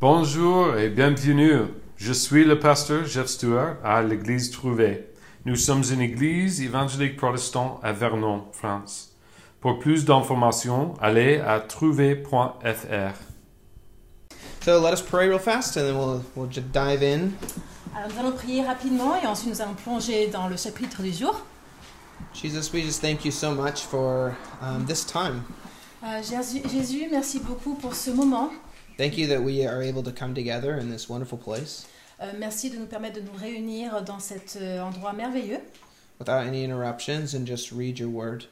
Bonjour 0.00 0.76
et 0.76 0.90
bienvenue. 0.90 1.66
Je 1.96 2.12
suis 2.12 2.44
le 2.44 2.58
pasteur 2.58 3.06
Jeff 3.06 3.28
Stewart 3.28 3.76
à 3.84 4.02
l'église 4.02 4.50
Trouvé. 4.50 5.06
Nous 5.44 5.54
sommes 5.54 5.84
une 5.90 6.00
église 6.00 6.60
évangélique 6.60 7.16
protestante 7.16 7.78
à 7.82 7.92
Vernon, 7.92 8.44
France. 8.52 9.12
Pour 9.60 9.78
plus 9.78 10.04
d'informations, 10.04 10.94
allez 11.00 11.38
à 11.38 11.60
trouvé.fr. 11.60 13.14
So 14.64 14.80
let 14.80 14.92
us 14.92 15.00
pray 15.00 15.28
real 15.28 15.38
fast 15.38 15.76
and 15.76 15.82
then 15.82 15.96
we'll, 15.96 16.22
we'll 16.34 16.50
just 16.50 16.72
dive 16.72 17.02
in. 17.02 17.30
Alors 17.96 18.10
nous 18.10 18.18
allons 18.18 18.32
prier 18.32 18.64
rapidement 18.64 19.14
et 19.22 19.26
ensuite 19.26 19.50
nous 19.50 19.62
allons 19.62 19.74
plonger 19.74 20.26
dans 20.26 20.48
le 20.48 20.56
chapitre 20.56 21.02
du 21.02 21.12
jour. 21.12 21.40
Jesus, 22.34 22.72
we 22.72 22.82
just 22.82 23.00
thank 23.00 23.24
you 23.24 23.30
so 23.30 23.52
much 23.52 23.82
for 23.82 24.34
um, 24.60 24.84
this 24.86 25.06
time. 25.06 25.44
Euh, 26.02 26.20
Jésus, 26.20 26.62
Jésus, 26.68 27.06
merci 27.10 27.38
beaucoup 27.38 27.74
pour 27.74 27.94
ce 27.94 28.10
moment. 28.10 28.50
Thank 28.96 29.18
you 29.18 29.26
that 29.28 29.42
we 29.42 29.66
are 29.66 29.82
able 29.82 30.02
to 30.04 30.12
come 30.12 30.34
together 30.34 30.76
in 30.78 30.90
this 30.90 31.08
wonderful 31.08 31.38
place 31.38 31.86
Euh, 32.22 32.32
merci 32.38 32.70
de 32.70 32.76
nous 32.78 32.86
permettre 32.86 33.16
de 33.20 33.22
nous 33.22 33.36
réunir 33.36 34.02
dans 34.04 34.20
cet 34.20 34.56
euh, 34.60 34.80
endroit 34.80 35.12
merveilleux, 35.12 35.58
without 36.20 36.46
any 36.46 36.64
interruptions 36.64 37.34
and 37.34 37.44
just 37.44 37.72
read 37.72 37.98
your 37.98 38.08
word 38.08 38.44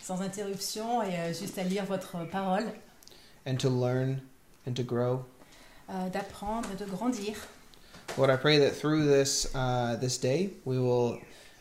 sans 0.00 0.22
interruption 0.22 1.02
et 1.02 1.14
euh, 1.18 1.32
juste 1.34 1.58
à 1.58 1.62
lire 1.62 1.84
votre 1.84 2.24
parole, 2.30 2.64
and 3.46 3.56
to 3.58 3.68
learn 3.68 4.22
and 4.66 4.72
to 4.74 4.82
grow. 4.82 5.26
euh, 5.90 6.08
d'apprendre 6.08 6.68
et 6.72 6.76
de 6.82 6.86
grandir. 6.86 7.34
Lord, 8.16 8.30
I 8.30 8.36
pray 8.36 8.58
that 8.58 8.70
through 8.70 9.04
this 9.04 9.46
uh, 9.54 9.96
this 10.00 10.16
day 10.18 10.50
we 10.64 10.78
will 10.78 11.18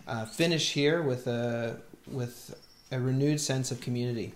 uh, 0.07 0.25
finish 0.25 0.71
here 0.73 1.01
with 1.01 1.27
a 1.27 1.75
with 2.07 2.55
a 2.93 2.99
renewed 2.99 3.41
sense 3.41 3.71
of 3.71 3.81
community. 3.81 4.33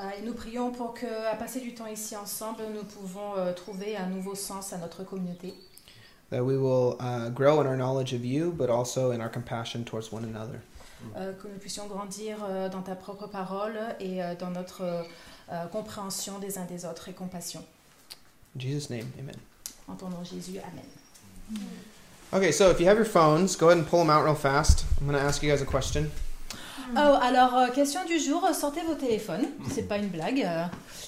Euh, 0.00 0.10
et 0.18 0.22
nous 0.22 0.32
prions 0.32 0.72
pour 0.72 0.94
que, 0.94 1.30
à 1.30 1.36
passer 1.36 1.60
du 1.60 1.74
temps 1.74 1.86
ici 1.86 2.16
ensemble, 2.16 2.62
nous 2.74 2.84
pouvons 2.84 3.36
euh, 3.36 3.52
trouver 3.52 3.96
un 3.96 4.06
nouveau 4.06 4.34
sens 4.34 4.72
à 4.72 4.78
notre 4.78 5.04
communauté. 5.04 5.54
That 6.30 6.42
we 6.42 6.56
will 6.56 6.96
uh, 7.00 7.28
grow 7.28 7.60
in 7.60 7.66
our 7.66 7.76
knowledge 7.76 8.14
of 8.14 8.24
you, 8.24 8.52
but 8.52 8.70
also 8.70 9.10
in 9.10 9.20
our 9.20 9.30
compassion 9.30 9.84
towards 9.84 10.12
one 10.12 10.24
another. 10.24 10.60
Euh, 11.16 11.32
que 11.32 11.48
nous 11.48 11.58
puissions 11.58 11.86
grandir 11.86 12.36
euh, 12.44 12.68
dans 12.68 12.82
ta 12.82 12.94
propre 12.94 13.26
parole 13.26 13.78
et 13.98 14.22
euh, 14.22 14.34
dans 14.34 14.50
notre 14.50 14.82
compréhension 15.72 16.38
des 16.38 16.58
uns 16.58 16.64
des 16.64 16.84
autres 16.84 17.08
et 17.08 17.12
compassion. 17.12 17.64
In 18.54 18.60
Jesus' 18.60 18.88
name, 18.88 19.10
amen. 19.18 19.34
En 19.88 19.96
ton 19.96 20.08
nom 20.08 20.22
Jésus, 20.22 20.58
Amen. 20.58 20.84
Okay, 22.32 22.52
so 22.52 22.70
if 22.70 22.78
you 22.78 22.86
have 22.86 22.96
your 22.96 23.04
phones, 23.04 23.56
go 23.56 23.68
ahead 23.68 23.78
and 23.78 23.88
pull 23.88 23.98
them 23.98 24.10
out 24.10 24.24
real 24.24 24.36
fast. 24.36 24.84
I'm 25.00 25.08
going 25.08 25.18
to 25.18 25.24
ask 25.24 25.42
you 25.42 25.50
guys 25.50 25.60
a 25.60 25.66
question. 25.66 26.12
Oh, 26.96 27.16
alors, 27.22 27.56
euh, 27.56 27.68
question 27.68 28.04
du 28.04 28.18
jour, 28.18 28.46
sortez 28.52 28.80
vos 28.86 28.94
téléphones, 28.94 29.46
c'est 29.72 29.88
pas 29.88 29.96
une 29.98 30.08
blague. 30.08 30.42
euh, 30.42 30.64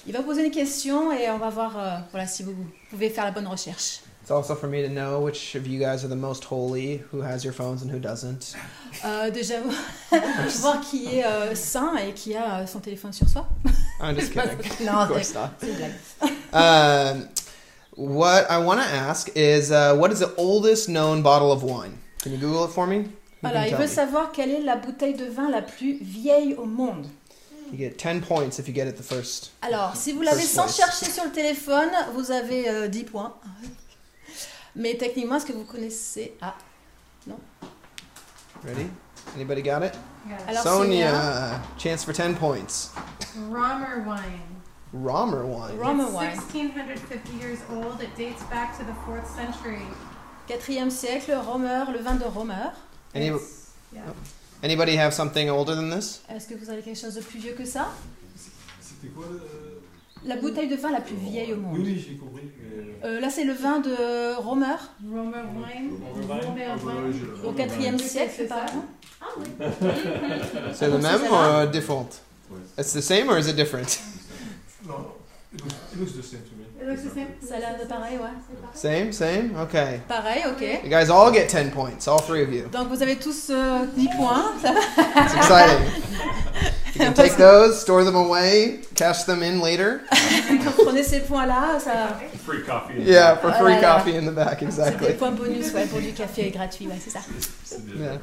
il 0.07 0.13
va 0.13 0.21
poser 0.21 0.45
une 0.45 0.51
question 0.51 1.11
et 1.11 1.29
on 1.29 1.37
va 1.37 1.49
voir 1.49 2.03
voilà, 2.11 2.27
si 2.27 2.43
vous 2.43 2.53
pouvez 2.89 3.09
faire 3.09 3.25
la 3.25 3.31
bonne 3.31 3.47
recherche. 3.47 4.01
It's 4.21 4.31
also 4.31 4.55
for 4.55 4.69
me 4.69 4.81
to 4.81 4.87
know 4.87 5.19
which 5.19 5.53
of 5.55 5.67
you 5.67 5.77
guys 5.79 6.05
are 6.05 6.07
the 6.07 6.15
most 6.15 6.45
holy, 6.45 7.01
who 7.11 7.21
has 7.21 7.43
your 7.43 7.51
phones 7.53 7.83
and 7.83 7.89
who 7.91 7.99
doesn't. 7.99 8.55
Euh, 9.03 9.29
déjà, 9.29 9.55
voir 10.61 10.79
qui 10.79 11.17
est 11.17 11.25
euh, 11.25 11.53
sain 11.55 11.91
et 11.97 12.13
qui 12.13 12.33
a 12.33 12.59
euh, 12.61 12.65
son 12.65 12.79
téléphone 12.79 13.11
sur 13.11 13.27
soi. 13.27 13.49
I'm 14.01 14.15
just 14.15 14.31
kidding. 14.33 14.57
non, 14.85 15.01
of 15.01 15.09
course 15.09 15.27
c'est 15.27 15.33
not. 15.33 15.49
c'est 15.59 15.67
une 15.67 15.75
blague. 15.75 15.93
Um, 16.53 17.27
what 17.97 18.45
I 18.49 18.59
want 18.59 18.77
to 18.77 18.87
ask 18.95 19.29
is 19.35 19.71
uh, 19.71 19.93
what 19.97 20.09
is 20.13 20.19
the 20.19 20.33
oldest 20.37 20.87
known 20.87 21.21
bottle 21.21 21.51
of 21.51 21.61
wine? 21.61 21.97
Can 22.21 22.31
you 22.31 22.37
Google 22.37 22.63
it 22.63 22.71
for 22.71 22.87
me? 22.87 23.09
You 23.43 23.49
Voilà, 23.49 23.67
il 23.67 23.75
veut 23.75 23.81
me. 23.83 23.87
savoir 23.87 24.31
quelle 24.31 24.51
est 24.51 24.61
la 24.61 24.77
bouteille 24.77 25.15
de 25.15 25.25
vin 25.25 25.49
la 25.49 25.61
plus 25.61 25.97
vieille 26.01 26.55
au 26.55 26.65
monde. 26.65 27.07
You 27.71 27.77
get 27.77 27.95
10 27.97 28.21
points 28.21 28.57
if 28.59 28.67
you 28.67 28.73
get 28.73 28.87
it 28.87 28.95
the 28.95 29.03
first. 29.03 29.51
Alors, 29.61 29.95
si 29.95 30.13
vous 30.13 30.21
l'avez 30.21 30.43
sans 30.43 30.63
place. 30.63 30.77
chercher 30.77 31.11
sur 31.11 31.25
le 31.25 31.31
téléphone, 31.31 31.89
vous 32.13 32.31
avez 32.31 32.69
euh, 32.69 32.87
10 32.87 33.03
points. 33.05 33.33
Mais 34.75 34.95
techniquement, 34.95 35.35
est-ce 35.35 35.45
que 35.45 35.53
vous 35.53 35.65
connaissez? 35.65 36.35
Ah, 36.41 36.55
Ready? 38.63 38.89
Anybody 39.35 39.61
got 39.61 39.83
it? 39.83 39.93
alors 40.47 40.63
Sonia, 40.63 41.09
Sonia, 41.11 41.61
chance 41.77 42.03
for 42.05 42.13
10 42.13 42.35
points. 42.35 42.91
Romer 43.51 44.03
wine. 44.05 44.61
Romer 44.93 45.43
wine. 45.43 45.77
Romer 45.77 46.03
it's 46.05 46.13
wine. 46.13 46.37
1650 46.37 47.33
years 47.39 47.59
old. 47.71 47.99
It 48.01 48.15
dates 48.15 48.43
back 48.43 48.77
to 48.77 48.83
the 48.85 48.93
4th 49.05 49.27
century. 49.35 49.81
4e 50.47 50.89
siècle, 50.89 51.33
Romer, 51.45 51.85
le 51.91 51.99
vin 51.99 52.15
de 52.15 52.25
Romer. 52.25 52.71
Any, 53.15 53.27
yeah. 53.93 54.01
anybody 54.63 54.95
have 54.97 55.13
something 55.13 55.49
older 55.49 55.75
than 55.75 55.89
this? 55.89 56.21
Est-ce 56.29 56.47
que 56.47 56.55
vous 56.55 56.69
avez 56.69 56.81
quelque 56.81 56.99
chose 56.99 57.15
de 57.15 57.21
plus 57.21 57.39
vieux 57.39 57.53
que 57.53 57.65
ça? 57.65 57.89
C'était 58.81 59.13
quoi 59.13 59.25
euh, 59.25 59.79
La 60.25 60.37
bouteille 60.37 60.67
de 60.67 60.75
vin 60.75 60.91
la 60.91 61.01
plus 61.01 61.15
vieille 61.15 61.53
au 61.53 61.57
Oui, 61.57 61.61
monde. 61.61 61.77
oui, 61.79 62.05
j'ai 62.07 62.15
compris. 62.17 62.43
mais- 62.59 63.07
Euh, 63.07 63.19
là, 63.19 63.29
c'est 63.29 63.43
le 63.43 63.53
vin 63.53 63.79
de 63.79 64.35
Romer, 64.37 64.65
Romer 65.05 65.43
wine. 65.55 65.91
Ah, 66.01 66.35
au 67.43 67.47
Romer 67.47 67.57
4e 67.57 67.99
C'est 67.99 68.07
siècle, 68.07 68.47
ça. 68.47 68.55
par 68.55 68.63
exemple. 68.63 68.85
Ah 69.21 69.25
oui. 69.37 69.45
C'est 70.73 70.85
le 70.87 70.91
donc, 70.93 71.01
même 71.01 71.19
c'est 71.21 71.29
or 71.29 71.43
celle-là. 71.43 71.65
uh, 71.65 71.71
different? 71.71 72.09
Ouais. 72.49 72.57
It's 72.79 72.93
the 72.93 73.01
same 73.01 73.29
or 73.29 73.37
is 73.37 73.47
it 73.49 73.55
different? 73.55 73.99
Non, 74.85 74.95
it 75.53 75.61
looks, 75.61 75.73
it 75.93 75.99
looks 75.99 76.11
the 76.13 76.21
same 76.23 76.41
to 76.41 76.55
me. 76.57 76.62
Same. 76.83 77.27
Ça 77.47 77.55
a 77.55 77.59
l'air 77.59 77.75
de 77.81 77.87
pareil, 77.87 78.17
ouais. 78.17 78.29
Same, 78.73 79.11
same? 79.11 79.55
Okay. 79.61 80.01
Pareil, 80.07 80.43
ok. 80.47 80.83
You 80.83 80.89
guys 80.89 81.09
all 81.09 81.31
get 81.31 81.47
10 81.47 81.71
points, 81.71 82.07
all 82.07 82.19
three 82.19 82.43
of 82.43 82.51
you. 82.51 82.67
Donc 82.71 82.89
vous 82.89 83.01
avez 83.01 83.15
tous 83.15 83.49
euh, 83.49 83.85
10 83.95 84.09
points. 84.17 84.53
It's 84.63 85.35
exciting. 85.35 85.85
You 86.93 86.99
can 86.99 87.13
take 87.15 87.37
those, 87.37 87.79
store 87.79 88.03
them 88.03 88.15
away, 88.15 88.81
cash 88.95 89.23
them 89.23 89.41
in 89.43 89.61
later. 89.61 90.01
Prenez 90.83 91.03
ces 91.03 91.21
points-là. 91.21 91.79
Ça... 91.79 92.19
Free 92.45 92.63
coffee. 92.63 93.01
Yeah, 93.01 93.35
for 93.37 93.53
free 93.53 93.79
coffee 93.79 94.15
in 94.17 94.25
the 94.25 94.35
back, 94.35 94.59
C'est 94.59 94.65
des 94.65 94.79
exactly. 94.79 95.13
points 95.13 95.31
bonus 95.31 95.73
ouais, 95.73 95.85
pour 95.85 95.99
du 95.99 96.11
café 96.13 96.51
gratuit, 96.51 96.87
ouais, 96.87 96.99
c'est 97.03 97.11
ça. 97.11 97.19
Yeah. 97.97 98.19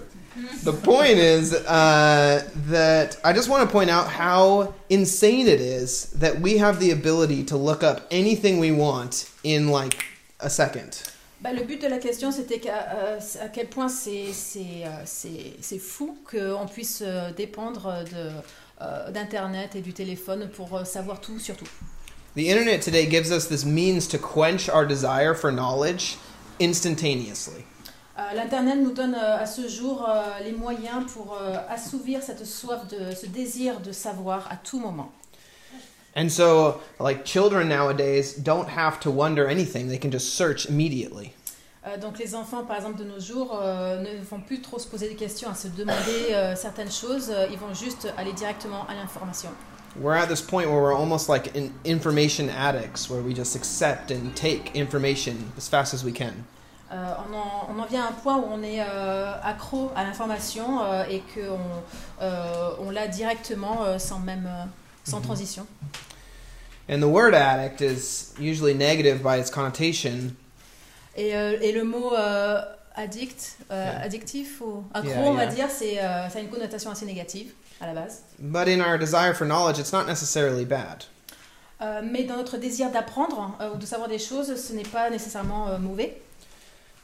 The 0.65 0.73
point 0.73 1.19
is 1.19 1.53
uh, 1.55 2.43
that 2.71 3.17
I 3.25 3.33
just 3.33 3.49
want 3.49 3.63
to 3.67 3.71
point 3.73 3.91
out 3.91 4.07
how 4.09 4.75
insane 4.89 5.47
it 5.49 5.61
is 5.61 6.11
that 6.19 6.41
we 6.41 6.59
have 6.59 6.79
the 6.81 6.91
ability 6.93 7.45
to 7.45 7.57
look 7.57 7.83
up 7.83 8.07
anything 8.11 8.59
we 8.61 8.71
want 8.71 9.29
in 9.45 9.69
like 9.69 10.05
a 10.41 10.49
second. 10.51 11.03
Bah, 11.43 11.53
le 11.53 11.65
but 11.65 11.81
de 11.81 11.89
la 11.89 11.99
question, 11.99 12.31
c'était 12.33 12.59
qu'à 12.61 12.87
euh, 12.95 13.19
à 13.41 13.49
quel 13.49 13.67
point 13.69 13.89
c'est 13.89 14.33
c'est, 14.33 14.85
euh, 14.85 15.03
c'est- 15.07 15.57
c'est 15.63 15.79
fou 15.79 16.17
qu'on 16.31 16.67
puisse 16.67 17.03
euh, 17.03 17.33
dépendre 17.33 18.05
de, 18.13 18.31
euh, 18.83 19.11
d'Internet 19.11 19.75
et 19.75 19.81
du 19.81 19.93
téléphone 19.95 20.49
pour 20.55 20.75
euh, 20.77 20.85
savoir 20.85 21.21
tout 21.21 21.39
sur 21.39 21.57
tout. 21.57 21.69
The 22.37 22.49
internet 22.51 22.83
today 22.83 23.07
gives 23.11 23.31
us 23.33 23.49
this 23.49 23.65
means 23.65 24.07
to 24.09 24.19
quench 24.19 24.69
our 24.69 24.87
desire 24.87 25.35
for 25.35 25.51
knowledge 25.51 26.17
instantaneously. 26.61 27.65
Euh, 28.21 28.35
L'Internet 28.35 28.79
nous 28.79 28.93
donne 28.93 29.15
euh, 29.15 29.39
à 29.39 29.47
ce 29.47 29.67
jour 29.67 30.07
euh, 30.07 30.23
les 30.45 30.53
moyens 30.53 31.11
pour 31.13 31.39
assouvir 31.69 32.23
cette 32.23 32.45
soif, 32.45 32.87
de, 32.89 33.15
ce 33.15 33.27
désir 33.27 33.81
de 33.81 33.93
savoir 33.93 34.47
à 34.51 34.57
tout 34.57 34.79
moment. 34.79 35.11
And 36.17 36.29
so, 36.29 36.81
like 36.99 37.25
children 37.25 37.69
nowadays 37.69 38.35
don't 38.37 38.69
have 38.69 38.99
to 39.01 39.11
wonder 39.11 39.49
anything, 39.49 39.89
they 39.89 39.99
can 39.99 40.11
just 40.11 40.35
search 40.35 40.67
immediately. 40.67 41.33
Euh, 41.87 41.97
donc 41.97 42.19
les 42.19 42.35
enfants, 42.35 42.65
par 42.65 42.77
exemple, 42.77 42.99
de 42.99 43.05
nos 43.05 43.21
jours, 43.21 43.59
euh, 43.63 44.01
ne 44.01 44.23
vont 44.23 44.41
plus 44.41 44.61
trop 44.61 44.79
se 44.79 44.87
poser 44.87 45.09
des 45.09 45.15
questions, 45.15 45.49
à 45.49 45.55
se 45.55 45.69
demander 45.69 46.33
euh, 46.33 46.55
certaines 46.55 46.91
choses, 46.91 47.33
ils 47.51 47.59
vont 47.59 47.73
juste 47.73 48.09
aller 48.19 48.33
directement 48.33 48.87
à 48.89 48.95
l'information. 48.95 49.51
We're 49.97 50.17
at 50.17 50.29
this 50.29 50.41
point 50.41 50.67
where 50.67 50.81
we're 50.81 50.95
almost 50.95 51.29
like 51.29 51.57
in 51.57 51.71
information 51.85 52.49
addicts, 52.49 53.11
where 53.11 53.23
we 53.23 53.35
just 53.35 53.57
accept 53.57 54.13
and 54.13 54.35
take 54.37 54.71
information 54.75 55.35
as 55.57 55.69
fast 55.69 55.95
as 55.95 56.05
we 56.05 56.13
can. 56.13 56.45
Euh, 56.93 57.15
on, 57.31 57.35
en, 57.37 57.69
on 57.77 57.81
en 57.81 57.87
vient 57.87 58.05
à 58.05 58.09
un 58.09 58.13
point 58.13 58.37
où 58.37 58.45
on 58.51 58.63
est 58.65 58.81
euh, 58.81 59.33
accro 59.45 59.91
à 59.95 60.03
l'information 60.03 60.83
euh, 60.83 61.05
et 61.09 61.23
qu'on 61.35 61.59
on 62.81 62.91
l'a 62.91 63.07
directement 63.07 63.99
sans 63.99 64.19
même 64.19 64.49
sans 65.05 65.19
Mhm. 65.19 65.25
transition. 65.25 65.67
And 66.91 66.99
the 67.01 67.05
word 67.09 67.35
addict 67.35 67.81
is 67.81 68.33
usually 68.41 68.75
negative 68.75 69.23
by 69.23 69.39
its 69.39 69.51
connotation, 69.51 70.33
Et, 71.17 71.29
et 71.31 71.73
le 71.73 71.85
mot 71.85 72.13
addict, 72.97 73.57
Yeah. 73.71 74.01
addictif 74.03 74.61
ou 74.61 74.83
accro, 74.93 75.09
Yeah, 75.11 75.21
on 75.31 75.35
va 75.35 75.47
dire, 75.47 75.69
c'est 75.71 75.95
ça 75.97 76.39
a 76.39 76.41
une 76.41 76.49
connotation 76.51 76.91
assez 76.91 77.07
négative 77.07 77.53
à 77.81 77.87
la 77.87 77.93
base. 77.95 78.23
but 78.39 78.67
in 78.69 78.81
our 78.81 78.99
desire 78.99 79.35
for 79.35 79.47
knowledge, 79.47 79.79
it's 79.79 79.93
not 79.93 80.05
necessarily 80.07 80.65
bad. 80.65 81.05
Euh, 81.81 82.03
mais 82.05 82.25
dans 82.25 82.37
notre 82.37 82.59
désir 82.59 82.91
d'apprendre 82.91 83.57
euh, 83.61 83.71
ou 83.75 83.79
de 83.79 83.87
savoir 83.87 84.09
des 84.09 84.19
choses, 84.19 84.55
ce 84.61 84.73
n'est 84.75 84.83
pas 84.83 85.09
nécessairement 85.09 85.69
euh, 85.69 85.79
mauvais, 85.79 86.21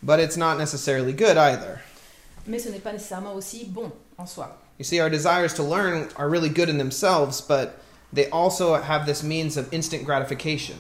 But 0.02 0.20
it's 0.20 0.37
not 0.37 0.58
necessarily 0.58 1.12
good 1.12 1.37
either. 1.37 1.81
mais 2.46 2.58
ce 2.62 2.69
n'est 2.69 2.78
pas 2.82 2.93
nécessairement 2.93 3.34
aussi 3.34 3.64
bon 3.66 3.90
en 4.19 4.26
soi. 4.26 4.56
You 4.78 4.84
see, 4.84 5.00
our 5.00 5.08
desires 5.10 5.52
to 5.54 5.62
learn 5.62 6.08
are 6.16 6.28
really 6.28 6.48
good 6.50 6.69
in 6.69 6.78
themselves, 6.78 7.40
but 7.40 7.78
they 8.12 8.28
also 8.31 8.75
have 8.75 9.06
this 9.06 9.22
means 9.22 9.56
of 9.56 9.72
instant 9.72 10.04
gratification. 10.04 10.76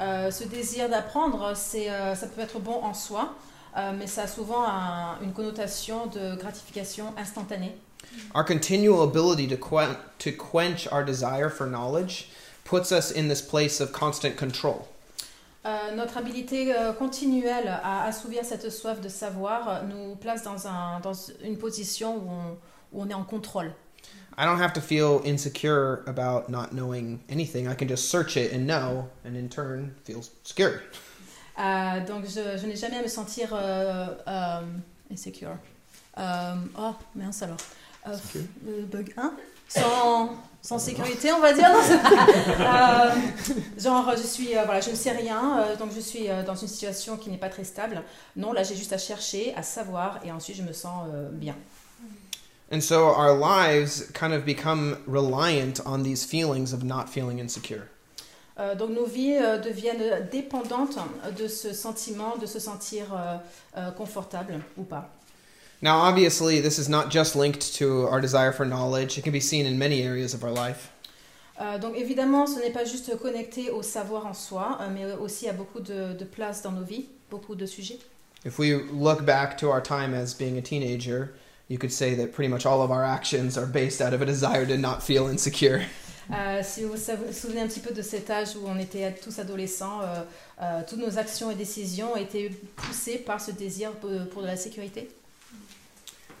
Euh, 0.00 0.30
ce 0.30 0.44
désir 0.44 0.88
d'apprendre, 0.88 1.54
c'est, 1.56 1.88
euh, 1.90 2.14
ça 2.14 2.26
peut 2.26 2.40
être 2.42 2.58
bon 2.60 2.82
en 2.82 2.92
soi, 2.94 3.34
euh, 3.76 3.92
mais 3.98 4.06
ça 4.06 4.22
a 4.24 4.26
souvent 4.26 4.64
un- 4.66 5.18
une 5.22 5.32
connotation 5.32 6.06
de 6.06 6.36
gratification 6.36 7.14
instantanée. 7.16 7.74
Our 8.34 8.44
continual 8.44 9.02
ability 9.02 9.48
to, 9.48 9.56
quen- 9.56 9.96
to 10.18 10.30
quench 10.32 10.86
our 10.92 11.04
desire 11.04 11.48
for 11.50 11.66
knowledge 11.66 12.28
puts 12.64 12.90
us 12.92 13.10
in 13.12 13.28
this 13.28 13.40
place 13.40 13.80
of 13.80 13.92
constant 13.92 14.36
control. 14.36 14.86
Euh, 15.68 15.94
notre 15.94 16.16
habilité 16.16 16.74
euh, 16.74 16.94
continuelle 16.94 17.68
à 17.68 18.04
assouvir 18.04 18.42
cette 18.42 18.70
soif 18.70 19.02
de 19.02 19.08
savoir 19.10 19.68
euh, 19.68 19.82
nous 19.82 20.16
place 20.16 20.42
dans, 20.42 20.66
un, 20.66 20.98
dans 21.00 21.12
une 21.44 21.58
position 21.58 22.16
où 22.16 22.30
on, 22.30 22.58
où 22.92 23.02
on 23.02 23.08
est 23.10 23.14
en 23.14 23.24
contrôle. 23.24 23.74
I 24.38 24.46
don't 24.46 24.60
have 24.62 24.72
to 24.72 24.80
feel 24.80 25.20
insecure 25.26 26.04
about 26.06 26.48
not 26.48 26.68
knowing 26.72 27.18
anything. 27.28 27.66
I 27.68 27.74
can 27.74 27.86
just 27.86 28.08
search 28.08 28.36
it 28.36 28.54
and 28.54 28.66
know, 28.66 29.08
and 29.26 29.36
in 29.36 29.48
turn 29.48 29.92
feel 30.04 30.22
secure. 30.42 30.80
Euh, 31.58 32.06
donc 32.06 32.24
je, 32.24 32.56
je 32.56 32.66
n'ai 32.66 32.76
jamais 32.76 32.98
à 32.98 33.02
me 33.02 33.08
sentir 33.08 33.52
insecure. 35.10 35.58
Oh, 36.16 36.94
mince 37.14 37.42
alors. 37.42 37.58
Bug 38.90 39.12
1 39.18 39.34
sans, 39.68 40.30
sans 40.62 40.78
sécurité, 40.78 41.32
on 41.32 41.40
va 41.40 41.52
dire. 41.52 41.70
Euh, 42.60 43.10
genre, 43.78 44.12
je 44.16 44.22
suis, 44.22 44.56
euh, 44.56 44.64
voilà, 44.64 44.80
je 44.80 44.90
ne 44.90 44.94
sais 44.94 45.12
rien, 45.12 45.60
euh, 45.60 45.76
donc 45.76 45.90
je 45.94 46.00
suis 46.00 46.28
euh, 46.28 46.42
dans 46.42 46.54
une 46.54 46.68
situation 46.68 47.16
qui 47.16 47.30
n'est 47.30 47.38
pas 47.38 47.48
très 47.48 47.64
stable. 47.64 48.02
Non, 48.36 48.52
là, 48.52 48.62
j'ai 48.62 48.74
juste 48.74 48.92
à 48.92 48.98
chercher, 48.98 49.54
à 49.54 49.62
savoir, 49.62 50.18
et 50.24 50.32
ensuite 50.32 50.56
je 50.56 50.62
me 50.62 50.72
sens 50.72 51.06
euh, 51.12 51.28
bien. 51.30 51.54
And 52.70 52.80
so 52.80 53.06
our 53.06 53.34
lives 53.38 54.10
kind 54.12 54.32
of 54.32 54.44
become 54.44 54.98
reliant 55.06 55.80
on 55.86 56.02
these 56.02 56.24
feelings 56.24 56.74
of 56.74 56.82
not 56.84 57.06
feeling 57.08 57.40
insecure. 57.40 57.84
Donc 58.76 58.90
nos 58.90 59.06
vies 59.06 59.38
deviennent 59.64 60.28
dépendantes 60.32 60.98
de 61.38 61.46
ce 61.46 61.72
sentiment 61.72 62.36
de 62.36 62.44
se 62.44 62.58
sentir 62.58 63.06
confortable 63.96 64.60
ou 64.76 64.82
pas. 64.82 65.08
Now, 65.80 65.98
obviously, 65.98 66.60
this 66.60 66.78
is 66.78 66.88
not 66.88 67.10
just 67.10 67.36
linked 67.36 67.74
to 67.76 68.08
our 68.08 68.20
desire 68.20 68.52
for 68.52 68.66
knowledge. 68.66 69.16
It 69.16 69.22
can 69.22 69.32
be 69.32 69.40
seen 69.40 69.64
in 69.66 69.78
many 69.78 70.02
areas 70.02 70.34
of 70.34 70.42
our 70.42 70.50
life. 70.50 70.90
Euh, 71.60 71.78
donc 71.78 71.96
évidemment, 71.96 72.46
ce 72.46 72.60
n'est 72.60 72.72
pas 72.72 72.84
juste 72.84 73.16
connecté 73.18 73.70
au 73.70 73.82
savoir 73.82 74.26
en 74.26 74.34
soi, 74.34 74.78
euh, 74.80 74.88
mais 74.92 75.04
aussi 75.20 75.48
à 75.48 75.52
beaucoup 75.52 75.80
de, 75.80 76.12
de 76.12 76.24
place 76.24 76.62
dans 76.62 76.72
nos 76.72 76.84
vies, 76.84 77.06
beaucoup 77.30 77.56
de 77.56 77.66
sujets. 77.66 77.98
If 78.44 78.58
we 78.58 78.74
look 78.92 79.24
back 79.24 79.58
to 79.58 79.68
our 79.68 79.80
time 79.80 80.14
as 80.14 80.34
being 80.34 80.56
a 80.56 80.62
teenager, 80.62 81.34
you 81.68 81.78
could 81.78 81.92
say 81.92 82.14
that 82.14 82.32
pretty 82.32 82.48
much 82.48 82.64
all 82.64 82.80
of 82.82 82.90
our 82.90 83.04
actions 83.04 83.58
are 83.58 83.66
based 83.66 84.00
out 84.00 84.12
of 84.12 84.22
a 84.22 84.26
desire 84.26 84.66
to 84.66 84.76
not 84.76 85.02
feel 85.02 85.28
insecure. 85.28 85.82
Euh, 86.30 86.60
si 86.62 86.82
vous 86.82 86.90
vous 86.90 87.32
souvenez 87.32 87.62
un 87.62 87.66
petit 87.66 87.80
peu 87.80 87.94
de 87.94 88.02
cet 88.02 88.28
âge 88.28 88.48
où 88.54 88.66
on 88.66 88.78
était 88.78 89.14
tous 89.14 89.38
adolescents, 89.38 90.02
euh, 90.02 90.22
euh, 90.60 90.82
toutes 90.86 90.98
nos 90.98 91.18
actions 91.18 91.50
et 91.50 91.54
décisions 91.54 92.16
étaient 92.16 92.50
poussées 92.76 93.16
par 93.16 93.40
ce 93.40 93.50
désir 93.50 93.92
pour, 93.92 94.10
pour 94.30 94.42
de 94.42 94.46
la 94.46 94.56
sécurité. 94.56 95.08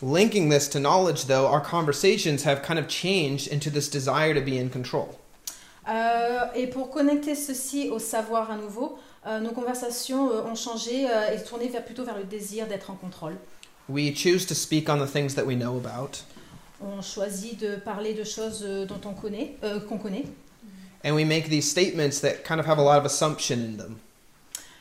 Linking 0.00 0.48
this 0.48 0.68
to 0.68 0.78
knowledge, 0.78 1.24
though, 1.26 1.46
our 1.48 1.60
conversations 1.60 2.44
have 2.44 2.62
kind 2.62 2.78
of 2.78 2.86
changed 2.86 3.48
into 3.48 3.68
this 3.70 3.88
desire 3.88 4.32
to 4.34 4.40
be 4.40 4.56
in 4.58 4.68
control. 4.68 5.18
Euh, 5.88 6.46
et 6.54 6.66
pour 6.66 6.90
connecter 6.90 7.34
ceci 7.34 7.88
au 7.90 7.98
savoir 7.98 8.50
à 8.50 8.56
nouveau, 8.56 8.98
euh, 9.26 9.40
nos 9.40 9.52
conversations 9.52 10.30
euh, 10.30 10.42
ont 10.42 10.54
changé 10.54 11.08
euh, 11.10 11.34
et 11.34 11.42
tourné 11.42 11.68
vers, 11.68 11.84
plutôt 11.84 12.04
vers 12.04 12.16
le 12.16 12.24
désir 12.24 12.66
d'être 12.66 12.90
en 12.90 12.94
contrôle. 12.94 13.36
We 13.88 14.14
choose 14.14 14.44
to 14.46 14.54
speak 14.54 14.88
on 14.90 14.98
the 14.98 15.10
things 15.10 15.34
that 15.34 15.46
we 15.46 15.56
know 15.56 15.76
about, 15.78 16.22
On 16.80 17.02
choisit 17.02 17.58
de 17.58 17.76
parler 17.76 18.12
de 18.14 18.22
choses 18.22 18.62
euh, 18.62 18.84
dont 18.84 19.00
on 19.04 19.14
connaît, 19.14 19.56
euh, 19.64 19.80
qu'on 19.80 19.98
connaît, 19.98 20.26
and 21.04 21.14
we 21.14 21.24
make 21.24 21.48
these 21.48 21.68
statements 21.68 22.20
that 22.20 22.44
kind 22.44 22.60
of 22.60 22.66
have 22.66 22.78
a 22.78 22.82
lot 22.82 22.98
of 22.98 23.04
assumption 23.06 23.58
in 23.58 23.76
them. 23.78 23.98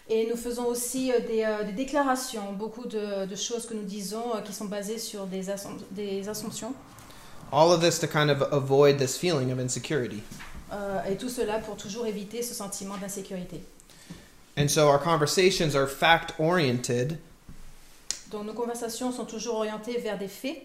Et 0.09 0.27
nous 0.29 0.37
faisons 0.37 0.65
aussi 0.65 1.11
euh, 1.11 1.19
des, 1.19 1.43
euh, 1.43 1.63
des 1.63 1.71
déclarations, 1.73 2.53
beaucoup 2.53 2.85
de, 2.87 3.25
de 3.25 3.35
choses 3.35 3.65
que 3.65 3.73
nous 3.73 3.83
disons 3.83 4.35
euh, 4.35 4.41
qui 4.41 4.53
sont 4.53 4.65
basées 4.65 4.97
sur 4.99 5.25
des, 5.25 5.49
assum- 5.49 5.79
des 5.91 6.27
assumptions, 6.29 6.73
All 7.51 7.71
of 7.71 7.79
this 7.81 7.97
to 7.99 8.07
kind 8.07 8.29
of 8.29 8.41
avoid 8.51 8.97
this 8.97 9.17
feeling 9.17 9.51
of 9.51 9.59
insecurity. 9.59 10.21
euh, 10.73 10.99
et 11.09 11.15
tout 11.15 11.29
cela 11.29 11.59
pour 11.59 11.77
toujours 11.77 12.05
éviter 12.05 12.41
ce 12.41 12.53
sentiment 12.53 12.97
d'insécurité. 12.97 13.61
And 14.57 14.67
so 14.69 14.87
our 14.89 14.99
conversations 14.99 15.75
are 15.75 15.87
fact 15.87 16.33
oriented. 16.39 17.19
Donc 18.31 18.45
nos 18.45 18.53
conversations 18.53 19.13
sont 19.13 19.25
toujours 19.25 19.55
orientées 19.55 19.97
vers 19.99 20.17
des 20.17 20.27
faits. 20.27 20.57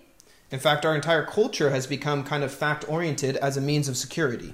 In 0.52 0.58
fact, 0.58 0.84
our 0.84 0.94
entire 0.94 1.24
culture 1.24 1.70
has 1.70 1.86
become 1.86 2.24
kind 2.24 2.42
of 2.42 2.50
fact 2.50 2.84
oriented 2.88 3.38
as 3.40 3.56
a 3.56 3.60
means 3.60 3.88
of 3.88 3.96
security. 3.96 4.52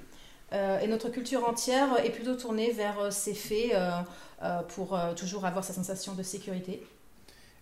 Euh, 0.53 0.79
et 0.81 0.87
notre 0.87 1.09
culture 1.09 1.43
entière 1.47 1.97
est 2.03 2.09
plutôt 2.11 2.35
tournée 2.35 2.71
vers 2.71 3.11
ces 3.11 3.33
faits 3.33 3.71
euh, 3.73 3.91
euh, 4.41 4.61
pour 4.75 4.97
euh, 4.97 5.13
toujours 5.13 5.45
avoir 5.45 5.63
sa 5.63 5.73
sensation 5.73 6.13
de 6.13 6.23
sécurité. 6.23 6.85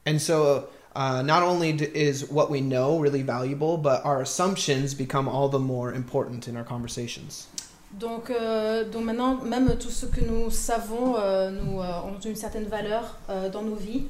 And 0.05 0.19
so, 0.19 0.69
uh, 0.95 1.21
not 1.21 1.43
only 1.43 1.71
is 1.93 2.29
what 2.29 2.49
we 2.49 2.61
know 2.61 2.97
really 2.97 3.23
valuable, 3.23 3.77
but 3.77 4.05
our 4.05 4.21
assumptions 4.21 4.93
become 4.93 5.27
all 5.27 5.49
the 5.49 5.59
more 5.59 5.93
important 5.93 6.47
in 6.47 6.55
our 6.55 6.63
conversations. 6.63 7.47
Donc, 7.91 8.29
euh, 8.29 8.89
donc 8.89 9.05
maintenant, 9.05 9.35
même 9.43 9.77
tout 9.77 9.89
ce 9.89 10.05
que 10.05 10.21
nous 10.21 10.49
savons 10.49 11.15
euh, 11.17 11.49
nous, 11.51 11.79
euh, 11.79 12.01
ont 12.01 12.19
une 12.19 12.35
certaine 12.35 12.65
valeur 12.65 13.17
dans 13.51 13.61
nos 13.61 13.75
vies, 13.75 14.05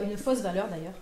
une 0.00 0.16
fausse 0.16 0.40
valeur 0.40 0.68
d'ailleurs. 0.68 0.94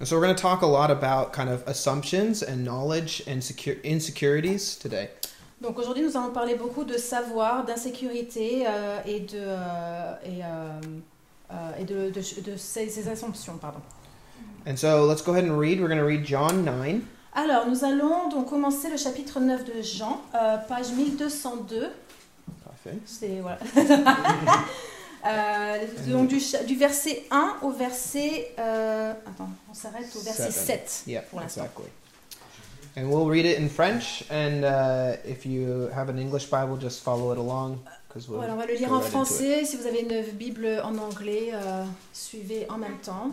And 0.00 0.06
so, 0.06 0.16
we're 0.16 0.22
going 0.22 0.34
to 0.34 0.40
talk 0.40 0.62
a 0.62 0.66
lot 0.66 0.90
about 0.90 1.32
kind 1.32 1.48
of 1.48 1.66
assumptions 1.66 2.42
and 2.42 2.64
knowledge 2.64 3.22
and 3.26 3.42
insecurities 3.82 4.76
today. 4.76 5.10
Donc 5.60 5.78
aujourd'hui, 5.78 6.04
nous 6.04 6.16
allons 6.16 6.30
parler 6.30 6.54
beaucoup 6.54 6.84
de 6.84 6.96
savoir, 6.96 7.64
d'insécurité 7.64 8.64
euh, 8.66 8.98
et 9.06 9.20
de, 9.20 9.38
euh, 9.38 10.12
et, 10.24 10.42
euh, 10.44 11.70
et 11.80 11.84
de, 11.84 12.10
de- 12.10 12.50
de 12.52 12.56
ces, 12.56 12.88
ces 12.88 13.08
assumptions. 13.08 13.56
Pardon. 13.58 13.80
And 14.66 14.76
so, 14.76 15.08
let's 15.10 15.22
go 15.22 15.32
ahead 15.32 15.48
and 15.48 15.58
read. 15.58 15.80
We're 15.80 15.88
going 15.88 15.98
to 15.98 16.04
read 16.06 16.24
John 16.24 16.64
9. 16.64 17.00
Alors, 17.34 17.66
nous 17.66 17.84
allons 17.84 18.28
donc 18.28 18.48
commencer 18.48 18.88
le 18.90 18.96
chapitre 18.96 19.40
9 19.40 19.64
de 19.64 19.82
Jean, 19.82 20.20
page 20.68 20.90
1202. 20.92 21.88
Parfait. 22.64 22.98
C'est 23.04 23.40
voilà. 23.40 23.58
Euh, 25.26 25.84
donc 26.06 26.28
du, 26.28 26.76
verset 26.76 27.24
1 27.32 27.56
au 27.62 27.70
verset. 27.72 28.52
euh, 28.56 29.12
attends, 29.26 29.48
on 29.68 29.74
s'arrête 29.74 30.06
au 30.14 30.20
verset 30.20 30.52
Seven. 30.52 30.78
7 30.86 31.02
Yeah, 31.08 31.22
pour 31.22 31.40
l'instant. 31.40 31.62
exactly. 31.62 31.86
And 32.96 33.10
we'll 33.10 33.28
read 33.28 33.44
it 33.44 33.58
in 33.58 33.68
French, 33.68 34.24
and 34.30 34.64
uh, 34.64 35.16
if 35.24 35.46
you 35.46 35.88
have 35.94 36.08
an 36.08 36.18
English 36.18 36.46
Bible, 36.46 36.76
just 36.76 37.02
follow 37.02 37.32
it 37.32 37.38
along, 37.38 37.80
because 38.08 38.28
we'll 38.28 38.38
Voilà, 38.38 38.54
on 38.54 38.56
va 38.56 38.66
le 38.66 38.74
lire 38.74 38.92
en 38.92 38.98
right 38.98 39.10
français. 39.10 39.64
Si 39.64 39.76
vous 39.76 39.86
avez 39.86 40.00
une 40.00 40.22
Bible 40.32 40.80
en 40.82 40.96
anglais, 40.98 41.50
euh, 41.52 41.84
suivez 42.12 42.66
en 42.68 42.78
même 42.78 42.98
temps. 42.98 43.30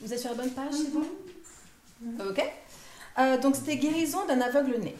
Vous 0.00 0.12
êtes 0.12 0.18
sur 0.18 0.30
la 0.30 0.36
bonne 0.36 0.50
page, 0.50 0.74
c'est 0.74 0.92
bon 0.92 1.04
Ok. 2.28 2.42
Euh, 3.18 3.38
donc 3.38 3.56
c'était 3.56 3.76
guérison 3.76 4.26
d'un 4.26 4.40
aveugle 4.40 4.78
né. 4.78 4.96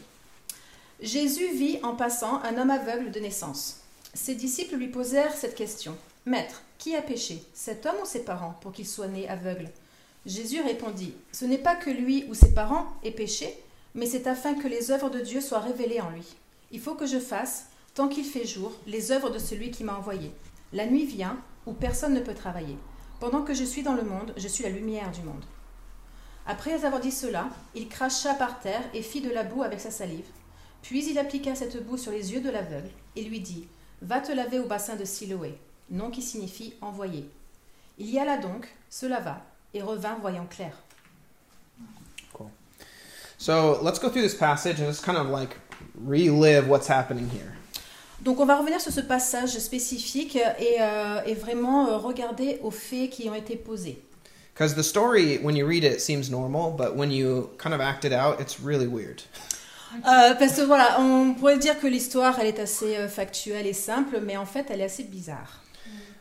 Jésus 1.01 1.53
vit 1.53 1.79
en 1.83 1.95
passant 1.95 2.41
un 2.43 2.57
homme 2.57 2.69
aveugle 2.69 3.11
de 3.11 3.19
naissance. 3.19 3.81
Ses 4.13 4.35
disciples 4.35 4.75
lui 4.75 4.87
posèrent 4.87 5.33
cette 5.33 5.55
question. 5.55 5.97
Maître, 6.25 6.61
qui 6.77 6.95
a 6.95 7.01
péché, 7.01 7.43
cet 7.53 7.85
homme 7.85 7.95
ou 8.01 8.05
ses 8.05 8.23
parents, 8.23 8.55
pour 8.61 8.71
qu'il 8.71 8.87
soit 8.87 9.07
né 9.07 9.27
aveugle? 9.27 9.69
Jésus 10.25 10.61
répondit, 10.61 11.13
Ce 11.33 11.43
n'est 11.43 11.57
pas 11.57 11.75
que 11.75 11.89
lui 11.89 12.25
ou 12.29 12.33
ses 12.33 12.53
parents 12.53 12.87
aient 13.03 13.11
péché, 13.11 13.57
mais 13.95 14.05
c'est 14.05 14.27
afin 14.27 14.55
que 14.55 14.67
les 14.67 14.91
œuvres 14.91 15.09
de 15.09 15.19
Dieu 15.19 15.41
soient 15.41 15.59
révélées 15.59 16.01
en 16.01 16.09
lui. 16.09 16.35
Il 16.71 16.79
faut 16.79 16.95
que 16.95 17.05
je 17.05 17.19
fasse, 17.19 17.67
tant 17.93 18.07
qu'il 18.07 18.25
fait 18.25 18.45
jour, 18.45 18.71
les 18.87 19.11
œuvres 19.11 19.29
de 19.29 19.39
celui 19.39 19.71
qui 19.71 19.83
m'a 19.83 19.95
envoyé. 19.95 20.31
La 20.71 20.85
nuit 20.85 21.05
vient, 21.05 21.37
où 21.65 21.73
personne 21.73 22.13
ne 22.13 22.19
peut 22.19 22.33
travailler. 22.33 22.77
Pendant 23.19 23.43
que 23.43 23.53
je 23.53 23.63
suis 23.63 23.83
dans 23.83 23.93
le 23.93 24.03
monde, 24.03 24.33
je 24.37 24.47
suis 24.47 24.63
la 24.63 24.69
lumière 24.69 25.11
du 25.11 25.21
monde. 25.21 25.45
Après 26.45 26.83
avoir 26.83 26.99
dit 26.99 27.11
cela, 27.11 27.47
il 27.73 27.87
cracha 27.87 28.33
par 28.33 28.59
terre 28.59 28.83
et 28.93 29.01
fit 29.01 29.21
de 29.21 29.29
la 29.29 29.43
boue 29.43 29.63
avec 29.63 29.79
sa 29.79 29.91
salive. 29.91 30.25
Puis 30.81 31.09
il 31.09 31.17
appliqua 31.17 31.55
cette 31.55 31.85
boue 31.85 31.97
sur 31.97 32.11
les 32.11 32.33
yeux 32.33 32.41
de 32.41 32.49
l'aveugle 32.49 32.89
et 33.15 33.23
lui 33.23 33.39
dit 33.39 33.67
Va 34.01 34.19
te 34.19 34.33
laver 34.33 34.59
au 34.59 34.65
bassin 34.65 34.97
de 34.97 35.05
Siloé, 35.05 35.57
nom 35.89 36.11
qui 36.11 36.21
signifie 36.21 36.73
envoyé. 36.81 37.29
Il 37.97 38.09
y 38.09 38.19
alla 38.19 38.37
donc, 38.37 38.67
se 38.89 39.05
lava 39.05 39.41
et 39.73 39.81
revint 39.81 40.15
voyant 40.15 40.45
clair. 40.45 40.83
So 43.43 43.77
let's 43.81 43.99
go 43.99 44.07
through 44.07 44.21
this 44.21 44.35
passage 44.35 44.79
and 44.79 44.87
just 44.87 45.03
kind 45.03 45.17
of 45.17 45.27
like 45.27 45.57
relive 45.95 46.69
what's 46.69 46.87
happening 46.87 47.29
here. 47.29 47.51
Donc 48.21 48.39
on 48.39 48.45
va 48.45 48.55
revenir 48.55 48.79
sur 48.79 48.93
ce 48.93 49.01
passage 49.01 49.59
spécifique 49.59 50.37
et, 50.37 50.77
euh, 50.79 51.21
et 51.25 51.33
vraiment 51.33 51.89
euh, 51.89 51.97
regarder 51.97 52.61
aux 52.63 52.71
faits 52.71 53.09
qui 53.09 53.29
ont 53.29 53.35
été 53.35 53.57
posés. 53.57 54.01
Because 54.53 54.75
the 54.75 54.83
story, 54.83 55.39
when 55.39 55.57
you 55.57 55.67
read 55.67 55.83
it, 55.83 55.99
seems 55.99 56.29
normal, 56.29 56.71
but 56.71 56.95
when 56.95 57.11
you 57.11 57.49
kind 57.57 57.73
of 57.73 57.81
act 57.81 58.05
it 58.05 58.13
out, 58.13 58.39
it's 58.39 58.61
really 58.61 58.87
weird. 58.87 59.23
Euh, 60.07 60.33
parce 60.39 60.55
que 60.55 60.63
voilà, 60.63 60.99
on 60.99 61.35
pourrait 61.35 61.59
dire 61.59 61.79
que 61.79 61.85
l'histoire 61.85 62.39
elle 62.39 62.47
est 62.47 62.59
assez 62.59 62.97
euh, 62.97 63.07
factuelle 63.07 63.67
et 63.67 63.73
simple, 63.73 64.21
mais 64.25 64.35
en 64.37 64.45
fait 64.45 64.65
elle 64.71 64.81
est 64.81 64.85
assez 64.85 65.03
bizarre. 65.03 65.61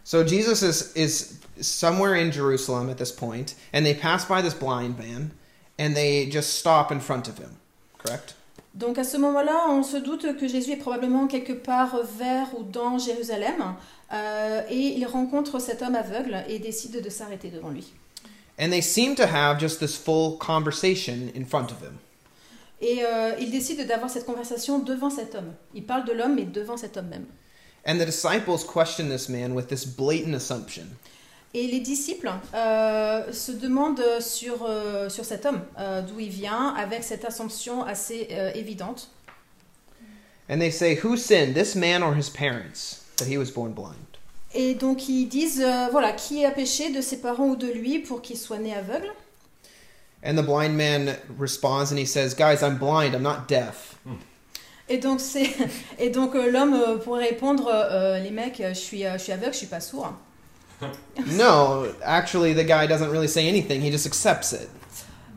So 0.05 0.27
Jesus 0.27 0.63
is, 0.63 0.93
is 0.95 1.39
somewhere 1.59 2.15
in 2.15 2.31
Jerusalem 2.31 2.91
at 2.91 2.99
this 2.99 3.11
point, 3.11 3.55
and 3.73 3.87
they 3.87 3.95
pass 3.95 4.27
by 4.27 4.43
this 4.43 4.53
blind 4.53 4.99
man, 4.99 5.31
and 5.79 5.95
they 5.95 6.31
just 6.31 6.59
stop 6.59 6.91
in 6.91 7.01
front 7.01 7.29
of 7.29 7.39
him, 7.39 7.57
correct? 7.99 8.35
Donc 8.75 8.97
à 8.97 9.05
ce 9.05 9.19
moment-là, 9.19 9.67
on 9.69 9.83
se 9.83 9.99
doute 9.99 10.37
que 10.39 10.49
Jésus 10.49 10.73
est 10.73 10.77
probablement 10.77 11.27
quelque 11.27 11.53
part 11.53 11.97
vers 12.19 12.49
ou 12.59 12.63
dans 12.63 12.99
Jérusalem, 12.99 13.75
euh, 14.13 14.63
et 14.71 14.97
il 14.97 15.07
rencontre 15.07 15.59
cet 15.59 15.83
homme 15.83 15.95
aveugle 15.95 16.43
et 16.49 16.59
décide 16.59 17.03
de 17.03 17.11
s'arrêter 17.11 17.51
devant 17.51 17.71
lui. 17.71 17.93
And 18.59 18.71
they 18.71 18.83
seem 18.83 19.15
to 19.17 19.25
have 19.25 19.59
just 19.59 19.79
this 19.81 19.97
full 19.97 20.39
conversation 20.39 21.31
in 21.37 21.45
front 21.45 21.71
of 21.71 21.83
him. 21.83 21.99
Et 22.81 23.05
euh, 23.05 23.35
il 23.41 23.51
décide 23.51 23.87
d'avoir 23.87 24.11
cette 24.11 24.27
conversation 24.27 24.79
devant 24.79 25.11
cet 25.11 25.35
homme. 25.35 25.53
Il 25.75 25.85
parle 25.85 26.05
de 26.05 26.13
l'homme, 26.13 26.35
mais 26.35 26.45
devant 26.45 26.77
cet 26.77 26.97
homme 26.97 27.09
même. 27.09 27.27
And 27.87 27.99
the 27.99 28.07
disciples 28.07 28.65
question 28.65 29.09
this 29.09 29.29
man 29.29 29.53
with 29.53 29.69
this 29.69 29.85
blatant 29.85 30.35
assumption. 30.35 30.85
Et 31.55 31.67
les 31.67 31.81
disciples 31.81 32.33
euh, 32.55 33.31
se 33.31 33.53
demandent 33.53 34.03
sur, 34.21 34.65
euh, 34.67 35.11
sur 35.11 35.25
cet 35.25 35.45
homme, 35.45 35.61
euh, 35.79 36.01
d'où 36.01 36.19
il 36.19 36.31
vient, 36.31 36.75
avec 36.79 37.05
cette 37.05 37.27
assumption 37.27 37.85
assez 37.85 38.29
évidente. 38.55 39.11
And 40.49 40.59
they 40.59 40.71
say, 40.71 40.99
Who 41.03 41.17
sinned, 41.17 41.55
this 41.55 41.75
man 41.75 42.03
or 42.03 42.15
his 42.15 42.31
parents, 42.31 43.05
that 43.19 43.27
he 43.27 43.37
was 43.37 43.51
born 43.51 43.73
blind? 43.73 43.97
Et 44.55 44.75
donc 44.75 45.09
ils 45.09 45.27
disent, 45.27 45.65
voilà, 45.91 46.13
qui 46.13 46.45
a 46.45 46.51
péché 46.51 46.91
de 46.91 47.01
ses 47.01 47.21
parents 47.21 47.49
ou 47.49 47.57
de 47.57 47.69
lui 47.69 48.01
pour 48.01 48.21
qu'il 48.21 48.37
soit 48.37 48.59
né 48.59 48.75
aveugle? 48.75 49.11
And 50.25 50.37
the 50.37 50.43
blind 50.43 50.77
man 50.77 51.17
responds 51.39 51.91
and 51.91 51.99
he 51.99 52.07
says, 52.07 52.35
Guys, 52.35 52.63
I'm 52.63 52.79
blind, 52.79 53.15
I'm 53.15 53.23
not 53.23 53.47
deaf. 53.49 53.97
Et 54.89 54.99
donc, 54.99 55.21
c'est, 55.21 55.51
et 55.99 56.11
donc 56.11 56.35
l'homme 56.35 57.01
pourrait 57.03 57.29
répondre, 57.29 57.71
les 58.23 58.31
mecs, 58.31 58.63
je 58.67 58.75
suis, 58.75 59.05
je 59.05 59.19
suis 59.19 59.33
aveugle, 59.33 59.53
je 59.53 59.59
suis 59.59 59.67
pas 59.67 59.81
sourd. 59.81 60.13
no, 61.39 61.87
actually, 62.03 62.53
the 62.55 62.65
guy 62.65 62.87
doesn't 62.87 63.11
really 63.11 63.29
say 63.29 63.49
anything, 63.49 63.81
he 63.81 63.91
just 63.91 64.07
accepts 64.07 64.53
it. 64.53 64.69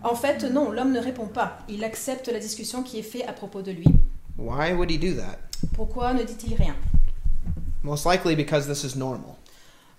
En 0.03 0.15
fait, 0.15 0.43
non, 0.51 0.71
l'homme 0.71 0.91
ne 0.93 0.99
répond 0.99 1.27
pas. 1.27 1.59
Il 1.67 1.83
accepte 1.83 2.27
la 2.27 2.39
discussion 2.39 2.83
qui 2.83 2.99
est 2.99 3.03
faite 3.03 3.27
à 3.27 3.33
propos 3.33 3.61
de 3.61 3.71
lui. 3.71 3.87
Why 4.37 4.73
would 4.73 4.91
he 4.91 4.97
do 4.97 5.13
that? 5.19 5.37
Pourquoi 5.73 6.13
ne 6.13 6.23
dit-il 6.23 6.55
rien 6.55 6.75
Most 7.83 8.05
likely 8.05 8.35
because 8.35 8.67
this 8.67 8.83
is 8.83 8.95
normal. 8.97 9.35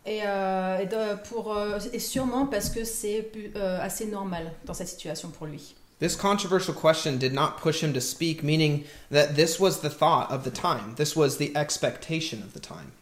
et, 0.05 0.21
euh, 0.25 0.79
et 0.79 0.87
de- 0.87 1.17
pour, 1.29 1.53
euh, 1.57 1.79
et 1.93 1.99
sûrement 1.99 2.47
parce 2.47 2.71
que 2.71 2.85
c'est 2.85 3.29
euh, 3.57 3.81
assez 3.81 4.07
normal 4.07 4.53
dans 4.65 4.75
cette 4.75 4.89
situation 4.89 5.31
pour 5.31 5.49
lui. 5.49 5.75
This 5.99 6.15
controversial 6.15 6.75
question 6.75 7.17
did 7.17 7.33
not 7.33 7.57
push 7.61 7.83
him 7.83 7.93
to 7.93 8.01
speak, 8.01 8.43
meaning 8.45 8.85
that 9.11 9.35
this 9.35 9.59
was 9.59 9.81
the 9.81 9.89
thought 9.91 10.31
of 10.31 10.45
the 10.45 10.53
time. 10.53 10.95
This 10.97 11.17
was 11.17 11.39
the 11.39 11.51
expectation 11.57 12.43
of 12.45 12.53
the 12.53 12.61
time. 12.61 12.93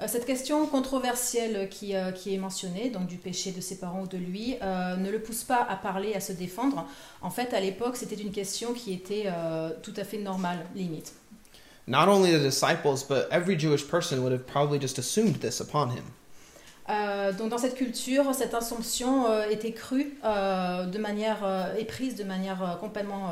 Euh, 0.00 0.06
Cette 0.08 0.24
question 0.24 0.66
controversielle 0.66 1.68
qui, 1.68 1.94
euh, 1.94 2.10
qui 2.10 2.34
est 2.34 2.38
mentionnée, 2.38 2.90
donc 2.90 3.06
du 3.06 3.16
péché 3.16 3.52
de 3.52 3.60
ses 3.60 3.78
parents 3.78 4.02
ou 4.02 4.06
de 4.06 4.16
lui, 4.16 4.56
euh, 4.62 4.96
ne 4.96 5.10
le 5.10 5.20
pousse 5.20 5.44
pas 5.44 5.66
à 5.68 5.76
parler, 5.76 6.14
à 6.14 6.20
se 6.20 6.32
défendre. 6.32 6.86
En 7.20 7.30
fait, 7.30 7.52
à 7.52 7.60
l'époque, 7.60 7.96
c'était 7.96 8.14
une 8.16 8.32
question 8.32 8.72
qui 8.72 8.92
était 8.92 9.24
euh, 9.26 9.70
tout 9.82 9.94
à 9.96 10.04
fait 10.04 10.18
normale, 10.18 10.64
limite. 10.74 11.12
Not 11.86 12.08
only 12.08 12.30
the 12.32 12.40
disciples, 12.42 13.04
but 13.08 13.26
every 13.30 13.58
Jewish 13.58 13.86
person 13.86 14.20
would 14.20 14.32
have 14.32 14.44
probably 14.46 14.80
just 14.80 14.98
assumed 14.98 15.40
this 15.40 15.60
upon 15.60 15.90
him. 15.90 16.04
Donc 17.38 17.50
dans 17.50 17.58
cette 17.58 17.76
culture, 17.76 18.34
cette 18.34 18.52
assumption 18.52 19.30
euh, 19.30 19.48
était 19.48 19.70
crue 19.72 20.18
de 20.24 20.98
manière 20.98 21.44
euh, 21.44 21.76
et 21.78 21.84
prise 21.84 22.16
de 22.16 22.24
manière 22.24 22.78
complètement 22.80 23.30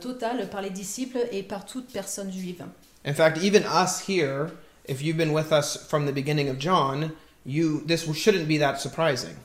totale 0.00 0.48
par 0.48 0.62
les 0.62 0.70
disciples 0.70 1.18
et 1.32 1.42
par 1.42 1.66
toute 1.66 1.92
personne 1.92 2.32
juive. 2.32 2.64
In 3.04 3.12
fact, 3.12 3.38
even 3.42 3.64
us 3.64 4.08
here, 4.08 4.46
if 4.88 5.02
you've 5.02 5.16
been 5.16 5.32
with 5.32 5.52
us 5.52 5.76
from 5.88 6.06
the 6.06 6.12
beginning 6.12 6.48
of 6.48 6.58
John, 6.58 7.12
you 7.44 7.82
this 7.86 8.04
shouldn't 8.14 8.46
be 8.48 8.58
that 8.58 8.78
surprising. 8.78 9.36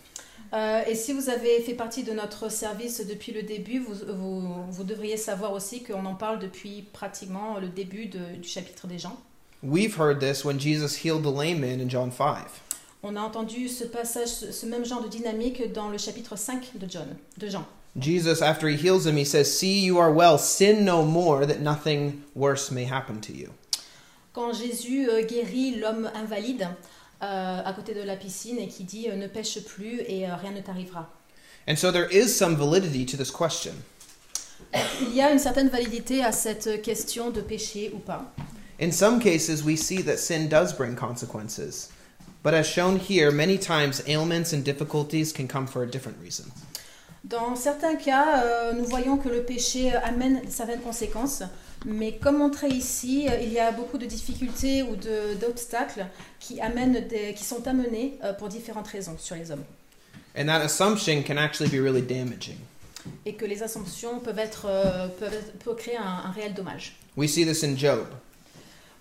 Euh, 0.53 0.83
et 0.85 0.95
si 0.95 1.13
vous 1.13 1.29
avez 1.29 1.61
fait 1.61 1.75
partie 1.75 2.03
de 2.03 2.11
notre 2.11 2.49
service 2.51 2.99
depuis 3.07 3.31
le 3.31 3.41
début, 3.41 3.79
vous, 3.79 3.95
vous, 4.13 4.63
vous 4.69 4.83
devriez 4.83 5.15
savoir 5.15 5.53
aussi 5.53 5.81
qu'on 5.81 6.05
en 6.05 6.15
parle 6.15 6.39
depuis 6.39 6.83
pratiquement 6.91 7.57
le 7.57 7.69
début 7.69 8.07
de- 8.07 8.35
du 8.41 8.49
chapitre 8.49 8.85
des 8.85 8.99
gens. 8.99 9.17
We've 9.63 9.95
heard 9.97 10.19
this 10.19 10.43
when 10.43 10.59
Jesus 10.59 11.05
healed 11.05 11.23
the 11.23 11.31
lame 11.31 11.61
man 11.61 11.79
in 11.79 11.87
John 11.87 12.11
5. 12.11 12.47
On 13.03 13.15
a 13.15 13.21
entendu 13.21 13.69
ce 13.69 13.85
passage, 13.85 14.27
ce 14.27 14.51
ce 14.51 14.65
même 14.65 14.83
genre 14.85 15.01
de 15.01 15.07
dynamique 15.07 15.71
dans 15.71 15.87
le 15.89 15.97
chapitre 15.97 16.35
5 16.35 16.71
de 16.77 16.87
John, 16.89 17.15
de 17.37 17.47
Jean. 17.47 17.65
Jesus, 17.99 18.41
after 18.41 18.67
he 18.67 18.75
heals 18.75 19.05
him, 19.05 19.17
he 19.17 19.25
says, 19.25 19.45
See, 19.45 19.79
you 19.85 19.97
are 19.99 20.11
well, 20.11 20.37
sin 20.37 20.83
no 20.85 21.03
more, 21.03 21.45
that 21.45 21.59
nothing 21.61 22.21
worse 22.35 22.71
may 22.71 22.85
happen 22.85 23.19
to 23.21 23.33
you. 23.33 23.49
Quand 24.33 24.53
Jésus 24.53 25.09
euh, 25.09 25.23
guérit 25.25 25.75
l'homme 25.75 26.09
invalide 26.15 26.69
euh, 27.21 27.61
à 27.63 27.73
côté 27.73 27.93
de 27.93 28.01
la 28.01 28.15
piscine 28.15 28.57
et 28.57 28.67
qui 28.67 28.83
dit 28.83 29.07
euh, 29.09 29.15
ne 29.15 29.27
pêche 29.27 29.63
plus 29.63 30.01
et 30.07 30.27
euh, 30.27 30.35
rien 30.35 30.51
ne 30.51 30.61
t'arrivera. 30.61 31.09
And 31.67 31.75
so 31.75 31.91
there 31.91 32.07
is 32.11 32.29
some 32.29 32.55
validity 32.55 33.05
to 33.05 33.17
this 33.17 33.29
question. 33.29 33.73
Il 35.01 35.13
y 35.13 35.21
a 35.21 35.31
une 35.31 35.39
certaine 35.39 35.69
validité 35.69 36.23
à 36.23 36.31
cette 36.31 36.81
question 36.81 37.29
de 37.29 37.41
péché 37.41 37.91
ou 37.93 37.99
pas. 37.99 38.33
In 38.81 38.91
some 38.91 39.19
cases, 39.19 39.63
we 39.63 39.77
see 39.77 40.01
that 40.03 40.17
sin 40.17 40.47
does 40.47 40.73
bring 40.73 40.95
consequences. 40.95 41.89
But 42.43 42.55
as 42.55 42.63
shown 42.63 42.97
here, 42.97 43.29
many 43.29 43.59
times 43.59 44.01
ailments 44.07 44.51
and 44.51 44.63
difficulties 44.63 45.31
can 45.31 45.47
come 45.47 45.67
for 45.67 45.83
a 45.83 45.87
different 45.87 46.17
reason. 46.19 46.45
Dans 47.23 47.55
certains 47.55 47.95
cas, 47.95 48.43
euh, 48.43 48.73
nous 48.73 48.85
voyons 48.85 49.17
que 49.17 49.29
le 49.29 49.43
péché 49.43 49.93
amène 49.93 50.41
certaines 50.49 50.81
conséquences, 50.81 51.43
mais 51.85 52.17
comme 52.17 52.37
montré 52.37 52.67
ici, 52.69 53.27
euh, 53.29 53.39
il 53.41 53.51
y 53.51 53.59
a 53.59 53.71
beaucoup 53.71 53.97
de 53.97 54.05
difficultés 54.05 54.83
ou 54.83 54.95
d'obstacles 55.39 56.05
qui, 56.39 56.61
amènent 56.61 57.07
des- 57.07 57.33
qui 57.33 57.43
sont 57.43 57.67
amenés 57.67 58.17
euh, 58.23 58.33
pour 58.33 58.47
différentes 58.49 58.87
raisons 58.87 59.15
sur 59.17 59.35
les 59.35 59.51
hommes. 59.51 59.63
And 60.37 60.45
that 60.45 60.61
assumption 60.61 61.23
can 61.23 61.37
actually 61.37 61.69
be 61.69 61.81
really 61.81 62.01
damaging. 62.01 62.57
Et 63.25 63.33
que 63.33 63.45
les 63.45 63.63
assumptions 63.63 64.19
peuvent, 64.19 64.37
être, 64.39 64.65
euh, 64.67 65.07
peuvent, 65.19 65.75
créer 65.75 65.97
un, 65.97 66.03
un 66.25 66.31
réel 66.31 66.53
dommage. 66.53 66.95
We 67.17 67.29
see 67.29 67.45
this 67.45 67.63
in 67.63 67.75
Job. 67.75 68.05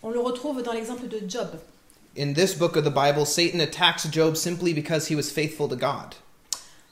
On 0.02 0.10
le 0.10 0.18
retrouve 0.20 0.62
dans 0.62 0.72
l'exemple 0.72 1.06
de 1.06 1.20
Job. 1.28 1.48
In 2.18 2.32
this 2.32 2.54
book 2.54 2.76
of 2.76 2.84
the 2.84 2.92
Bible, 2.92 3.24
Satan 3.26 3.60
attacks 3.60 4.08
Job 4.10 4.34
simply 4.34 4.72
because 4.72 5.08
he 5.10 5.14
was 5.14 5.30
faithful 5.30 5.68
to 5.68 5.76
God. 5.76 6.14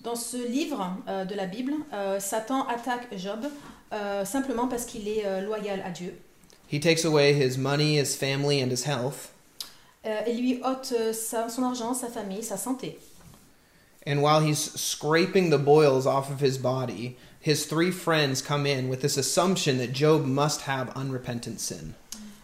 Dans 0.02 0.14
ce 0.14 0.36
livre 0.36 0.96
euh, 1.08 1.24
de 1.24 1.34
la 1.34 1.46
Bible, 1.46 1.72
euh, 1.92 2.20
Satan 2.20 2.66
attaque 2.68 3.08
Job 3.16 3.46
euh, 3.92 4.24
simplement 4.24 4.68
parce 4.68 4.84
qu'il 4.84 5.08
est 5.08 5.24
euh, 5.24 5.40
loyal 5.42 5.82
à 5.84 5.90
Dieu. 5.90 6.14
He 6.70 6.78
takes 6.80 7.04
away 7.04 7.32
his 7.32 7.56
money, 7.56 7.98
his 7.98 8.14
family, 8.16 8.62
and 8.62 8.70
his 8.70 8.84
health. 8.84 9.32
Euh, 10.04 10.20
et 10.26 10.34
lui 10.34 10.60
ôte 10.62 10.92
euh, 10.92 11.12
sa- 11.12 11.48
son 11.48 11.62
argent, 11.64 11.94
sa 11.94 12.08
famille, 12.08 12.42
sa 12.42 12.56
santé. 12.56 12.98
And 14.06 14.22
while 14.22 14.40
he's 14.40 14.58
scraping 14.78 15.50
the 15.50 15.58
boils 15.58 16.06
off 16.06 16.30
of 16.30 16.40
his 16.40 16.56
body, 16.58 17.16
his 17.40 17.66
three 17.66 17.90
friends 17.90 18.40
come 18.40 18.66
in 18.66 18.88
with 18.88 19.00
this 19.00 19.16
assumption 19.16 19.78
that 19.78 19.92
Job 19.92 20.24
must 20.24 20.62
have 20.62 20.90
unrepentant 20.96 21.60
sin. 21.60 21.94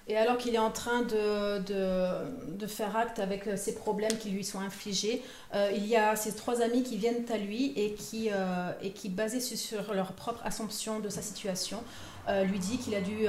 Et 0.07 0.19
alors 0.19 0.37
qu'il 0.37 0.55
est 0.55 0.59
en 0.59 0.71
train 0.71 1.01
de, 1.03 1.61
de, 1.61 2.57
de 2.59 2.67
faire 2.67 2.95
acte 2.95 3.19
avec 3.19 3.47
euh, 3.47 3.57
ces 3.57 3.75
problèmes 3.75 4.17
qui 4.19 4.29
lui 4.29 4.45
sont 4.45 4.61
infligés, 4.61 5.23
euh, 5.55 5.71
il 5.75 5.87
y 5.87 5.97
a 5.97 6.15
ses 6.15 6.35
trois 6.35 6.61
amis 6.61 6.83
qui 6.83 6.99
viennent 6.99 7.25
à 7.33 7.39
lui 7.39 7.73
et 7.75 7.95
qui, 7.95 8.29
euh, 8.31 8.71
et 8.83 8.91
qui 8.91 9.09
basés 9.09 9.41
sur, 9.41 9.95
leur 9.95 10.13
propre 10.13 10.41
assumption 10.45 11.01
de 11.01 11.09
sa 11.09 11.23
situation, 11.23 11.83
euh, 12.29 12.45
lui 12.45 12.59
dit 12.59 12.77
qu'il 12.77 12.95
a 12.95 13.01
dû 13.01 13.27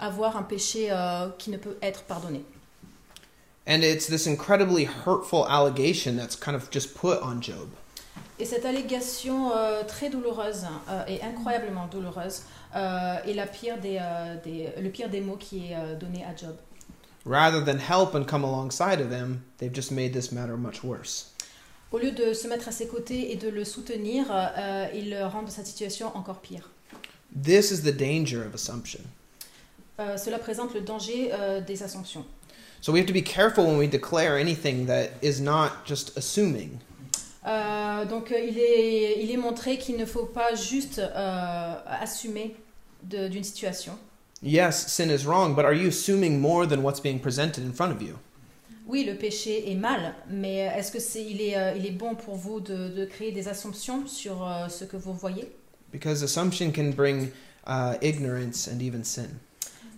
avoir 0.00 0.36
un 0.36 0.42
péché 0.42 0.92
qui 1.38 1.50
ne 1.50 1.58
peut 1.58 1.76
être 1.82 2.02
pardonné. 2.04 2.42
And 3.68 3.82
it's 3.82 4.06
this 4.06 4.26
incredibly 4.26 4.88
hurtful 5.06 5.44
allegation 5.46 6.16
that's 6.16 6.34
kind 6.34 6.56
of 6.56 6.70
just 6.72 6.94
put 6.94 7.18
on 7.22 7.40
Job. 7.40 7.68
Et 8.38 8.46
cette 8.46 8.64
allégation 8.64 9.52
très 9.86 10.08
douloureuse 10.08 10.64
et 11.06 11.22
incroyablement 11.22 11.86
douloureuse 11.86 12.42
euh, 12.76 13.16
est 13.26 13.34
la 13.34 13.46
pire 13.46 13.78
des, 13.78 13.98
euh, 14.00 14.36
des- 14.44 14.68
le 14.80 14.90
pire 14.90 15.08
des 15.08 15.20
mots 15.20 15.36
qui 15.36 15.68
est 15.70 15.76
euh, 15.76 15.96
donné 15.96 16.24
à 16.24 16.34
Job. 16.36 16.56
Rather 17.26 17.62
than 17.64 17.78
help 17.78 18.14
and 18.14 18.24
come 18.24 18.44
alongside 18.44 19.00
of 19.00 19.12
him, 19.12 19.40
they've 19.58 19.74
just 19.74 19.90
made 19.90 20.12
this 20.12 20.32
matter 20.32 20.56
much 20.56 20.82
worse. 20.82 21.32
Au 21.92 21.98
lieu 21.98 22.12
de 22.12 22.32
se 22.32 22.46
mettre 22.48 22.68
à 22.68 22.72
ses 22.72 22.86
côtés 22.86 23.32
et 23.32 23.36
de 23.36 23.48
le 23.48 23.64
soutenir, 23.64 24.26
euh, 24.30 24.86
ils 24.94 25.14
rendent 25.24 25.50
sa 25.50 25.64
situation 25.64 26.16
encore 26.16 26.40
pire. 26.40 26.70
This 27.34 27.70
is 27.72 27.82
the 27.82 27.92
danger 27.96 28.42
of 28.46 28.54
assumption. 28.54 29.00
Euh, 29.98 30.16
cela 30.16 30.38
présente 30.38 30.72
le 30.74 30.80
danger 30.80 31.30
euh, 31.32 31.60
des 31.60 31.82
assumptions. 31.82 32.24
So 32.80 32.92
we 32.92 33.00
have 33.00 33.06
to 33.06 33.12
be 33.12 33.22
careful 33.22 33.64
when 33.66 33.76
we 33.76 33.86
declare 33.86 34.38
anything 34.38 34.86
that 34.86 35.10
is 35.22 35.40
not 35.40 35.84
just 35.86 36.16
assuming. 36.16 36.78
Euh, 37.46 38.04
donc 38.04 38.32
euh, 38.32 38.38
il, 38.38 38.58
est, 38.58 39.22
il 39.22 39.30
est 39.30 39.36
montré 39.38 39.78
qu'il 39.78 39.96
ne 39.96 40.04
faut 40.04 40.26
pas 40.26 40.54
juste 40.54 40.98
euh, 40.98 41.74
assumer 41.86 42.54
d'une 43.02 43.44
situation. 43.44 43.92
Yes, 44.42 44.86
sin 44.88 45.10
is 45.10 45.24
wrong, 45.26 45.54
but 45.54 45.64
are 45.64 45.72
you 45.74 45.88
assuming 45.88 46.38
more 46.40 46.66
than 46.66 46.82
what's 46.82 47.00
being 47.00 47.18
presented 47.18 47.64
in 47.64 47.72
front 47.72 47.92
of 47.94 48.02
you? 48.02 48.16
Oui, 48.86 49.04
le 49.04 49.14
péché 49.14 49.70
est 49.70 49.74
mal, 49.76 50.14
mais 50.28 50.56
est-ce 50.76 50.90
que 50.90 50.98
c'est 50.98 51.22
il 51.24 51.40
est, 51.40 51.56
euh, 51.56 51.74
il 51.76 51.86
est 51.86 51.92
bon 51.92 52.14
pour 52.14 52.34
vous 52.34 52.60
de, 52.60 52.88
de 52.88 53.04
créer 53.04 53.32
des 53.32 53.48
assumptions 53.48 54.06
sur 54.06 54.46
euh, 54.46 54.68
ce 54.68 54.84
que 54.84 54.96
vous 54.96 55.12
voyez? 55.14 55.50
Because 55.92 56.22
assumption 56.22 56.72
can 56.72 56.90
bring 56.90 57.30
uh, 57.66 57.94
ignorance 58.02 58.68
and 58.68 58.80
even 58.80 59.04
sin. 59.04 59.28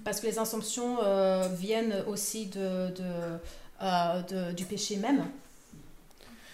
Parce 0.04 0.20
que 0.20 0.26
les 0.26 0.38
assumptions 0.38 0.98
euh, 1.02 1.48
viennent 1.56 2.04
aussi 2.08 2.46
de, 2.46 2.88
de, 2.88 3.38
euh, 3.82 4.22
de- 4.22 4.52
du 4.52 4.64
péché 4.64 4.96
même. 4.96 5.24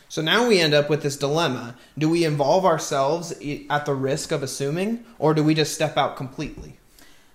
So 0.08 0.22
now 0.22 0.48
we 0.48 0.58
end 0.60 0.72
up 0.74 0.88
with 0.88 1.02
this 1.02 1.16
dilemma. 1.18 1.74
Do 1.98 2.08
we 2.08 2.24
involve 2.24 2.64
ourselves 2.64 3.34
i- 3.42 3.66
at 3.68 3.84
the 3.84 3.92
risk 3.94 4.32
of 4.32 4.42
assuming, 4.42 5.00
or 5.18 5.34
do 5.34 5.42
we 5.44 5.54
just 5.54 5.74
step 5.74 5.96
out 5.98 6.16
completely? 6.16 6.74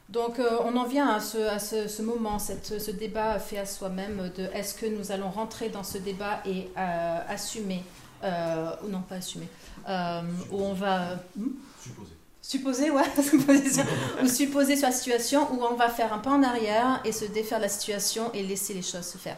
Donc 0.09 0.37
euh, 0.39 0.59
on 0.63 0.75
en 0.77 0.85
vient 0.87 1.07
à 1.07 1.19
ce, 1.19 1.37
à 1.37 1.59
ce, 1.59 1.87
ce 1.87 2.01
moment, 2.01 2.37
cette, 2.39 2.79
ce 2.79 2.91
débat 2.91 3.39
fait 3.39 3.57
à 3.57 3.65
soi-même 3.65 4.31
de 4.37 4.43
est-ce 4.53 4.73
que 4.75 4.85
nous 4.85 5.11
allons 5.11 5.29
rentrer 5.29 5.69
dans 5.69 5.83
ce 5.83 5.97
débat 5.97 6.41
et 6.45 6.69
euh, 6.77 7.17
assumer, 7.29 7.83
euh, 8.23 8.71
ou 8.83 8.89
non 8.89 9.01
pas 9.01 9.15
assumer, 9.15 9.47
euh, 9.89 10.21
où 10.51 10.61
on 10.63 10.73
va... 10.73 11.19
Hmm? 11.35 11.47
Supposer, 12.41 12.91
ouais, 12.91 13.03
supposer 13.23 13.69
sur- 13.71 13.85
ou 14.21 14.27
supposer 14.27 14.75
sur 14.75 14.87
la 14.87 14.93
situation 14.93 15.47
où 15.53 15.63
on 15.63 15.75
va 15.75 15.89
faire 15.89 16.11
un 16.11 16.17
pas 16.19 16.31
en 16.31 16.43
arrière 16.43 16.99
et 17.05 17.11
se 17.13 17.23
défaire 17.25 17.59
de 17.59 17.63
la 17.63 17.69
situation 17.69 18.29
et 18.33 18.43
laisser 18.43 18.73
les 18.73 18.81
choses 18.81 19.05
se 19.05 19.17
faire. 19.17 19.37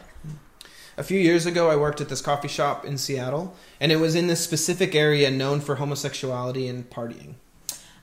A 0.98 1.02
few 1.02 1.18
years 1.18 1.44
ago, 1.44 1.68
I 1.68 1.76
worked 1.76 2.00
at 2.00 2.08
this 2.08 2.22
coffee 2.22 2.48
shop 2.48 2.86
in 2.86 2.96
Seattle, 2.96 3.54
and 3.80 3.92
it 3.92 3.96
was 3.96 4.14
in 4.14 4.28
this 4.28 4.40
specific 4.40 4.94
area 4.94 5.30
known 5.30 5.60
for 5.60 5.74
homosexuality 5.76 6.68
and 6.68 6.88
partying. 6.88 7.34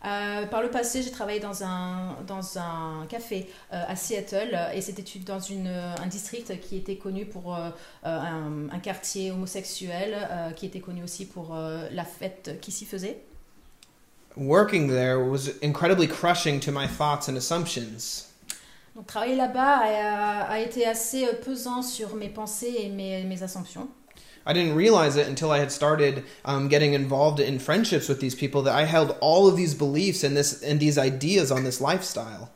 Euh, 0.06 0.46
par 0.48 0.62
le 0.62 0.70
passé, 0.70 1.02
j'ai 1.02 1.12
travaillé 1.12 1.40
dans 1.40 1.64
un, 1.64 2.18
dans 2.28 2.58
un 2.58 3.06
café 3.08 3.50
euh, 3.72 3.84
à 3.88 3.96
Seattle 3.96 4.52
euh, 4.54 4.72
et 4.74 4.82
c'était 4.82 5.04
dans 5.26 5.40
une, 5.40 5.68
euh, 5.68 5.96
un 5.96 6.08
district 6.08 6.60
qui 6.60 6.76
était 6.76 6.98
connu 6.98 7.26
pour 7.26 7.56
euh, 7.56 7.70
euh, 8.06 8.20
un, 8.20 8.70
un 8.70 8.80
quartier 8.80 9.32
homosexuel, 9.32 10.14
euh, 10.14 10.52
qui 10.52 10.66
était 10.66 10.82
connu 10.82 11.04
aussi 11.04 11.26
pour 11.26 11.56
euh, 11.56 11.88
la 11.92 12.04
fête 12.04 12.60
qui 12.62 12.72
s'y 12.72 12.86
faisait. 12.86 13.18
Working 14.36 14.90
there 14.90 15.20
was 15.20 15.50
incredibly 15.64 16.08
crushing 16.08 16.60
to 16.60 16.72
my 16.72 16.86
thoughts 16.86 17.30
and 17.30 17.38
assumptions. 17.38 18.33
Donc 18.96 19.08
travailler 19.08 19.36
là-bas 19.36 19.80
a, 19.84 20.42
a 20.52 20.60
été 20.60 20.86
assez 20.86 21.26
euh, 21.26 21.34
pesant 21.34 21.82
sur 21.82 22.16
mes 22.16 22.30
pensées 22.30 22.76
et 22.80 22.90
mes, 22.90 23.24
mes 23.24 23.42
assumptions. 23.42 23.88
I 24.46 24.54
didn't 24.54 24.76
realize 24.76 25.16
it 25.16 25.28
until 25.28 25.52
I 25.52 25.60
had 25.60 25.72
started 25.72 26.24
um, 26.46 26.68
getting 26.68 26.94
involved 26.94 27.40
in 27.40 27.60
friendships 27.60 28.10
with 28.10 28.20
these 28.20 28.36
people 28.36 28.62
that 28.64 28.76
I 28.78 28.86
held 28.86 29.16
all 29.22 29.48
of 29.48 29.56
these 29.56 29.74
beliefs 29.74 30.24
and 30.24 30.36
this 30.36 30.62
and 30.64 30.80
these 30.80 30.98
ideas 31.00 31.50
on 31.52 31.64
this 31.64 31.80
lifestyle. 31.80 32.50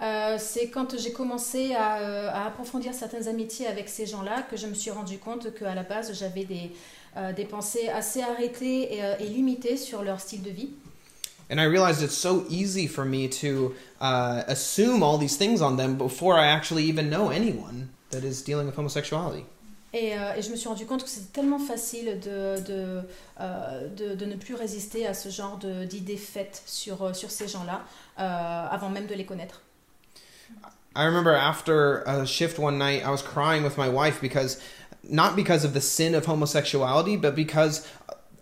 Euh, 0.00 0.36
c'est 0.38 0.68
quand 0.70 0.96
j'ai 0.96 1.12
commencé 1.12 1.74
à, 1.74 1.98
euh, 1.98 2.30
à 2.32 2.46
approfondir 2.46 2.94
certaines 2.94 3.28
amitiés 3.28 3.66
avec 3.66 3.88
ces 3.88 4.06
gens-là 4.06 4.42
que 4.48 4.56
je 4.56 4.68
me 4.68 4.74
suis 4.74 4.92
rendu 4.92 5.18
compte 5.18 5.52
qu'à 5.54 5.74
la 5.74 5.82
base 5.82 6.12
j'avais 6.18 6.44
des, 6.44 6.70
euh, 7.16 7.32
des 7.32 7.44
pensées 7.44 7.88
assez 7.88 8.22
arrêtées 8.22 8.94
et, 8.94 9.04
euh, 9.04 9.14
et 9.18 9.24
limitées 9.24 9.76
sur 9.76 10.02
leur 10.02 10.20
style 10.20 10.42
de 10.42 10.50
vie. 10.50 10.70
And 11.50 11.60
I 11.60 11.64
realized 11.64 12.02
it's 12.02 12.16
so 12.16 12.44
easy 12.50 12.86
for 12.86 13.04
me 13.04 13.26
to 13.40 13.74
uh, 14.00 14.42
assume 14.48 15.02
all 15.02 15.16
these 15.18 15.36
things 15.36 15.62
on 15.62 15.76
them 15.76 15.96
before 15.96 16.34
I 16.38 16.46
actually 16.46 16.84
even 16.84 17.08
know 17.08 17.30
anyone 17.30 17.88
that 18.10 18.22
is 18.22 18.42
dealing 18.42 18.66
with 18.66 18.76
homosexuality. 18.76 19.44
Et, 19.94 20.12
euh, 20.12 20.34
et 20.36 20.42
je 20.42 20.50
me 20.50 20.56
suis 20.56 20.68
rendu 20.68 20.84
compte 20.84 21.02
que 21.02 21.08
c'était 21.08 21.32
tellement 21.32 21.58
facile 21.58 22.20
de, 22.20 22.60
de, 22.60 23.00
euh, 23.40 23.88
de, 23.96 24.14
de 24.14 24.26
ne 24.26 24.36
plus 24.36 24.54
résister 24.54 25.06
à 25.06 25.14
ce 25.14 25.30
genre 25.30 25.56
de- 25.56 25.86
d'idées 25.86 26.18
faites 26.18 26.62
sur, 26.66 27.02
euh, 27.02 27.14
sur 27.14 27.30
ces 27.30 27.48
gens-là 27.48 27.80
euh, 28.18 28.66
avant 28.70 28.90
même 28.90 29.06
de 29.06 29.14
les 29.14 29.24
connaître. 29.24 29.62
I 30.94 31.04
remember 31.06 31.34
after 31.34 32.02
a 32.06 32.26
shift 32.26 32.58
one 32.58 32.76
night, 32.78 33.02
I 33.02 33.10
was 33.10 33.22
crying 33.22 33.62
with 33.64 33.78
my 33.78 33.88
wife 33.88 34.20
because 34.20 34.58
not 35.02 35.34
because 35.36 35.64
of 35.64 35.72
the 35.72 35.80
sin 35.80 36.14
of 36.14 36.26
homosexuality, 36.26 37.16
but 37.16 37.34
because 37.34 37.86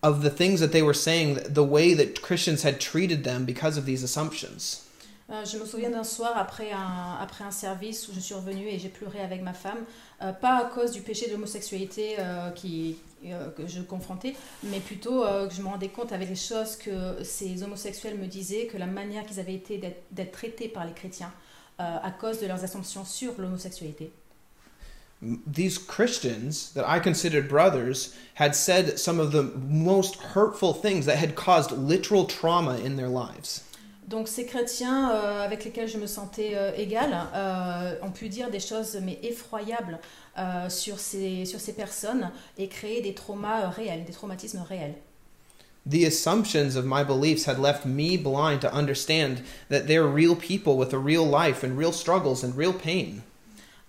of 0.07 0.23
the 0.23 0.31
things 0.31 0.61
that 0.61 0.69
they 0.69 0.83
were 0.83 0.95
saying, 0.95 1.39
the 1.49 1.65
way 1.65 1.95
that 1.95 2.23
Christians 2.23 2.63
had 2.63 2.79
treated 2.79 3.25
them 3.25 3.45
because 3.45 3.77
of 3.77 3.85
these 3.85 4.05
assumptions. 4.05 4.83
Je 5.29 5.59
me 5.59 5.67
souviens 5.67 5.91
d'un 5.91 6.05
soir 6.05 6.35
après 6.37 6.71
un, 6.71 7.19
après 7.21 7.43
un 7.43 7.51
service 7.51 8.07
où 8.09 8.13
je 8.15 8.21
suis 8.21 8.35
revenue 8.35 8.69
et 8.69 8.79
j'ai 8.79 8.89
pleuré 8.89 9.19
avec 9.21 9.43
ma 9.43 9.53
femme, 9.53 9.85
euh, 10.23 10.31
pas 10.31 10.59
à 10.59 10.65
cause 10.67 10.93
du 10.93 11.01
péché 11.01 11.27
de 11.27 11.33
l'homosexualité 11.33 12.15
euh, 12.21 12.51
euh, 13.25 13.51
que 13.57 13.67
je 13.67 13.81
confrontais, 13.81 14.37
mais 14.63 14.79
plutôt 14.79 15.25
que 15.49 15.53
je 15.53 15.63
me 15.63 15.67
rendais 15.67 15.89
compte 15.89 16.13
avec 16.13 16.29
les 16.29 16.37
choses 16.37 16.77
que 16.77 17.25
ces 17.25 17.65
homosexuels 17.65 18.17
me 18.17 18.29
disaient, 18.29 18.67
que 18.67 18.79
la 18.79 18.87
manière 18.87 19.27
qu'ils 19.27 19.41
avaient 19.41 19.55
été 19.55 19.79
d'être- 19.79 20.31
traités 20.31 20.69
par 20.69 20.85
les 20.87 20.93
chrétiens 20.93 21.33
à 21.79 22.11
cause 22.13 22.39
de 22.41 22.47
leurs 22.47 22.63
assumptions 22.63 23.05
sur 23.05 23.33
l'homosexualité. 23.39 24.13
These 25.23 25.79
Christians 25.79 26.73
that 26.75 26.87
I 26.87 26.99
considered 26.99 27.49
brothers 27.49 28.15
had 28.35 28.55
said 28.55 28.99
some 28.99 29.19
of 29.19 29.33
the 29.33 29.43
most 29.43 30.17
hurtful 30.17 30.75
things 30.75 31.07
that 31.07 31.17
had 31.17 31.35
caused 31.35 31.73
literal 31.73 32.27
trauma 32.27 32.77
in 32.79 32.97
their 32.97 33.09
lives. 33.09 33.63
Donc 34.07 34.29
ces 34.29 34.45
chrétiens 34.45 35.11
euh, 35.11 35.45
avec 35.45 35.65
lesquels 35.65 35.89
je 35.89 35.99
me 35.99 36.07
sentais 36.07 36.53
euh, 36.55 36.71
égale 36.77 37.17
euh, 37.35 37.97
ont 38.03 38.13
pu 38.13 38.29
dire 38.29 38.51
des 38.51 38.61
choses 38.61 38.97
mais 39.03 39.19
effroyables 39.23 39.99
euh, 40.39 40.69
sur, 40.69 41.01
ces, 41.01 41.45
sur 41.45 41.59
ces 41.59 41.73
personnes 41.73 42.31
et 42.57 42.69
créer 42.69 43.01
des 43.01 43.15
traumas 43.15 43.63
euh, 43.63 43.69
réels, 43.69 44.05
des 44.05 44.13
traumatismes 44.13 44.63
réels. 44.69 44.95
The 45.89 46.05
assumptions 46.05 46.77
of 46.77 46.85
my 46.85 47.03
beliefs 47.05 47.47
had 47.47 47.59
left 47.59 47.85
me 47.85 48.17
blind 48.17 48.61
to 48.61 48.73
understand 48.73 49.43
that 49.71 49.87
they're 49.87 50.07
real 50.07 50.37
people 50.37 50.77
with 50.77 50.93
a 50.93 50.99
real 50.99 51.25
life 51.25 51.65
and 51.65 51.77
real 51.77 51.93
struggles 51.93 52.45
and 52.45 52.57
real 52.57 52.73
pain. 52.73 53.23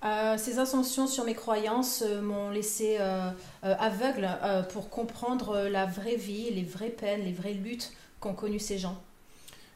Euh, 0.08 0.38
ces 0.38 0.60
ascensions 0.60 1.08
sur 1.08 1.26
mes 1.26 1.34
croyances 1.34 2.04
euh, 2.06 2.22
m'ont 2.22 2.50
laissé 2.50 2.98
euh, 3.00 3.30
aveugle 3.64 4.30
pour 4.72 4.90
comprendre 4.90 5.68
la 5.70 5.86
vraie 5.86 6.16
vie, 6.16 6.50
les 6.52 6.64
vraies 6.64 6.90
peines, 6.90 7.24
les 7.24 7.34
vraies 7.34 7.54
luttes 7.54 7.92
qu'ont 8.20 8.34
connues 8.34 8.60
ces 8.60 8.78
gens. 8.78 8.96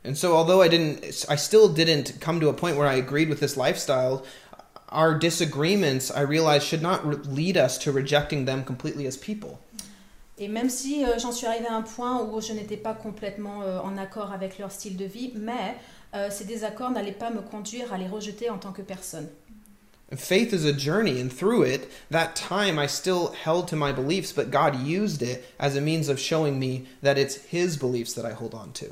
And 0.06 0.15
so, 0.15 0.34
although 0.34 0.63
I 0.63 0.70
didn't, 0.70 1.26
I 1.30 1.38
still 1.38 1.67
didn't 1.70 2.20
come 2.20 2.39
to 2.39 2.50
a 2.50 2.54
point 2.54 2.76
where 2.76 2.88
I 2.88 2.98
agreed 2.98 3.30
with 3.30 3.39
this 3.39 3.56
lifestyle. 3.56 4.24
Our 4.89 5.17
disagreements, 5.17 6.12
I 6.15 6.22
realized, 6.22 6.65
should 6.65 6.82
not 6.82 7.02
lead 7.28 7.56
us 7.56 7.78
to 7.80 7.91
rejecting 7.91 8.46
them 8.46 8.63
completely 8.63 9.06
as 9.08 9.15
people. 9.15 9.60
Et 10.39 10.48
même 10.48 10.70
si 10.70 11.06
j'en 11.20 11.32
suis 11.32 11.46
arrivée 11.46 11.67
à 11.67 11.76
un 11.76 11.84
point 11.84 12.24
où 12.24 12.41
je 12.41 12.52
n'étais 12.54 12.78
pas 12.78 12.96
complètement 12.96 13.60
en 13.84 13.96
accord 13.96 14.32
avec 14.32 14.58
leur 14.58 14.72
style 14.72 14.98
de 14.98 15.06
vie, 15.06 15.34
mais 15.36 15.76
ces 16.32 16.46
désaccords 16.46 16.89
n'allaient 16.89 17.12
pas 17.12 17.30
me 17.30 17.41
conduire 17.41 17.94
à 17.94 18.00
les 18.00 18.08
rejeter 18.08 18.50
en 18.50 18.58
tant 18.58 18.72
que 18.72 18.82
personne. 18.82 19.28
Faith 20.15 20.54
is 20.54 20.65
a 20.65 20.74
journey, 20.74 21.21
and 21.21 21.32
through 21.32 21.63
it, 21.63 21.89
that 22.10 22.36
time 22.36 22.78
I 22.78 22.88
still 22.88 23.32
held 23.32 23.67
to 23.69 23.76
my 23.76 23.93
beliefs, 23.93 24.34
but 24.34 24.52
God 24.52 24.76
used 24.76 25.21
it 25.21 25.45
as 25.58 25.76
a 25.76 25.82
means 25.82 26.10
of 26.10 26.19
showing 26.19 26.60
me 26.60 26.86
that 27.02 27.17
it's 27.17 27.36
His 27.36 27.78
beliefs 27.78 28.13
that 28.13 28.26
I 28.26 28.34
hold 28.34 28.54
on 28.54 28.74
to. 28.74 28.88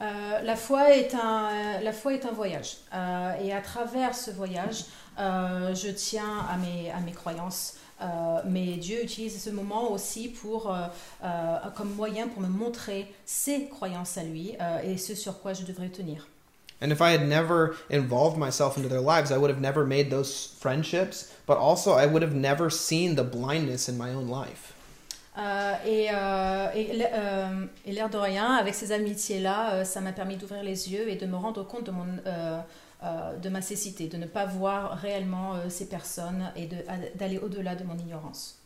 Euh, 0.00 0.42
la, 0.44 0.54
foi 0.54 0.90
est 0.96 1.14
un, 1.14 1.50
euh, 1.50 1.80
la 1.82 1.92
foi 1.92 2.14
est 2.14 2.24
un 2.24 2.32
voyage. 2.32 2.76
Euh, 2.94 3.34
et 3.42 3.52
à 3.52 3.60
travers 3.60 4.14
ce 4.14 4.30
voyage, 4.30 4.84
euh, 5.18 5.74
je 5.74 5.88
tiens 5.88 6.46
à 6.50 6.56
mes, 6.56 6.90
à 6.90 7.00
mes 7.00 7.12
croyances. 7.12 7.74
Euh, 8.00 8.06
mais 8.46 8.76
Dieu 8.76 9.02
utilise 9.02 9.42
ce 9.42 9.50
moment 9.50 9.90
aussi 9.90 10.28
pour, 10.28 10.72
euh, 10.72 11.56
comme 11.74 11.92
moyen 11.94 12.28
pour 12.28 12.40
me 12.40 12.48
montrer 12.48 13.12
ses 13.24 13.66
croyances 13.66 14.16
à 14.16 14.22
lui 14.22 14.56
et 14.84 14.96
ce 14.96 15.16
sur 15.16 15.40
quoi 15.40 15.52
je 15.52 15.64
devrais 15.64 15.88
tenir. 15.88 16.28
And 16.80 16.92
if 16.92 17.00
I 17.00 17.10
had 17.10 17.26
never 17.26 17.74
involved 17.90 18.38
myself 18.38 18.76
into 18.76 18.88
their 18.88 19.00
lives, 19.00 19.32
I 19.32 19.36
would 19.36 19.50
have 19.50 19.60
never 19.60 19.84
made 19.84 20.10
those 20.10 20.54
friendships, 20.60 21.32
but 21.46 21.58
also 21.58 21.92
I 21.92 22.06
would 22.06 22.22
have 22.22 22.34
never 22.34 22.70
seen 22.70 23.16
the 23.16 23.24
blindness 23.24 23.88
in 23.88 23.98
my 23.98 24.10
own 24.10 24.28
life. 24.28 24.74
Euh, 25.36 25.74
et 25.84 26.08
euh, 26.12 26.68
et 26.74 26.90
euh, 27.12 27.66
et 27.86 27.92
l'air 27.92 28.08
de 28.08 28.18
rien, 28.18 28.56
avec 28.56 28.74
ces 28.74 28.90
amitiés-là, 28.92 29.74
euh, 29.74 29.84
ça 29.84 30.00
m'a 30.00 30.12
permis 30.12 30.36
d'ouvrir 30.36 30.62
les 30.64 30.90
yeux 30.92 31.08
et 31.08 31.16
de 31.16 31.26
me 31.26 31.36
rendre 31.36 31.64
compte 31.64 31.84
de, 31.84 31.92
mon, 31.92 32.06
euh, 32.26 32.60
euh, 33.04 33.36
de 33.36 33.48
ma 33.48 33.62
cécité, 33.62 34.08
de 34.08 34.16
ne 34.16 34.26
pas 34.26 34.46
voir 34.46 34.98
réellement 34.98 35.54
euh, 35.54 35.68
ces 35.68 35.86
personnes 35.86 36.52
et 36.56 36.68
d'aller 37.14 37.38
au-delà 37.38 37.76
de 37.76 37.84
mon 37.84 37.96
ignorance. 37.96 38.56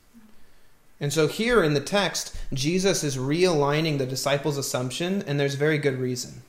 And 1.00 1.10
so 1.10 1.26
here 1.26 1.62
in 1.62 1.74
the 1.74 1.84
text, 1.84 2.34
Jesus 2.52 3.02
is 3.02 3.18
realigning 3.18 3.98
the 3.98 4.06
disciples' 4.06 4.56
assumption, 4.56 5.22
and 5.26 5.38
there's 5.38 5.56
very 5.56 5.78
good 5.78 5.98
reason. 5.98 6.42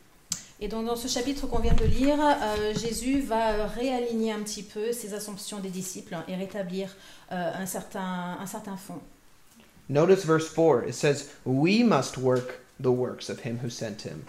Et 0.63 0.69
donc 0.69 0.86
dans 0.86 0.95
ce 0.95 1.10
chapitre 1.10 1.45
qu'on 1.45 1.60
vient 1.60 1.73
de 1.73 1.84
lire, 1.84 2.15
euh, 2.21 2.73
Jésus 2.73 3.19
va 3.19 3.67
réaligner 3.67 4.32
un 4.32 4.39
petit 4.39 4.63
peu 4.63 4.93
ses 4.93 5.13
assumptions 5.13 5.60
des 5.60 5.67
disciples 5.67 6.15
et 6.30 6.36
rétablir 6.38 6.88
euh, 7.34 7.52
un, 7.54 7.65
certain, 7.65 8.38
un 8.39 8.45
certain 8.45 8.78
fond. 8.78 9.02
Notice 9.89 10.26
verse 10.26 10.47
4. 10.47 10.88
It 10.88 10.95
says, 10.95 11.32
We 11.45 11.84
must 11.84 12.17
work 12.17 12.62
the 12.80 12.88
works 12.88 13.30
of 13.30 13.45
him 13.45 13.60
who 13.62 13.69
sent 13.69 14.06
him, 14.06 14.23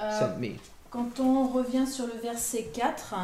Euh, 0.00 0.18
sent 0.18 0.40
me. 0.40 0.56
Quand 0.90 1.20
on 1.20 1.48
revient 1.48 1.86
sur 1.86 2.06
le 2.06 2.18
verset 2.22 2.70
4, 2.72 3.14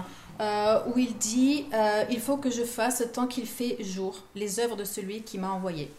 euh, 0.41 0.81
où 0.89 0.99
il 0.99 1.17
dit 1.17 1.65
euh, 1.73 2.05
Il 2.11 2.21
faut 2.21 2.37
que 2.37 2.51
je 2.51 2.65
fasse 2.65 3.03
tant 3.15 3.27
qu'il 3.27 3.47
fait 3.47 3.83
jour 3.83 4.23
les 4.35 4.61
œuvres 4.61 4.77
de 4.77 4.85
celui 4.85 5.23
qui 5.23 5.39
m'a 5.39 5.51
envoyé. 5.51 5.91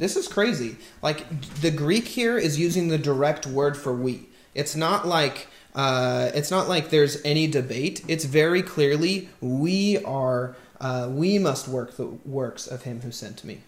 This 0.00 0.16
is 0.16 0.26
crazy. 0.28 0.74
Like, 1.04 1.24
the 1.62 1.70
Greek 1.70 2.08
here 2.08 2.36
is 2.36 2.58
using 2.58 2.88
the 2.88 2.98
direct 2.98 3.46
word 3.46 3.76
for 3.76 3.92
we. 3.92 4.26
It's 4.56 4.74
not 4.74 5.06
like. 5.06 5.46
Uh, 5.74 6.30
it's 6.34 6.50
not 6.50 6.68
like 6.68 6.90
there's 6.90 7.20
any 7.24 7.46
debate. 7.46 8.02
It's 8.06 8.24
very 8.24 8.62
clearly 8.62 9.28
we 9.40 9.98
are 10.04 10.54
uh, 10.80 11.08
we 11.10 11.38
must 11.38 11.66
work 11.68 11.96
the 11.96 12.06
works 12.24 12.66
of 12.66 12.82
him 12.82 13.00
who 13.00 13.10
sent 13.10 13.44
me. 13.44 13.62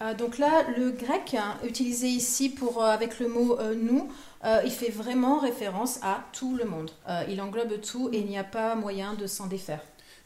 Euh, 0.00 0.14
donc 0.14 0.38
là, 0.38 0.64
le 0.76 0.92
grec 0.92 1.34
utilisé 1.64 2.06
ici 2.06 2.50
pour, 2.50 2.82
euh, 2.82 2.90
avec 2.90 3.18
le 3.18 3.28
mot 3.28 3.58
euh, 3.58 3.74
nous, 3.74 4.08
euh, 4.44 4.60
il 4.64 4.70
fait 4.70 4.90
vraiment 4.90 5.40
référence 5.40 5.98
à 6.02 6.24
tout 6.32 6.54
le 6.54 6.64
monde. 6.64 6.90
Euh, 7.08 7.24
il 7.28 7.40
englobe 7.40 7.80
tout 7.80 8.08
et 8.12 8.18
il 8.18 8.26
n'y 8.26 8.38
a 8.38 8.44
pas 8.44 8.76
moyen 8.76 9.14
de 9.14 9.26
s'en 9.26 9.46
défaire. 9.46 9.80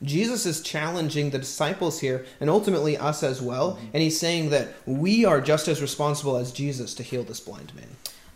Jesus 0.04 0.46
is 0.46 0.62
challenging 0.62 1.30
the 1.30 1.38
disciples 1.38 2.00
here 2.00 2.24
and 2.40 2.50
ultimately 2.50 2.98
us 2.98 3.22
as 3.22 3.40
well, 3.40 3.78
and 3.94 4.02
he's 4.02 4.18
saying 4.18 4.50
that 4.50 4.66
we 4.84 5.24
are 5.24 5.40
just 5.40 5.68
as 5.68 5.80
responsible 5.80 6.36
as 6.36 6.52
Jesus 6.52 6.92
to 6.94 7.04
heal 7.04 7.22
this 7.22 7.40
blind 7.40 7.72
man. 7.74 7.86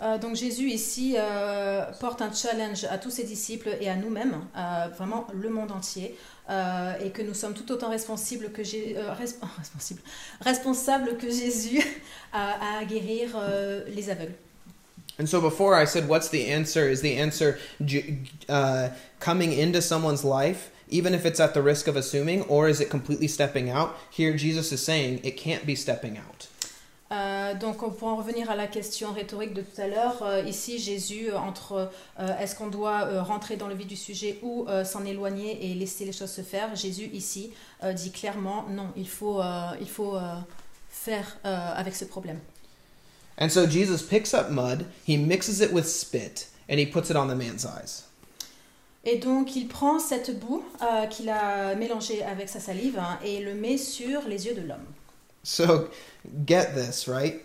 Euh, 0.03 0.19
donc 0.19 0.37
Jésus 0.37 0.69
ici 0.69 1.15
euh, 1.19 1.85
porte 2.01 2.21
un 2.21 2.31
challenge 2.33 2.85
à 2.85 2.99
tous 2.99 3.11
ses 3.11 3.25
disciples 3.25 3.71
et 3.81 3.89
à 3.89 3.97
nous-mêmes, 3.97 4.37
euh, 4.57 4.89
vraiment 4.97 5.27
le 5.33 5.49
monde 5.49 5.73
entier, 5.73 6.15
euh, 6.51 6.93
et 7.03 7.11
que 7.11 7.23
nous 7.23 7.33
sommes 7.33 7.55
tout 7.55 7.71
autant 7.73 7.89
responsables 7.89 8.53
que, 8.53 8.63
Jé- 8.63 8.95
euh, 8.97 9.13
res- 9.15 9.37
responsables, 9.59 10.01
responsables 10.43 11.17
que 11.17 11.29
Jésus 11.31 11.83
à, 12.33 12.79
à 12.81 12.85
guérir 12.85 13.31
euh, 13.37 13.85
les 13.89 14.11
aveugles. 14.11 14.35
And 15.19 15.27
so 15.27 15.41
before 15.41 15.75
I 15.75 15.87
said, 15.87 16.09
what's 16.09 16.29
the 16.29 16.47
answer? 16.51 16.87
Is 16.91 17.01
the 17.01 17.17
answer 17.19 17.59
uh, 18.51 18.91
coming 19.19 19.51
into 19.53 19.81
someone's 19.81 20.25
life, 20.25 20.71
even 20.91 21.15
if 21.15 21.25
it's 21.25 21.41
at 21.41 21.55
the 21.55 21.63
risk 21.63 21.89
of 21.89 21.97
assuming, 21.97 22.43
or 22.51 22.69
is 22.69 22.83
it 22.83 22.91
completely 22.91 23.29
stepping 23.29 23.71
out? 23.71 23.97
Here, 24.11 24.37
Jesus 24.37 24.73
is 24.73 24.85
saying 24.85 25.21
it 25.25 25.39
can't 25.39 25.65
be 25.65 25.75
stepping 25.75 26.19
out. 26.19 26.49
Euh, 27.12 27.55
donc, 27.55 27.83
on 27.83 27.90
pourra 27.90 28.12
en 28.12 28.16
revenir 28.16 28.51
à 28.51 28.57
la 28.57 28.66
question 28.66 29.12
rhétorique 29.12 29.55
de 29.55 29.62
tout 29.62 29.81
à 29.81 29.87
l'heure. 29.87 30.23
Euh, 30.23 30.42
ici, 30.42 30.79
Jésus, 30.79 31.31
euh, 31.31 31.38
entre 31.38 31.90
euh, 32.19 32.38
est-ce 32.38 32.57
qu'on 32.57 32.66
doit 32.66 33.23
rentrer 33.23 33.57
dans 33.57 33.69
le 33.69 33.75
vif 33.75 33.87
du 33.87 33.97
sujet 33.97 34.38
ou 34.42 34.66
s'en 34.85 35.05
éloigner 35.05 35.71
et 35.71 35.75
laisser 35.75 36.05
les 36.05 36.12
choses 36.12 36.31
se 36.31 36.42
faire, 36.42 36.75
Jésus, 36.75 37.09
ici, 37.12 37.53
dit 37.95 38.11
clairement 38.11 38.66
non, 38.69 38.88
il 38.97 39.09
faut, 39.09 39.40
il 39.81 39.88
faut 39.88 40.19
faire 40.90 41.38
avec 41.45 41.95
ce 41.95 42.05
problème. 42.05 42.38
And 43.38 43.51
so 43.51 43.69
Jesus 43.69 44.03
picks 44.03 44.33
up 44.33 44.51
mud, 44.51 44.87
he 45.07 45.19
mixes 45.19 45.61
it 45.61 45.71
with 45.73 45.87
spit, 45.87 46.49
and 46.71 46.79
he 46.79 46.87
puts 46.87 47.11
it 47.11 47.16
on 47.16 47.27
the 47.29 47.37
man's 47.37 47.64
eyes. 47.64 48.05
Et 49.05 49.19
donc, 49.19 49.55
il 49.55 49.69
prend 49.69 49.99
cette 49.99 50.38
boue 50.40 50.64
qu'il 51.11 51.29
a 51.29 51.75
mélangée 51.75 52.25
avec 52.25 52.49
sa 52.49 52.61
salive 52.61 52.99
hein, 52.99 53.19
et 53.25 53.40
le 53.40 53.55
met 53.55 53.79
sur 53.79 54.23
les 54.27 54.47
yeux 54.47 54.55
de 54.55 54.62
l'homme. 54.62 54.87
So 55.47 55.91
get 56.45 56.75
this, 56.75 57.07
right? 57.07 57.41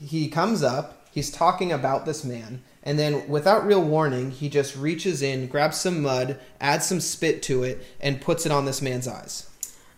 He 0.00 0.28
comes 0.28 0.62
up, 0.62 1.04
he's 1.10 1.32
talking 1.32 1.72
about 1.72 2.06
this 2.06 2.24
man, 2.24 2.62
and 2.84 2.96
then 2.96 3.28
without 3.28 3.66
real 3.66 3.82
warning, 3.82 4.30
he 4.30 4.48
just 4.48 4.76
reaches 4.76 5.20
in, 5.20 5.48
grabs 5.48 5.76
some 5.76 6.00
mud, 6.00 6.38
adds 6.60 6.86
some 6.86 7.00
spit 7.00 7.42
to 7.42 7.64
it, 7.64 7.82
and 8.00 8.20
puts 8.20 8.46
it 8.46 8.52
on 8.52 8.66
this 8.66 8.80
man's 8.80 9.08
eyes. 9.08 9.48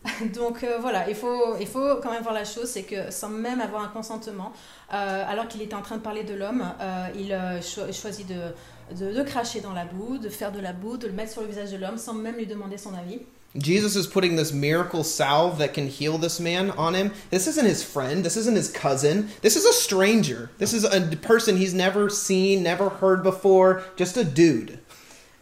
Donc 0.33 0.65
euh, 0.65 0.79
voilà, 0.81 1.07
il 1.11 1.15
faut, 1.15 1.57
il 1.61 1.67
faut 1.67 1.97
quand 2.03 2.11
même 2.11 2.23
voir 2.23 2.35
la 2.35 2.45
chose, 2.45 2.71
c'est 2.71 2.85
que 2.85 3.11
sans 3.11 3.29
même 3.29 3.61
avoir 3.61 3.83
un 3.83 3.89
consentement, 3.89 4.53
euh, 4.95 5.25
alors 5.29 5.47
qu'il 5.47 5.61
était 5.61 5.75
en 5.77 5.83
train 5.83 5.99
de 5.99 6.03
parler 6.03 6.25
de 6.25 6.35
l'homme, 6.35 6.65
euh, 6.81 7.07
il 7.15 7.33
euh, 7.33 7.61
cho- 7.61 7.93
choisit 7.93 8.27
de, 8.27 8.53
de, 8.97 9.13
de 9.13 9.23
cracher 9.23 9.61
dans 9.61 9.75
la 9.75 9.85
boue, 9.85 10.17
de 10.17 10.31
faire 10.31 10.53
de 10.53 10.59
la 10.59 10.73
boue, 10.73 10.97
de 10.97 11.07
le 11.07 11.13
mettre 11.13 11.33
sur 11.33 11.43
le 11.43 11.49
visage 11.49 11.71
de 11.71 11.77
l'homme 11.77 11.99
sans 11.99 12.15
même 12.15 12.37
lui 12.37 12.47
demander 12.47 12.79
son 12.79 12.95
avis. 12.95 13.21
Jesus 13.57 13.97
is 13.97 14.07
putting 14.07 14.37
this 14.37 14.53
miracle 14.53 15.05
salve 15.05 15.59
that 15.59 15.75
can 15.75 15.87
heal 15.87 16.17
this 16.17 16.41
man 16.41 16.71
on 16.71 16.95
him. 16.95 17.13
This 17.31 17.47
isn't 17.47 17.67
his 17.67 17.83
friend. 17.83 18.25
This 18.25 18.37
isn't 18.37 18.57
his 18.57 18.71
cousin. 18.71 19.29
This 19.43 19.57
is 19.57 19.67
a 19.67 19.73
stranger. 19.73 20.51
This 20.59 20.73
is 20.73 20.85
a 20.85 21.01
person 21.17 21.57
he's 21.59 21.75
never 21.75 22.09
seen, 22.09 22.63
never 22.63 22.89
heard 22.89 23.23
before, 23.23 23.83
just 23.97 24.17
a 24.17 24.25
dude. 24.25 24.79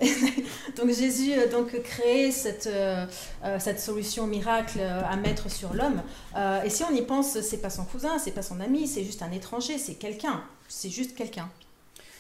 Donc 0.77 0.89
Jésus 0.89 1.35
euh, 1.35 1.51
donc 1.51 1.79
crée 1.83 2.31
cette, 2.31 2.67
euh, 2.67 3.05
euh, 3.45 3.59
cette 3.59 3.79
solution 3.79 4.27
miracle 4.27 4.79
euh, 4.81 5.03
à 5.05 5.17
mettre 5.17 5.51
sur 5.51 5.75
l'homme. 5.75 6.03
Euh, 6.37 6.63
et 6.63 6.71
si 6.71 6.83
on 6.85 6.95
y 6.95 7.03
pense, 7.03 7.39
c'est 7.43 7.59
pas 7.59 7.69
son 7.69 7.85
cousin, 7.85 8.19
c'est 8.19 8.31
pas 8.31 8.43
son 8.43 8.61
ami, 8.61 8.89
c'est 8.89 9.05
juste 9.05 9.21
un 9.23 9.31
étranger, 9.31 9.77
c'est 9.77 9.95
quelqu'un, 9.95 10.43
c'est 10.69 10.89
juste 10.89 11.15
quelqu'un. 11.15 11.51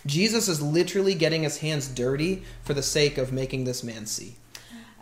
Jesus 0.06 0.48
is 0.48 0.60
literally 0.60 1.14
getting 1.14 1.42
his 1.42 1.62
hands 1.62 1.88
dirty 1.94 2.42
for 2.64 2.74
the 2.74 2.82
sake 2.82 3.18
of 3.18 3.32
making 3.32 3.64
this 3.64 3.82
man 3.82 4.06
see. 4.06 4.34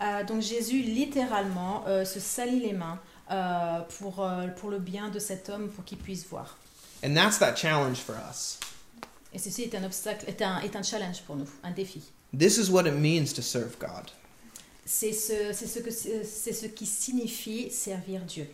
Euh, 0.00 0.24
donc 0.24 0.42
Jésus 0.42 0.82
littéralement 0.82 1.84
euh, 1.88 2.04
se 2.04 2.20
salit 2.20 2.60
les 2.60 2.72
mains 2.72 3.00
euh, 3.30 3.80
pour, 3.98 4.26
pour 4.56 4.70
le 4.70 4.78
bien 4.78 5.08
de 5.08 5.18
cet 5.18 5.48
homme, 5.48 5.68
pour 5.68 5.84
qu'il 5.84 5.98
puisse 5.98 6.26
voir. 6.26 6.56
And 7.04 7.14
that's 7.14 7.38
that 7.38 7.56
challenge 7.56 7.98
for 7.98 8.14
us. 8.30 8.58
Et 9.32 9.38
ceci 9.38 9.62
est 9.62 9.74
un 9.74 9.84
obstacle, 9.84 10.24
est 10.28 10.40
un, 10.42 10.60
est 10.60 10.74
un 10.74 10.82
challenge 10.82 11.22
pour 11.22 11.36
nous, 11.36 11.48
un 11.62 11.70
défi. 11.70 12.02
This 12.36 12.58
is 12.58 12.70
what 12.70 12.86
it 12.86 12.94
means 12.94 13.32
to 13.34 13.42
serve 13.42 13.78
God. 13.78 14.10
C'est 14.84 15.12
ce, 15.12 15.52
c'est 15.52 15.66
ce, 15.66 15.80
que, 15.80 15.90
c'est 15.90 16.52
ce 16.52 16.66
qui 16.66 16.86
signifie 16.86 17.70
servir 17.70 18.22
Dieu. 18.22 18.46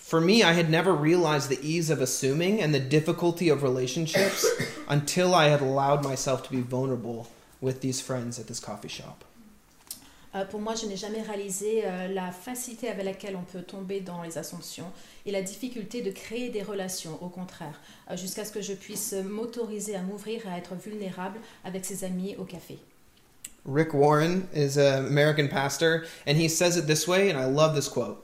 For 0.00 0.20
me, 0.20 0.42
I 0.42 0.52
had 0.52 0.70
never 0.70 0.92
realized 0.92 1.48
the 1.50 1.58
ease 1.62 1.90
of 1.90 2.00
assuming 2.00 2.62
and 2.62 2.72
the 2.74 2.80
difficulty 2.80 3.50
of 3.50 3.62
relationships 3.62 4.46
until 4.88 5.34
I 5.34 5.48
had 5.48 5.60
allowed 5.60 6.04
myself 6.04 6.42
to 6.44 6.50
be 6.50 6.60
vulnerable 6.60 7.26
with 7.60 7.80
these 7.80 8.00
friends 8.02 8.38
at 8.38 8.46
this 8.46 8.60
coffee 8.60 8.88
shop. 8.88 9.24
Euh, 10.34 10.44
pour 10.44 10.60
moi, 10.60 10.74
je 10.74 10.86
n'ai 10.86 10.96
jamais 10.96 11.22
réalisé 11.22 11.82
euh, 11.84 12.08
la 12.08 12.32
facilité 12.32 12.88
avec 12.88 13.04
laquelle 13.04 13.36
on 13.36 13.44
peut 13.44 13.62
tomber 13.62 14.00
dans 14.00 14.22
les 14.22 14.36
assumptions 14.36 14.90
et 15.26 15.30
la 15.30 15.42
difficulté 15.42 16.02
de 16.02 16.10
créer 16.10 16.50
des 16.50 16.62
relations, 16.62 17.18
au 17.22 17.28
contraire, 17.28 17.80
euh, 18.10 18.16
jusqu'à 18.16 18.44
ce 18.44 18.50
que 18.50 18.60
je 18.60 18.72
puisse 18.72 19.12
m'autoriser 19.12 19.94
à 19.94 20.02
m'ouvrir 20.02 20.44
et 20.46 20.50
à 20.50 20.58
être 20.58 20.74
vulnérable 20.74 21.38
avec 21.64 21.84
ses 21.84 22.04
amis 22.04 22.34
au 22.38 22.44
café. 22.44 22.78
Rick 23.64 23.94
Warren 23.94 24.46
is 24.54 24.76
an 24.76 25.06
American 25.06 25.48
pastor, 25.48 26.02
and 26.26 26.34
he 26.36 26.48
says 26.48 26.76
it 26.76 26.86
this 26.86 27.06
way, 27.06 27.30
and 27.30 27.38
I 27.38 27.46
love 27.46 27.74
this 27.74 27.88
quote. 27.88 28.20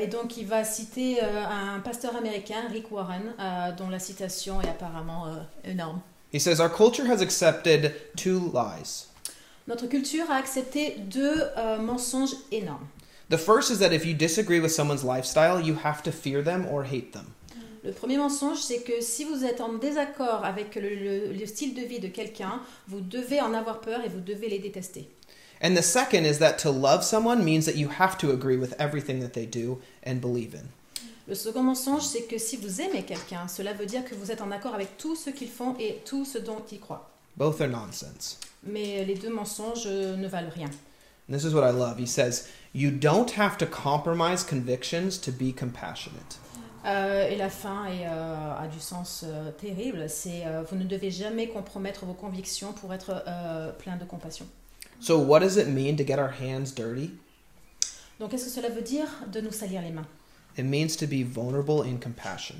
Et 0.00 0.08
donc, 0.08 0.36
il 0.36 0.46
va 0.46 0.64
citer 0.64 1.20
un 1.22 1.78
pasteur 1.80 2.16
américain, 2.16 2.66
Rick 2.70 2.90
Warren, 2.90 3.34
dont 3.78 3.88
la 3.88 3.98
citation 3.98 4.60
est 4.60 4.68
apparemment 4.68 5.26
énorme. 5.64 6.00
He 6.32 6.40
says, 6.40 6.60
Our 6.60 6.68
culture 6.68 7.06
has 7.06 7.22
accepted 7.22 7.94
two 8.16 8.50
lies. 8.52 9.06
Notre 9.66 9.86
culture 9.86 10.30
a 10.30 10.36
accepté 10.36 10.96
deux 10.98 11.42
euh, 11.56 11.78
mensonges 11.78 12.34
énormes. 12.52 12.86
The 13.30 13.38
first 13.38 13.70
is 13.70 13.78
that 13.78 13.92
if 13.94 14.04
you 14.04 14.12
disagree 14.14 14.60
with 14.60 14.70
someone's 14.70 15.02
lifestyle, 15.04 15.58
you 15.60 15.74
have 15.82 16.02
to 16.02 16.10
fear 16.12 16.42
them 16.44 16.66
or 16.70 16.84
hate 16.84 17.12
them. 17.12 17.24
Le 17.82 17.92
premier 17.92 18.16
mensonge, 18.18 18.58
c'est 18.58 18.82
que 18.82 19.00
si 19.00 19.24
vous 19.24 19.44
êtes 19.44 19.60
en 19.60 19.74
désaccord 19.74 20.44
avec 20.44 20.74
le, 20.74 20.88
le- 20.94 21.32
le 21.32 21.46
style 21.46 21.74
de 21.74 21.82
vie 21.82 22.00
de 22.00 22.08
quelqu'un, 22.08 22.60
vous 22.88 23.00
devez 23.00 23.40
en 23.40 23.52
avoir 23.54 23.80
peur 23.80 24.00
et 24.04 24.08
vous 24.08 24.20
devez 24.20 24.48
les 24.48 24.58
détester. 24.58 25.08
And 25.62 25.74
the 25.74 25.82
second 25.82 26.24
is 26.24 26.38
that 26.40 26.54
to 26.62 26.70
love 26.70 27.02
someone 27.02 27.42
means 27.42 27.64
that 27.64 27.76
you 27.76 27.88
have 27.98 28.18
to 28.18 28.30
agree 28.30 28.56
with 28.56 28.74
everything 28.78 29.20
that 29.20 29.32
they 29.32 29.46
do 29.46 29.80
and 30.06 30.16
believe 30.20 30.54
in. 30.54 30.66
Le 31.26 31.34
second 31.34 31.62
mensonge, 31.62 32.02
c'est 32.02 32.24
que 32.26 32.36
si 32.36 32.58
vous 32.58 32.82
aimez 32.82 33.02
quelqu'un, 33.04 33.48
cela 33.48 33.72
veut 33.72 33.86
dire 33.86 34.04
que 34.04 34.14
vous 34.14 34.30
êtes 34.30 34.42
en 34.42 34.50
accord 34.50 34.74
avec 34.74 34.98
tout 34.98 35.16
ce 35.16 35.30
qu'ils 35.30 35.48
font 35.50 35.74
et 35.80 36.00
tout 36.04 36.26
ce 36.26 36.36
dont 36.38 36.62
ils 36.70 36.80
croient. 36.80 37.10
Both 37.38 37.62
are 37.62 37.68
nonsense. 37.68 38.38
Mais 38.66 39.04
les 39.04 39.14
deux 39.14 39.32
mensonges 39.32 39.84
euh, 39.86 40.16
ne 40.16 40.28
valent 40.28 40.50
rien. 40.54 40.70
And 41.28 41.32
this 41.32 41.44
is 41.44 41.54
what 41.54 41.66
I 41.66 41.72
love. 41.72 41.98
He 41.98 42.06
says, 42.06 42.48
You 42.74 42.90
don't 42.90 43.30
have 43.38 43.56
to 43.58 43.66
compromise 43.66 44.44
convictions 44.44 45.18
to 45.22 45.30
be 45.32 45.52
compassionate. 45.52 46.38
Euh, 46.84 47.30
et 47.30 47.36
la 47.36 47.48
fin 47.48 47.86
est, 47.86 48.06
euh, 48.06 48.54
a 48.58 48.66
du 48.68 48.78
sens 48.78 49.24
euh, 49.26 49.50
terrible, 49.52 50.04
c'est 50.08 50.44
euh, 50.44 50.62
vous 50.68 50.76
ne 50.76 50.84
devez 50.84 51.10
jamais 51.10 51.48
compromettre 51.48 52.04
vos 52.04 52.12
convictions 52.12 52.74
pour 52.74 52.92
être 52.92 53.24
euh, 53.26 53.72
plein 53.72 53.96
de 53.96 54.04
compassion. 54.04 54.46
So, 55.00 55.18
what 55.18 55.40
does 55.40 55.56
it 55.56 55.68
mean 55.68 55.96
to 55.96 56.04
get 56.04 56.18
our 56.18 56.30
hands 56.30 56.74
dirty? 56.76 57.10
Donc 58.20 58.30
qu'est-ce 58.30 58.44
que 58.44 58.50
cela 58.50 58.68
veut 58.68 58.82
dire 58.82 59.06
de 59.32 59.40
nous 59.40 59.50
salir 59.50 59.80
les 59.80 59.90
mains? 59.90 60.06
It 60.58 60.64
means 60.66 60.94
to 60.98 61.06
be 61.06 61.24
vulnerable 61.24 61.82
in 61.86 61.96
compassion. 61.96 62.56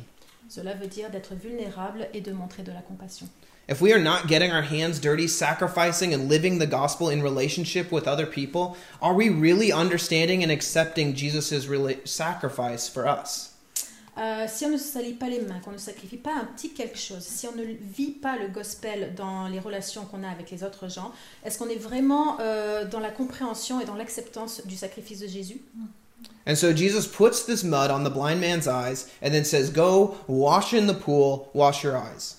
Cela 0.49 0.75
veut 0.75 0.87
dire 0.89 1.11
d'être 1.11 1.35
vulnérable 1.35 2.09
et 2.15 2.23
de 2.23 2.33
montrer 2.33 2.63
de 2.63 2.73
la 2.73 2.81
compassion. 2.81 3.29
If 3.67 3.81
we 3.81 3.95
are 3.95 3.99
not 3.99 4.27
getting 4.29 4.53
our 4.53 4.63
hands 4.63 4.99
dirty, 4.99 5.27
sacrificing 5.27 6.13
and 6.13 6.29
living 6.29 6.59
the 6.59 6.67
gospel 6.67 7.09
in 7.09 7.23
relationship 7.23 7.91
with 7.91 8.07
other 8.07 8.27
people, 8.27 8.77
are 9.01 9.15
we 9.15 9.31
really 9.31 9.73
understanding 9.73 10.43
and 10.43 10.53
accepting 10.53 11.15
Jesus' 11.15 11.65
rela- 11.67 12.07
sacrifice 12.07 12.89
for 12.89 13.09
us? 13.09 13.55
Euh, 14.17 14.47
si 14.47 14.65
on 14.65 14.71
ne 14.71 14.77
se 14.77 14.85
salit 14.85 15.15
pas 15.15 15.29
les 15.29 15.41
mains, 15.41 15.59
qu'on 15.65 15.73
ne 15.73 15.79
sacrifie 15.79 16.19
pas 16.19 16.35
un 16.35 16.45
petit 16.45 16.71
quelque 16.71 16.99
chose, 16.99 17.25
si 17.25 17.49
on 17.49 17.57
ne 17.57 17.65
vit 17.65 18.13
pas 18.13 18.37
le 18.37 18.47
gospel 18.47 19.13
dans 19.17 19.49
les 19.49 19.59
relations 19.59 20.05
qu'on 20.05 20.23
a 20.23 20.29
avec 20.29 20.51
les 20.53 20.63
autres 20.63 20.89
gens, 20.89 21.11
est-ce 21.45 21.59
qu'on 21.59 21.69
est 21.69 21.81
vraiment 21.81 22.39
euh, 22.41 22.85
dans 22.85 23.01
la 23.01 23.11
compréhension 23.11 23.81
et 23.81 23.85
dans 23.85 23.97
l'acceptance 23.97 24.65
du 24.67 24.77
sacrifice 24.77 25.19
de 25.19 25.27
Jésus 25.27 25.61
And 26.47 26.57
so 26.57 26.73
Jesus 26.73 27.09
puts 27.09 27.45
this 27.45 27.65
mud 27.65 27.91
on 27.91 28.05
the 28.05 28.11
blind 28.11 28.41
man's 28.41 28.69
eyes 28.69 29.09
and 29.21 29.33
then 29.33 29.45
says, 29.45 29.71
Go 29.71 30.17
wash 30.29 30.73
in 30.73 30.87
the 30.87 30.95
pool, 30.95 31.49
wash 31.53 31.83
your 31.83 31.97
eyes. 31.97 32.37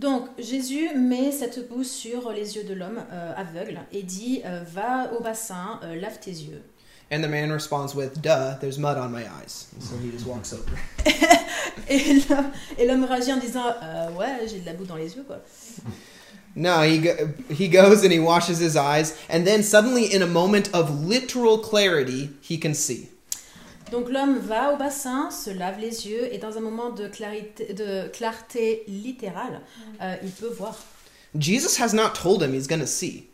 Donc 0.00 0.28
Jésus 0.38 0.88
met 0.96 1.30
cette 1.30 1.68
boue 1.68 1.84
sur 1.84 2.32
les 2.32 2.56
yeux 2.56 2.64
de 2.64 2.72
l'homme 2.72 3.02
euh, 3.12 3.32
aveugle 3.36 3.80
et 3.92 4.02
dit 4.02 4.40
euh, 4.46 4.62
Va 4.72 5.10
au 5.18 5.22
bassin, 5.22 5.78
euh, 5.84 5.94
lave 6.00 6.18
tes 6.20 6.30
yeux. 6.30 6.62
And 7.12 7.20
the 7.22 7.28
man 7.28 7.50
responds 7.52 7.94
with, 7.94 8.20
Duh, 8.22 8.56
there's 8.60 8.78
mud 8.78 8.96
on 8.96 9.10
my 9.10 9.24
eyes. 9.24 9.66
So 9.80 9.96
he 10.02 10.10
just 10.10 10.26
walks 10.26 10.52
over. 10.54 10.64
Et 11.88 12.14
l'homme- 12.28 12.50
et 12.78 12.86
l'homme 12.86 13.04
réagit 13.04 13.32
en 13.32 13.38
disant 13.38 13.64
Ouais, 14.16 14.46
j'ai 14.48 14.60
de 14.60 14.66
la 14.66 14.72
boue 14.74 14.84
dans 14.84 14.96
les 14.96 15.14
yeux 15.16 15.24
quoi. 15.26 15.40
No, 16.56 16.82
he, 16.82 16.98
go- 16.98 17.28
he 17.50 17.68
goes 17.68 18.04
and 18.04 18.10
he 18.12 18.18
washes 18.20 18.58
his 18.60 18.76
eyes, 18.76 19.14
and 19.28 19.44
then 19.44 19.62
suddenly, 19.62 20.12
in 20.12 20.22
a 20.22 20.26
moment 20.26 20.70
of 20.72 21.04
literal 21.04 21.58
clarity, 21.58 22.30
he 22.42 22.58
can 22.58 22.74
see. 22.74 23.08
Donc 23.90 24.08
l'homme 24.08 24.38
va 24.38 24.72
au 24.72 24.76
bassin, 24.76 25.30
se 25.30 25.50
lave 25.50 25.80
les 25.80 26.08
yeux 26.08 26.32
et 26.32 26.38
dans 26.38 26.56
un 26.56 26.60
moment 26.60 26.90
de 26.90 27.08
clarité, 27.08 27.72
de 27.72 28.08
clarté 28.08 28.84
littérale, 28.86 29.60
euh, 30.00 30.14
il 30.22 30.30
peut 30.30 30.48
voir. 30.48 30.78
Jesus 31.38 31.80
has 31.80 31.94
not 31.94 32.14
told 32.14 32.42
him 32.42 32.54
he's 32.54 32.68
going 32.68 32.80
to 32.80 32.86
see. 32.86 33.24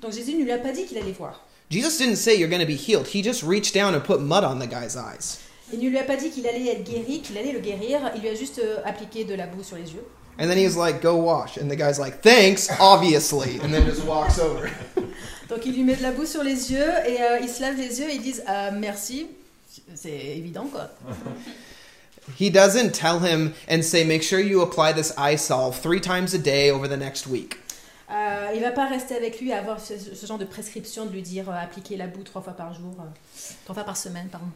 Donc 0.00 0.12
Jésus 0.12 0.34
ne 0.34 0.44
lui 0.44 0.52
a 0.52 0.58
pas 0.58 0.72
dit 0.72 0.84
qu'il 0.86 0.98
allait 0.98 1.12
voir. 1.12 1.44
Jesus 1.70 1.98
didn't 1.98 2.16
say 2.16 2.36
you're 2.36 2.48
going 2.48 2.60
to 2.60 2.66
be 2.66 2.76
healed. 2.76 3.06
He 3.06 3.22
just 3.22 3.42
reached 3.42 3.74
down 3.74 3.94
and 3.94 4.00
put 4.00 4.20
mud 4.20 4.44
on 4.44 4.58
the 4.58 4.66
guy's 4.66 4.96
eyes. 4.96 5.38
Il 5.72 5.78
ne 5.78 5.88
lui 5.88 5.98
a 5.98 6.02
pas 6.02 6.16
dit 6.16 6.30
qu'il 6.30 6.46
allait 6.48 6.66
être 6.66 6.84
guéri, 6.84 7.20
qu'il 7.20 7.38
allait 7.38 7.52
le 7.52 7.60
guérir. 7.60 8.00
Il 8.16 8.22
lui 8.22 8.28
a 8.28 8.34
juste 8.34 8.58
euh, 8.58 8.78
appliqué 8.84 9.24
de 9.24 9.34
la 9.34 9.46
boue 9.46 9.62
sur 9.62 9.76
les 9.76 9.92
yeux. 9.92 10.04
And 10.38 10.48
then 10.48 10.58
he 10.58 10.66
was 10.66 10.76
like, 10.76 11.00
Go 11.00 11.14
wash. 11.16 11.58
And 11.58 11.68
the 11.68 11.76
guy's 11.76 11.98
like, 11.98 12.22
Thanks, 12.22 12.70
obviously. 12.80 13.60
And 13.62 13.72
then 13.72 13.84
just 13.86 14.04
walks 14.04 14.38
over. 14.38 14.68
Donc 15.48 15.66
il 15.66 15.74
lui 15.74 15.84
met 15.84 15.96
de 15.96 16.02
la 16.02 16.12
boue 16.12 16.26
sur 16.26 16.42
les 16.42 16.72
yeux 16.72 16.90
et 17.06 17.20
euh, 17.20 17.38
il 17.40 17.48
se 17.48 17.60
lave 17.60 17.76
les 17.76 18.00
yeux 18.00 18.08
et 18.08 18.14
ils 18.14 18.22
disent 18.22 18.42
Euh, 18.48 18.70
merci. 18.72 19.28
C'est 19.94 20.10
évident 20.36 20.66
quoi. 20.66 20.90
He 22.38 22.50
doesn't 22.50 22.92
tell 22.92 23.20
him 23.20 23.54
and 23.68 23.82
say, 23.82 24.04
make 24.04 24.22
sure 24.22 24.38
you 24.40 24.60
apply 24.62 24.92
this 24.92 25.12
eye 25.16 25.36
salve 25.36 25.80
three 25.80 26.00
times 26.00 26.34
a 26.34 26.38
day 26.38 26.70
over 26.70 26.86
the 26.86 26.96
next 26.96 27.26
week. 27.26 27.56
Euh, 28.10 28.52
il 28.54 28.60
va 28.60 28.72
pas 28.72 28.88
rester 28.88 29.14
avec 29.14 29.40
lui 29.40 29.52
à 29.52 29.58
avoir 29.58 29.80
ce, 29.80 29.94
ce 29.96 30.26
genre 30.26 30.38
de 30.38 30.44
prescription 30.44 31.06
de 31.06 31.12
lui 31.12 31.22
dire 31.22 31.48
euh, 31.48 31.52
appliquer 31.54 31.96
la 31.96 32.08
boue 32.08 32.24
trois 32.24 32.42
fois 32.42 32.54
par 32.54 32.74
jour, 32.74 32.92
euh, 32.98 33.04
trois 33.64 33.74
fois 33.74 33.84
par 33.84 33.96
semaine, 33.96 34.28
pardon. 34.30 34.48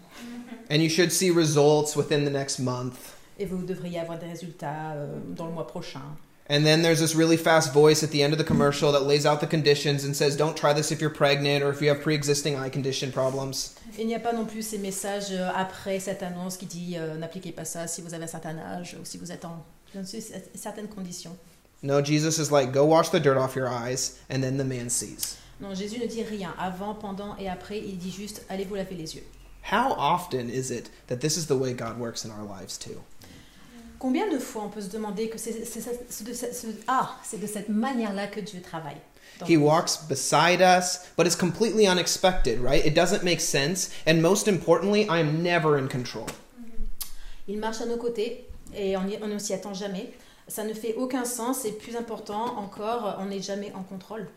And 0.71 0.77
you 0.77 0.89
should 0.89 1.13
see 1.13 1.31
results 1.31 1.95
within 1.97 2.25
the 2.25 2.33
next 2.33 2.59
month. 2.59 2.97
Et 3.39 3.47
vous 3.47 3.59
devriez 3.65 4.01
avoir 4.01 4.19
des 4.19 4.27
résultats 4.27 4.93
euh, 4.95 5.07
dans 5.29 5.47
le 5.47 5.53
mois 5.53 5.67
prochain. 5.67 6.03
And 6.47 6.67
then 6.67 6.83
there's 6.83 7.01
this 7.01 7.15
really 7.15 7.39
fast 7.39 7.73
voice 7.73 8.03
at 8.03 8.11
the 8.11 8.23
end 8.23 8.35
of 8.35 8.39
the 8.39 8.45
commercial 8.45 8.93
that 8.93 9.05
lays 9.05 9.25
out 9.25 9.41
the 9.41 9.47
conditions 9.47 10.05
and 10.05 10.15
says, 10.15 10.37
don't 10.37 10.57
try 10.57 10.75
this 10.75 10.93
if 10.93 11.01
you're 11.01 11.09
pregnant 11.09 11.65
or 11.65 11.71
if 11.71 11.81
you 11.81 11.89
have 11.89 12.03
pre 12.03 12.15
existing 12.15 12.57
eye 12.57 12.69
condition 12.69 13.11
problems. 13.11 13.77
Il 13.99 14.07
n'y 14.07 14.15
a 14.15 14.21
pas 14.21 14.33
non 14.33 14.45
plus 14.45 14.63
ces 14.63 14.79
messages 14.79 15.33
euh, 15.33 15.51
après 15.55 15.99
cette 16.01 16.23
annonce 16.23 16.59
qui 16.59 16.67
dit 16.67 16.97
euh, 16.99 17.17
n'appliquez 17.17 17.53
pas 17.53 17.65
ça 17.65 17.87
si 17.87 18.03
vous 18.03 18.13
avez 18.13 18.25
un 18.25 18.29
certain 18.29 18.59
âge 18.59 18.97
ou 19.01 19.05
si 19.05 19.17
vous 19.17 19.33
êtes 19.33 19.45
en 19.47 19.65
certaines 20.55 20.89
conditions. 20.89 21.37
No, 21.83 22.03
Jesus 22.03 22.39
is 22.39 22.51
like, 22.51 22.73
go 22.73 22.85
wash 22.85 23.11
the 23.11 23.21
dirt 23.21 23.37
off 23.37 23.55
your 23.55 23.69
eyes, 23.69 24.19
and 24.31 24.43
then 24.43 24.57
the 24.57 24.65
man 24.65 24.89
sees. 24.89 25.37
Non, 25.61 25.75
Jésus 25.75 25.99
ne 26.01 26.07
dit 26.07 26.23
rien 26.23 26.55
avant, 26.59 26.95
pendant 26.95 27.37
et 27.39 27.49
après. 27.49 27.79
Il 27.79 27.99
dit 27.99 28.11
juste 28.11 28.45
allez 28.49 28.65
vous 28.65 28.75
laver 28.75 28.97
les 28.97 29.15
yeux. 29.17 29.25
How 29.71 29.93
often 29.93 30.51
is 30.51 30.71
it 30.71 30.91
that 31.07 31.21
this 31.21 31.37
is 31.37 31.47
the 31.47 31.57
way 31.57 31.73
God 31.73 31.99
works 31.99 32.25
in 32.25 32.31
our 32.31 32.45
lives 32.45 32.77
too? 32.77 33.03
Combien 34.05 34.29
de 34.31 34.39
fois 34.39 34.65
on 34.65 34.69
peut 34.69 34.83
se 34.83 34.91
demander 34.91 35.31
que 35.31 35.39
c'est 35.39 35.53
de, 35.61 35.65
ce- 36.35 36.67
ah, 36.87 37.17
de 37.41 37.47
cette 37.47 37.71
manière-là 37.71 38.27
que 38.27 38.39
Dieu 38.41 38.61
travaille 38.61 38.99
He 39.49 39.57
walks 39.57 39.97
beside 40.07 40.61
us, 40.61 41.07
but 41.17 41.27
it's 41.27 41.35
completely 41.35 41.87
unexpected, 41.89 42.61
right? 42.61 42.85
It 42.85 42.93
doesn't 42.95 43.25
make 43.25 43.41
sense, 43.41 43.89
and 44.07 44.21
most 44.21 44.47
importantly, 44.47 45.05
I 45.09 45.21
am 45.21 45.43
never 45.43 45.79
in 45.79 45.89
control. 45.89 46.27
Il 47.49 47.57
marche 47.59 47.81
à 47.81 47.87
nos 47.87 47.97
côtés 47.97 48.45
et 48.77 48.95
on 48.99 49.09
y- 49.09 49.19
on 49.23 49.27
ne 49.29 49.39
s'y 49.39 49.55
attend 49.55 49.73
jamais. 49.73 50.13
Ça 50.49 50.65
ne 50.65 50.75
fait 50.75 50.95
aucun 50.99 51.25
sens 51.25 51.65
et 51.65 51.73
plus 51.73 51.97
important 51.97 52.59
encore, 52.59 53.17
on 53.21 53.25
n'est 53.25 53.41
jamais 53.41 53.73
en 53.75 53.83
contrôle. 53.85 54.29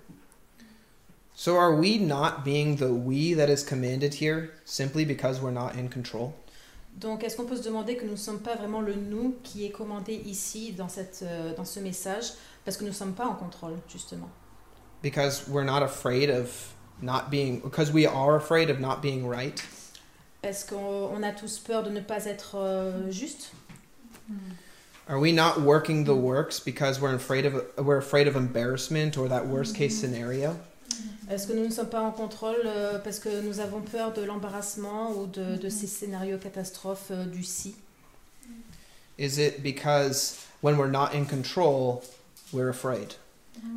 So 1.36 1.58
are 1.58 1.76
we 1.76 2.00
not 2.00 2.46
being 2.46 2.78
the 2.78 2.90
we 2.90 3.36
that 3.36 3.50
is 3.50 3.64
commanded 3.66 4.14
here 4.22 4.52
simply 4.64 5.04
because 5.04 5.42
we're 5.42 5.52
not 5.52 5.76
in 5.78 5.90
control? 5.90 6.34
Donc 6.98 7.24
est-ce 7.24 7.38
qu'on 7.38 7.46
peut 7.46 7.56
se 7.56 7.64
demander 7.64 7.96
que 7.96 8.06
nous 8.06 8.12
ne 8.12 8.16
sommes 8.18 8.40
pas 8.40 8.56
vraiment 8.56 8.82
le 8.82 8.96
nous 8.96 9.36
qui 9.44 9.66
est 9.66 9.70
commandé 9.70 10.14
ici 10.14 10.74
dans, 10.74 10.90
cette, 10.90 11.20
euh, 11.24 11.54
dans 11.56 11.66
ce 11.66 11.80
message 11.80 12.34
parce 12.66 12.76
que 12.76 12.84
nous 12.84 12.90
ne 12.90 12.96
sommes 12.96 13.14
pas 13.14 13.28
en 13.28 13.36
contrôle 13.36 13.76
justement? 13.88 14.30
Because 15.04 15.48
we're 15.48 15.64
not 15.64 15.84
afraid 15.84 16.30
of 16.32 16.74
not 17.00 17.30
being, 17.30 17.62
because 17.62 17.92
we 17.92 18.08
are 18.08 18.36
afraid 18.36 18.72
of 18.72 18.80
not 18.80 19.02
being 19.02 19.28
right? 19.30 19.64
Est-ce 20.42 20.66
qu'on 20.66 21.12
on 21.16 21.22
a 21.22 21.32
tous 21.32 21.60
peur 21.60 21.84
de 21.84 21.92
ne 21.92 22.02
pas 22.02 22.26
être 22.26 22.56
euh, 22.56 23.12
juste? 23.12 23.52
Are 25.08 25.20
we 25.20 25.32
not 25.32 25.62
working 25.62 26.04
the 26.04 26.16
works 26.16 26.60
because 26.60 27.00
we're 27.00 27.16
afraid 27.16 27.46
of 27.46 27.64
we're 27.78 27.98
afraid 27.98 28.28
of 28.28 28.36
embarrassment 28.36 29.18
or 29.18 29.30
that 29.30 29.48
worst 29.48 29.76
case 29.76 29.98
scenario? 29.98 30.58
Est-ce 31.30 31.48
que 31.48 31.54
nous 31.54 31.66
ne 31.66 31.72
sommes 31.72 31.90
pas 31.90 32.02
en 32.02 32.12
contrôle 32.12 32.62
euh, 32.66 33.00
parce 33.00 33.20
que 33.20 33.42
nous 33.42 33.60
avons 33.60 33.82
peur 33.82 34.14
de 34.14 34.22
l'embarrassement 34.22 35.12
ou 35.12 35.28
de, 35.28 35.56
de 35.56 35.70
ces 35.70 35.88
scénarios 35.88 36.38
catastrophes 36.38 37.12
euh, 37.12 37.26
du 37.26 37.44
si? 37.44 37.76
Is 39.18 39.40
it 39.40 39.64
because 39.64 40.38
when 40.62 40.78
we're 40.78 40.92
not 40.92 41.14
in 41.14 41.26
control, 41.26 42.04
we're 42.54 42.70
afraid? 42.70 43.16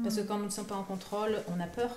Parce 0.03 0.17
que 0.17 0.23
quand 0.23 0.39
nous 0.39 0.47
ne 0.47 0.51
sommes 0.51 0.67
pas 0.67 0.77
en 0.77 0.85
contrôle, 0.85 1.43
on 1.49 1.61
a 1.61 1.67
peur. 1.67 1.91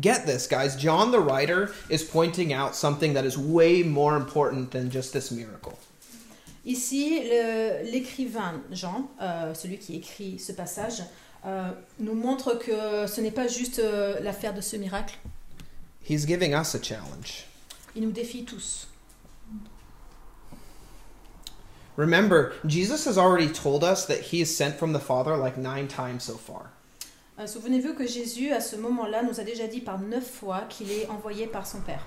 Get 0.00 0.26
this, 0.26 0.46
guys. 0.46 0.76
John 0.76 1.12
the 1.12 1.20
writer 1.20 1.72
is 1.88 2.02
pointing 2.02 2.52
out 2.52 2.74
something 2.74 3.14
that 3.14 3.24
is 3.24 3.38
way 3.38 3.82
more 3.82 4.16
important 4.16 4.72
than 4.72 4.90
just 4.90 5.12
this 5.12 5.30
miracle. 5.30 5.78
Ici, 6.66 7.20
l'écrivain 7.84 8.62
Jean, 8.72 9.08
euh, 9.20 9.54
celui 9.54 9.78
qui 9.78 9.96
écrit 9.96 10.38
ce 10.38 10.52
passage, 10.52 11.02
euh, 11.46 11.70
nous 11.98 12.14
montre 12.14 12.54
que 12.54 13.06
ce 13.06 13.20
n'est 13.20 13.30
pas 13.30 13.48
juste 13.48 13.78
euh, 13.78 14.18
l'affaire 14.20 14.54
de 14.54 14.60
ce 14.60 14.76
miracle. 14.76 15.18
He's 16.08 16.26
giving 16.26 16.54
us 16.54 16.74
a 16.74 16.82
challenge. 16.82 17.44
Il 17.94 18.02
nous 18.02 18.12
défie 18.12 18.44
tous. 18.44 18.88
Remember, 21.96 22.52
Jesus 22.66 23.06
has 23.06 23.18
already 23.18 23.48
told 23.48 23.84
us 23.84 24.06
that 24.06 24.32
he 24.32 24.40
is 24.40 24.46
sent 24.46 24.78
from 24.78 24.92
the 24.92 24.98
Father 24.98 25.36
like 25.36 25.56
nine 25.56 25.86
times 25.86 26.24
so 26.24 26.34
far. 26.34 26.70
Euh, 27.38 27.46
Souvenez-vous 27.46 27.94
que 27.94 28.06
Jésus, 28.06 28.52
à 28.52 28.60
ce 28.60 28.76
moment-là, 28.76 29.22
nous 29.22 29.38
a 29.38 29.44
déjà 29.44 29.66
dit 29.66 29.80
par 29.80 30.00
neuf 30.00 30.28
fois 30.28 30.62
qu'il 30.68 30.90
est 30.90 31.08
envoyé 31.08 31.46
par 31.46 31.66
son 31.66 31.80
Père. 31.80 32.04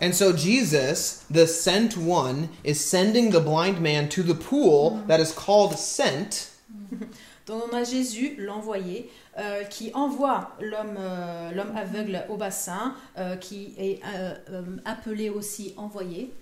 And 0.00 0.12
so 0.12 0.32
Jesus, 0.32 1.24
the 1.30 1.46
sent 1.46 1.96
one, 1.96 2.48
is 2.64 2.74
sending 2.74 3.30
the 3.30 3.40
blind 3.40 3.80
man 3.80 4.08
to 4.08 4.22
the 4.22 4.34
pool 4.34 5.00
that 5.06 5.20
is 5.20 5.32
called 5.32 5.78
sent 5.78 6.50
Donc 7.46 7.62
on 7.70 7.76
a 7.76 7.84
Jésus, 7.84 8.34
l'envoyé, 8.38 9.10
euh, 9.38 9.64
qui 9.64 9.90
envoie 9.94 10.52
l'homme 10.60 10.96
euh, 10.98 11.50
l'homme 11.52 11.76
aveugle 11.76 12.24
au 12.28 12.36
bassin, 12.36 12.94
euh, 13.18 13.36
qui 13.36 13.74
est 13.78 14.00
appelé 14.84 15.28
aussi 15.30 15.74
envoyé, 15.76 16.32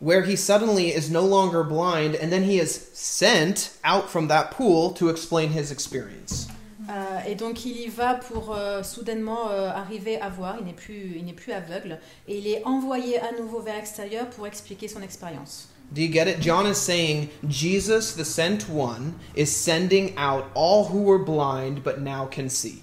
where 0.00 0.22
he 0.22 0.36
suddenly 0.36 0.90
is 0.90 1.10
no 1.10 1.26
longer 1.26 1.64
blind 1.64 2.16
and 2.22 2.30
then 2.30 2.44
he 2.44 2.60
is 2.60 2.90
sent 2.92 3.72
out 3.84 4.08
from 4.08 4.28
that 4.28 4.50
pool 4.52 4.92
to 4.92 5.08
explain 5.08 5.50
his 5.50 5.72
experience. 5.72 6.48
Euh, 6.90 7.20
et 7.26 7.34
donc 7.34 7.66
il 7.66 7.76
y 7.76 7.88
va 7.88 8.14
pour 8.14 8.54
euh, 8.54 8.82
soudainement 8.82 9.50
euh, 9.50 9.70
arriver 9.70 10.18
à 10.20 10.30
voir, 10.30 10.56
il 10.58 10.66
n'est 10.66 10.72
plus, 10.72 11.16
il 11.16 11.24
n'est 11.24 11.34
plus 11.34 11.52
aveugle, 11.52 11.98
et 12.26 12.38
il 12.38 12.46
est 12.46 12.64
envoyé 12.64 13.18
à 13.20 13.32
nouveau 13.32 13.60
vers 13.60 13.76
l'extérieur 13.76 14.28
pour 14.30 14.46
expliquer 14.46 14.88
son 14.88 15.02
expérience. 15.02 15.68
Do 15.92 16.02
you 16.02 16.08
get 16.08 16.28
it? 16.28 16.40
John 16.40 16.66
is 16.66 16.78
saying 16.78 17.30
Jesus, 17.46 18.14
the 18.14 18.24
sent 18.24 18.68
one, 18.68 19.18
is 19.34 19.54
sending 19.54 20.16
out 20.16 20.50
all 20.54 20.84
who 20.84 21.02
were 21.02 21.18
blind 21.18 21.82
but 21.82 22.00
now 22.00 22.26
can 22.26 22.48
see. 22.48 22.82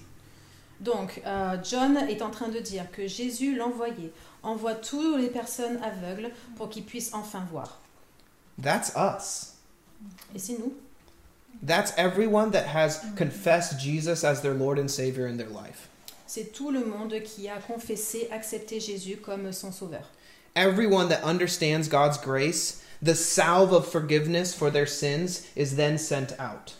Donc 0.80 1.22
euh, 1.24 1.56
John 1.62 1.96
est 1.96 2.20
en 2.20 2.30
train 2.30 2.48
de 2.48 2.60
dire 2.60 2.90
que 2.90 3.06
Jésus, 3.06 3.56
l'envoyé, 3.56 4.12
envoie 4.42 4.74
toutes 4.74 5.20
les 5.20 5.28
personnes 5.28 5.80
aveugles 5.82 6.30
pour 6.56 6.68
qu'ils 6.68 6.84
puissent 6.84 7.14
enfin 7.14 7.46
voir. 7.50 7.78
That's 8.60 8.92
us. 8.96 9.54
Et 10.34 10.38
c'est 10.38 10.58
nous. 10.58 10.74
That's 11.62 11.92
everyone 11.96 12.50
that 12.50 12.66
has 12.66 13.00
confessed 13.16 13.80
Jesus 13.80 14.24
as 14.24 14.42
their 14.42 14.54
Lord 14.54 14.78
and 14.78 14.90
Savior 14.90 15.26
in 15.26 15.36
their 15.36 15.48
life. 15.48 15.88
C'est 16.26 16.52
tout 16.52 16.70
le 16.70 16.84
monde 16.84 17.14
qui 17.22 17.48
a 17.48 17.58
confessé, 17.58 18.28
accepté 18.32 18.80
Jésus 18.80 19.16
comme 19.16 19.52
son 19.52 19.72
sauveur. 19.72 20.10
Everyone 20.54 21.08
that 21.08 21.22
understands 21.22 21.88
God's 21.88 22.18
grace, 22.18 22.82
the 23.06 23.14
salve 23.14 23.72
of 23.72 23.86
forgiveness 23.86 24.54
for 24.54 24.70
their 24.70 24.86
sins, 24.86 25.46
is 25.56 25.76
then 25.76 25.98
sent 25.98 26.38
out. 26.38 26.74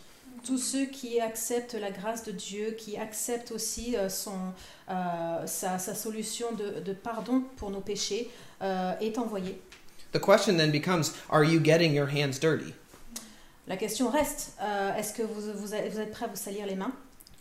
Tous 0.45 0.59
ceux 0.59 0.87
qui 0.87 1.19
acceptent 1.21 1.75
la 1.75 1.91
grâce 1.91 2.23
de 2.23 2.33
Dieu, 2.33 2.77
qui 2.79 2.97
acceptent 2.97 3.51
aussi 3.51 3.97
euh, 3.97 4.09
son, 4.09 4.53
euh, 4.89 5.47
sa, 5.47 5.79
sa 5.79 5.95
solution 5.95 6.53
de, 6.53 6.81
de 6.81 6.93
pardon 6.93 7.43
pour 7.57 7.71
nos 7.71 7.81
péchés, 7.81 8.31
euh, 8.63 8.93
est 9.01 9.19
envoyé. 9.19 9.61
The 10.13 10.21
question 10.21 10.57
then 10.57 10.71
becomes 10.71 11.13
Are 11.31 11.45
you 11.45 11.59
getting 11.59 11.93
your 11.95 12.09
hands 12.09 12.39
dirty? 12.39 12.75
La 13.67 13.77
question 13.77 14.09
reste, 14.09 14.53
euh, 14.63 14.95
est-ce 14.95 15.13
que 15.13 15.23
vous, 15.23 15.41
vous, 15.53 15.67
vous 15.67 15.75
êtes 15.75 16.13
prêts 16.13 16.27
à 16.27 16.29
vous 16.29 16.37
salir 16.37 16.67
les 16.67 16.77
mains 16.77 16.93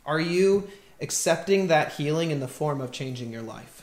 Are 0.07 0.19
you 0.19 0.63
accepting 1.01 1.67
that 1.67 1.89
healing 1.99 2.31
in 2.31 2.39
the 2.39 2.49
form 2.49 2.81
of 2.81 2.91
changing 2.91 3.31
your 3.31 3.43
life? 3.43 3.74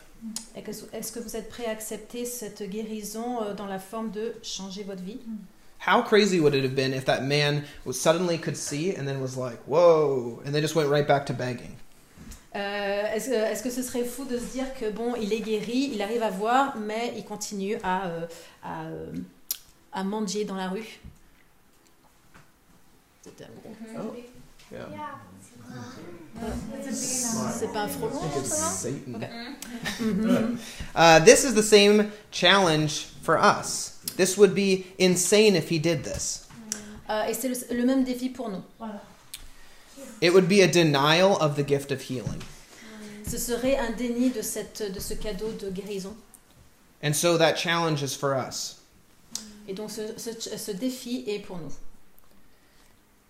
Est-ce 0.55 1.11
que 1.11 1.19
vous 1.19 1.35
êtes 1.35 1.49
prêts 1.49 1.65
à 1.65 1.71
accepter 1.71 2.25
cette 2.25 2.63
guérison 2.63 3.41
euh, 3.43 3.53
dans 3.53 3.65
la 3.65 3.79
forme 3.79 4.11
de 4.11 4.33
changer 4.41 4.83
votre 4.83 5.01
vie? 5.03 5.19
How 5.85 6.01
crazy 6.01 6.39
would 6.39 6.55
it 6.55 6.63
have 6.63 6.75
been 6.75 6.93
if 6.93 7.03
that 7.05 7.21
man 7.23 7.63
was 7.85 7.93
suddenly 7.95 8.39
could 8.39 8.55
see 8.55 8.91
and 8.97 9.05
then 9.05 9.19
was 9.21 9.35
like, 9.35 9.59
whoa, 9.67 10.41
and 10.45 10.51
then 10.53 10.61
just 10.61 10.75
went 10.75 10.89
right 10.89 11.05
back 11.05 11.25
to 11.25 11.33
begging? 11.33 11.75
Euh, 12.55 13.13
Est-ce 13.13 13.29
que- 13.29 13.33
est-ce 13.51 13.63
que 13.63 13.69
ce 13.71 13.81
serait 13.81 14.05
fou 14.05 14.23
de 14.25 14.37
se 14.37 14.45
dire 14.53 14.73
que 14.79 14.89
bon, 14.91 15.15
il 15.19 15.33
est 15.33 15.41
guéri, 15.41 15.89
il 15.93 16.01
arrive 16.01 16.23
à 16.23 16.29
voir, 16.29 16.77
mais 16.77 17.13
il 17.17 17.25
continue 17.25 17.77
à, 17.83 18.05
euh, 18.07 18.27
à, 18.63 18.83
euh, 18.85 19.11
à 19.91 20.03
mendier 20.03 20.45
dans 20.45 20.55
la 20.55 20.69
rue? 20.69 20.99
Gros- 23.25 24.15
Yeah. 24.71 24.87
C'est 26.91 27.71
pas 27.71 27.87
frelon 27.87 28.19
It's 28.37 28.49
ça 28.49 28.69
Satan. 28.69 29.15
Ok. 29.15 29.29
Mhm. 29.99 30.57
Uh, 30.95 31.19
this 31.23 31.43
is 31.43 31.53
the 31.53 31.63
same 31.63 32.11
challenge 32.31 33.07
for 33.21 33.37
us. 33.37 33.97
This 34.17 34.37
would 34.37 34.53
be 34.53 34.85
insane 34.99 35.55
if 35.55 35.69
he 35.69 35.79
did 35.79 36.03
this. 36.03 36.45
Euh, 37.09 37.25
et 37.27 37.33
c'est 37.33 37.49
le, 37.49 37.55
le 37.75 37.85
même 37.85 38.03
défi 38.03 38.29
pour 38.29 38.49
nous. 38.49 38.63
It 40.21 40.33
would 40.33 40.47
be 40.47 40.61
a 40.61 40.67
denial 40.67 41.37
of 41.41 41.55
the 41.55 41.63
gift 41.63 41.91
of 41.91 42.01
healing. 42.01 42.41
Ce 43.25 43.37
serait 43.37 43.77
un 43.77 43.91
déni 43.91 44.29
de, 44.29 44.41
cette, 44.41 44.83
de 44.93 44.99
ce 44.99 45.13
cadeau 45.13 45.51
de 45.59 45.69
guérison. 45.69 46.15
And 47.01 47.13
so 47.15 47.37
that 47.37 47.57
challenge 47.57 48.03
is 48.03 48.15
for 48.15 48.33
us. 48.35 48.79
Et 49.67 49.73
donc 49.73 49.91
ce, 49.91 50.17
ce, 50.17 50.31
ce 50.57 50.71
défi 50.71 51.23
est 51.27 51.39
pour 51.39 51.57
nous. 51.57 51.71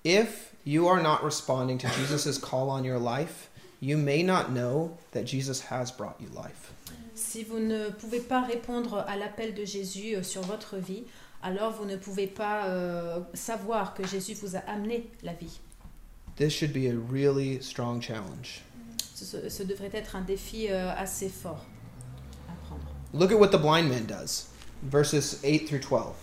If 0.03 0.52
you 0.65 0.87
are 0.87 1.01
not 1.01 1.23
responding 1.23 1.77
to 1.79 1.87
Jesus' 1.99 2.37
call 2.37 2.69
on 2.69 2.83
your 2.83 2.99
life, 2.99 3.49
you 3.81 3.97
may 3.97 4.23
not 4.23 4.49
know 4.51 4.97
that 5.11 5.23
Jesus 5.25 5.61
has 5.69 5.91
brought 5.91 6.15
you 6.19 6.27
life. 6.33 6.71
Si 7.15 7.43
vous 7.43 7.59
ne 7.59 7.89
pouvez 7.89 8.19
pas 8.21 8.41
répondre 8.41 9.03
à 9.07 9.17
l'appel 9.17 9.53
de 9.53 9.65
Jésus 9.65 10.15
euh, 10.15 10.23
sur 10.23 10.41
votre 10.41 10.77
vie, 10.77 11.03
alors 11.41 11.71
vous 11.73 11.85
ne 11.85 11.97
pouvez 11.97 12.27
pas 12.27 12.65
euh, 12.67 13.19
savoir 13.33 13.93
que 13.93 14.05
Jésus 14.07 14.33
vous 14.35 14.55
a 14.55 14.59
amené 14.59 15.09
la 15.21 15.33
vie. 15.33 15.59
This 16.37 16.53
should 16.53 16.73
be 16.73 16.87
a 16.87 16.93
really 17.11 17.61
strong 17.61 18.01
challenge. 18.01 18.61
Ce, 19.13 19.25
ce- 19.25 19.49
ce 19.49 19.63
devrait 19.63 19.91
être 19.93 20.15
un 20.15 20.21
défi 20.21 20.67
euh, 20.71 20.91
assez 20.97 21.29
fort 21.29 21.63
à 22.49 22.53
prendre. 22.65 22.81
Look 23.13 23.31
at 23.31 23.35
what 23.37 23.49
the 23.49 23.61
blind 23.61 23.89
man 23.89 24.05
does. 24.05 24.47
Verses 24.83 25.39
8 25.43 25.67
through 25.67 25.79
12. 25.81 26.13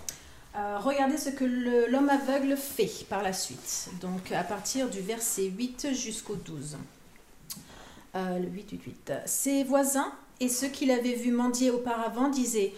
Euh, 0.56 0.78
regardez 0.80 1.16
ce 1.16 1.30
que 1.30 1.44
l'homme 1.44 2.08
aveugle 2.08 2.56
fait 2.56 3.06
par 3.08 3.22
la 3.22 3.32
suite. 3.32 3.90
Donc 4.00 4.32
à 4.32 4.42
partir 4.42 4.88
du 4.88 5.00
verset 5.00 5.44
8 5.44 5.88
jusqu'au 5.92 6.34
12. 6.34 6.76
Euh, 8.16 8.38
le 8.38 8.48
8, 8.48 8.70
8, 8.72 8.82
8. 8.84 9.12
Ses 9.26 9.62
voisins 9.62 10.12
et 10.40 10.48
ceux 10.48 10.68
qui 10.68 10.86
l'avaient 10.86 11.14
vu 11.14 11.30
mendier 11.30 11.70
auparavant 11.70 12.28
disaient 12.28 12.72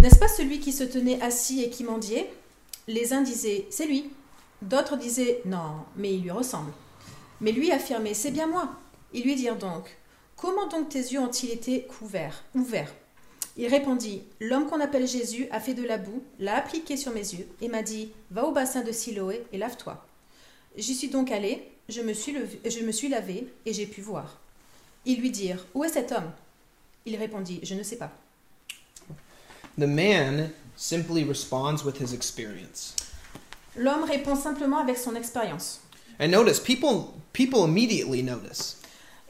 N'est-ce 0.00 0.18
pas 0.18 0.28
celui 0.28 0.60
qui 0.60 0.72
se 0.72 0.84
tenait 0.84 1.20
assis 1.20 1.62
et 1.62 1.70
qui 1.70 1.84
mendiait? 1.84 2.32
Les 2.88 3.12
uns 3.12 3.20
disaient 3.20 3.66
C'est 3.70 3.86
lui. 3.86 4.10
D'autres 4.62 4.96
disaient 4.96 5.42
Non, 5.44 5.84
mais 5.96 6.14
il 6.14 6.22
lui 6.22 6.30
ressemble. 6.30 6.72
Mais 7.42 7.52
lui 7.52 7.70
affirmait 7.72 8.14
C'est 8.14 8.30
bien 8.30 8.46
moi. 8.46 8.70
Ils 9.12 9.24
lui 9.24 9.34
dirent 9.34 9.58
donc 9.58 9.98
Comment 10.36 10.66
donc 10.66 10.90
tes 10.90 10.98
yeux 11.00 11.20
ont-ils 11.20 11.50
été 11.50 11.82
couverts, 11.82 12.44
ouverts? 12.54 12.92
Il 13.56 13.66
répondit 13.68 14.22
L'homme 14.40 14.66
qu'on 14.68 14.80
appelle 14.80 15.06
Jésus 15.06 15.46
a 15.50 15.60
fait 15.60 15.74
de 15.74 15.82
la 15.86 15.98
boue, 15.98 16.22
l'a 16.38 16.56
appliqué 16.56 16.96
sur 16.96 17.12
mes 17.12 17.20
yeux 17.34 17.48
et 17.60 17.68
m'a 17.68 17.82
dit 17.82 18.10
Va 18.30 18.44
au 18.44 18.52
bassin 18.52 18.82
de 18.82 18.92
Siloé 18.92 19.44
et 19.52 19.58
lave-toi. 19.58 20.04
J'y 20.76 20.94
suis 20.94 21.08
donc 21.08 21.30
allé, 21.30 21.66
je 21.88 22.02
me 22.02 22.12
suis, 22.12 22.32
levé- 22.32 22.58
je 22.68 22.80
me 22.84 22.92
suis 22.92 23.08
lavé 23.08 23.46
et 23.64 23.72
j'ai 23.72 23.86
pu 23.86 24.00
voir. 24.02 24.38
Ils 25.04 25.20
lui 25.20 25.30
dirent 25.30 25.64
Où 25.74 25.84
est 25.84 25.88
cet 25.88 26.12
homme? 26.12 26.30
Il 27.06 27.16
répondit 27.16 27.60
Je 27.62 27.74
ne 27.74 27.82
sais 27.82 27.96
pas. 27.96 28.12
The 29.78 29.86
man 29.86 30.50
simply 30.76 31.24
responds 31.24 31.84
with 31.84 32.00
his 32.00 32.14
experience. 32.14 32.94
L'homme 33.76 34.04
répond 34.04 34.34
simplement 34.34 34.78
avec 34.78 34.96
son 34.96 35.14
expérience. 35.14 35.80
And 36.18 36.28
notice, 36.30 36.58
people 36.60 37.12
people 37.32 37.64
immediately 37.64 38.22
notice. 38.22 38.76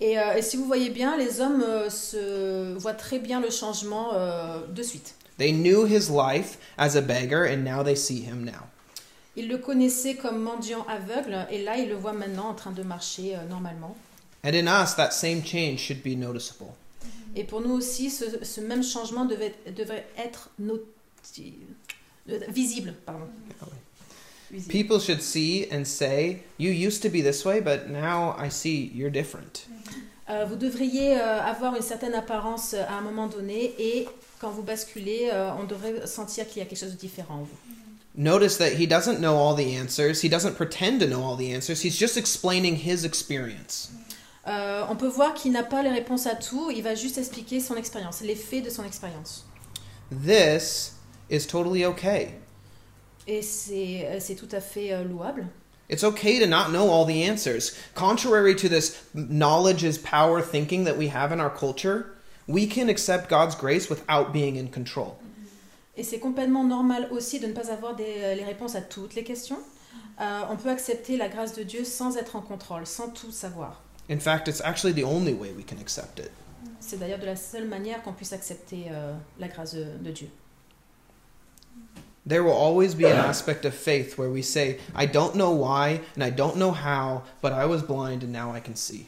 Et, 0.01 0.19
euh, 0.19 0.35
et 0.37 0.43
si 0.43 0.57
vous 0.57 0.65
voyez 0.67 0.91
bien, 0.91 1.17
les 1.17 1.41
hommes 1.41 1.63
euh, 1.63 1.89
se 1.89 2.75
voient 2.77 2.93
très 2.95 3.19
bien 3.19 3.41
le 3.41 3.51
changement 3.51 4.11
euh, 4.15 4.59
de 4.67 4.83
suite. 4.83 5.15
They 5.39 5.53
knew 5.53 5.85
his 5.87 6.09
life 6.11 6.59
as 6.79 6.97
a 6.97 7.01
beggar, 7.03 7.45
and 7.47 7.65
now 7.65 7.83
they 7.83 7.97
see 7.97 8.21
him 8.23 8.45
now. 8.45 8.67
Ils 9.37 9.49
le 9.49 9.59
connaissaient 9.59 10.15
comme 10.15 10.41
mendiant 10.43 10.87
aveugle 10.89 11.47
et 11.51 11.63
là, 11.63 11.77
ils 11.77 11.89
le 11.89 11.95
voient 11.95 12.15
maintenant 12.15 12.49
en 12.49 12.55
train 12.55 12.73
de 12.73 12.83
marcher 12.83 13.35
euh, 13.37 13.45
normalement. 13.49 13.97
And 14.45 14.55
in 14.55 14.67
us, 14.67 14.95
that 14.97 15.11
same 15.13 15.43
change 15.45 15.79
should 15.81 16.03
be 16.03 16.17
noticeable. 16.17 16.73
Et 17.35 17.45
pour 17.45 17.61
nous 17.61 17.73
aussi, 17.75 18.11
ce, 18.11 18.25
ce 18.43 18.61
même 18.63 18.83
changement 18.83 19.27
devait, 19.27 19.55
devrait 19.77 20.07
être 20.17 20.49
noti- 20.59 21.55
euh, 22.31 22.39
visible. 22.49 22.95
Pardon. 23.05 23.27
Visible. 24.51 24.71
People 24.73 25.01
should 25.01 25.21
see 25.21 25.67
and 25.71 25.85
say, 25.85 26.43
You 26.59 26.71
used 26.71 27.03
to 27.03 27.09
be 27.11 27.21
this 27.23 27.45
way, 27.45 27.61
but 27.61 27.89
now 27.91 28.35
I 28.39 28.49
see 28.49 28.91
you're 28.95 29.11
different. 29.11 29.67
Euh, 30.29 30.45
vous 30.45 30.57
devriez 30.57 31.21
euh, 31.21 31.41
avoir 31.41 31.77
une 31.77 31.83
certaine 31.83 32.15
apparence 32.15 32.75
euh, 32.75 32.83
à 32.89 32.95
un 32.95 33.01
moment 33.01 33.29
donné 33.29 33.75
et 33.79 34.09
quand 34.41 34.51
vous 34.51 34.63
basculez, 34.63 35.31
euh, 35.33 35.51
on 35.61 35.65
devrait 35.65 36.05
sentir 36.07 36.49
qu'il 36.49 36.59
y 36.59 36.63
a 36.63 36.69
quelque 36.69 36.81
chose 36.81 36.93
de 36.93 36.99
différent 36.99 37.35
en 37.35 37.43
vous. 37.43 37.57
Notice 38.17 38.59
that 38.59 38.71
he 38.71 38.89
doesn't 38.89 39.19
know 39.19 39.37
all 39.37 39.55
the 39.55 39.79
answers. 39.79 40.25
He 40.25 40.29
doesn't 40.29 40.55
pretend 40.55 40.99
to 41.01 41.07
know 41.07 41.23
all 41.23 41.37
the 41.37 41.55
answers. 41.55 41.85
He's 41.85 41.97
just 41.97 42.17
explaining 42.17 42.77
his 42.77 43.05
experience. 43.05 43.91
On 44.47 44.97
peut 44.97 45.09
voir 45.09 45.35
qu'il 45.35 45.53
n'a 45.53 45.65
pas 45.65 45.83
les 45.83 45.91
réponses 45.91 46.27
à 46.27 46.37
tout, 46.37 46.71
il 46.71 46.83
va 46.83 46.95
juste 46.95 47.19
expliquer 47.19 47.61
son 47.61 47.75
expérience, 47.75 48.21
les 48.21 48.37
faits 48.37 48.65
de 48.65 48.71
son 48.71 48.85
expérience. 48.85 49.45
This 50.25 50.95
is 51.29 51.47
totally 51.47 51.85
okay. 51.85 52.31
Et 53.27 53.43
c'est 53.43 54.19
c'est 54.21 54.37
tout 54.37 54.49
à 54.53 54.61
fait 54.61 55.05
louable. 55.05 55.47
It's 55.89 56.03
okay 56.03 56.41
to 56.41 56.47
not 56.47 56.71
know 56.71 56.89
all 56.91 57.05
the 57.07 57.23
answers. 57.23 57.73
Contrary 57.95 58.55
to 58.57 58.69
this 58.69 59.03
knowledge 59.15 59.85
is 59.85 59.99
power 59.99 60.41
thinking 60.43 60.85
that 60.85 60.97
we 60.97 61.09
have 61.09 61.33
in 61.33 61.41
our 61.41 61.51
culture, 61.55 62.07
we 62.49 62.67
can 62.67 62.89
accept 62.89 63.29
God's 63.31 63.55
grace 63.57 63.89
without 63.89 64.33
being 64.33 64.57
in 64.57 64.67
control. 64.69 65.17
Et 65.97 66.03
c'est 66.03 66.19
complètement 66.19 66.65
normal 66.65 67.09
aussi 67.11 67.39
de 67.41 67.47
ne 67.47 67.53
pas 67.53 67.71
avoir 67.71 67.95
des- 67.97 68.05
euh, 68.19 68.35
les 68.35 68.45
réponses 68.45 68.75
à 68.75 68.83
toutes 68.83 69.15
les 69.15 69.25
questions. 69.25 69.59
Euh, 70.21 70.43
on 70.51 70.57
peut 70.57 70.71
accepter 70.71 71.17
la 71.17 71.29
grâce 71.29 71.55
de 71.55 71.63
Dieu 71.63 71.85
sans 71.85 72.17
être 72.17 72.37
en 72.37 72.41
contrôle, 72.43 72.87
sans 72.87 73.09
tout 73.09 73.31
savoir. 73.31 73.81
In 74.11 74.19
fact, 74.19 74.49
it's 74.49 74.61
actually 74.63 74.93
the 74.95 75.05
only 75.05 75.33
way 75.35 75.53
we 75.57 75.65
can 75.65 75.77
accept 75.81 76.19
it. 76.19 76.31
C'est 76.81 76.99
d'ailleurs 76.99 77.19
de 77.19 77.27
la 77.27 77.37
seule 77.37 77.67
manière 77.67 78.03
qu'on 78.03 78.13
puisse 78.13 78.33
accepter 78.33 78.87
euh, 78.91 79.13
la 79.39 79.49
grâce 79.49 79.75
de, 79.75 79.85
de 80.01 80.11
Dieu. 80.11 80.29
There 82.27 82.43
will 82.43 82.53
always 82.53 82.97
be 82.97 83.05
an 83.05 83.17
aspect 83.17 83.65
of 83.65 83.73
faith 83.73 84.19
where 84.19 84.29
we 84.29 84.43
say, 84.43 84.81
I 84.97 85.07
don't 85.07 85.37
know 85.37 85.53
why 85.53 86.01
and 86.17 86.25
I 86.25 86.31
don't 86.31 86.57
know 86.57 86.73
how, 86.73 87.23
but 87.41 87.53
I 87.53 87.67
was 87.67 87.83
blind 87.83 88.25
and 88.25 88.33
now 88.33 88.51
I 88.51 88.59
can 88.59 88.75
see. 88.75 89.07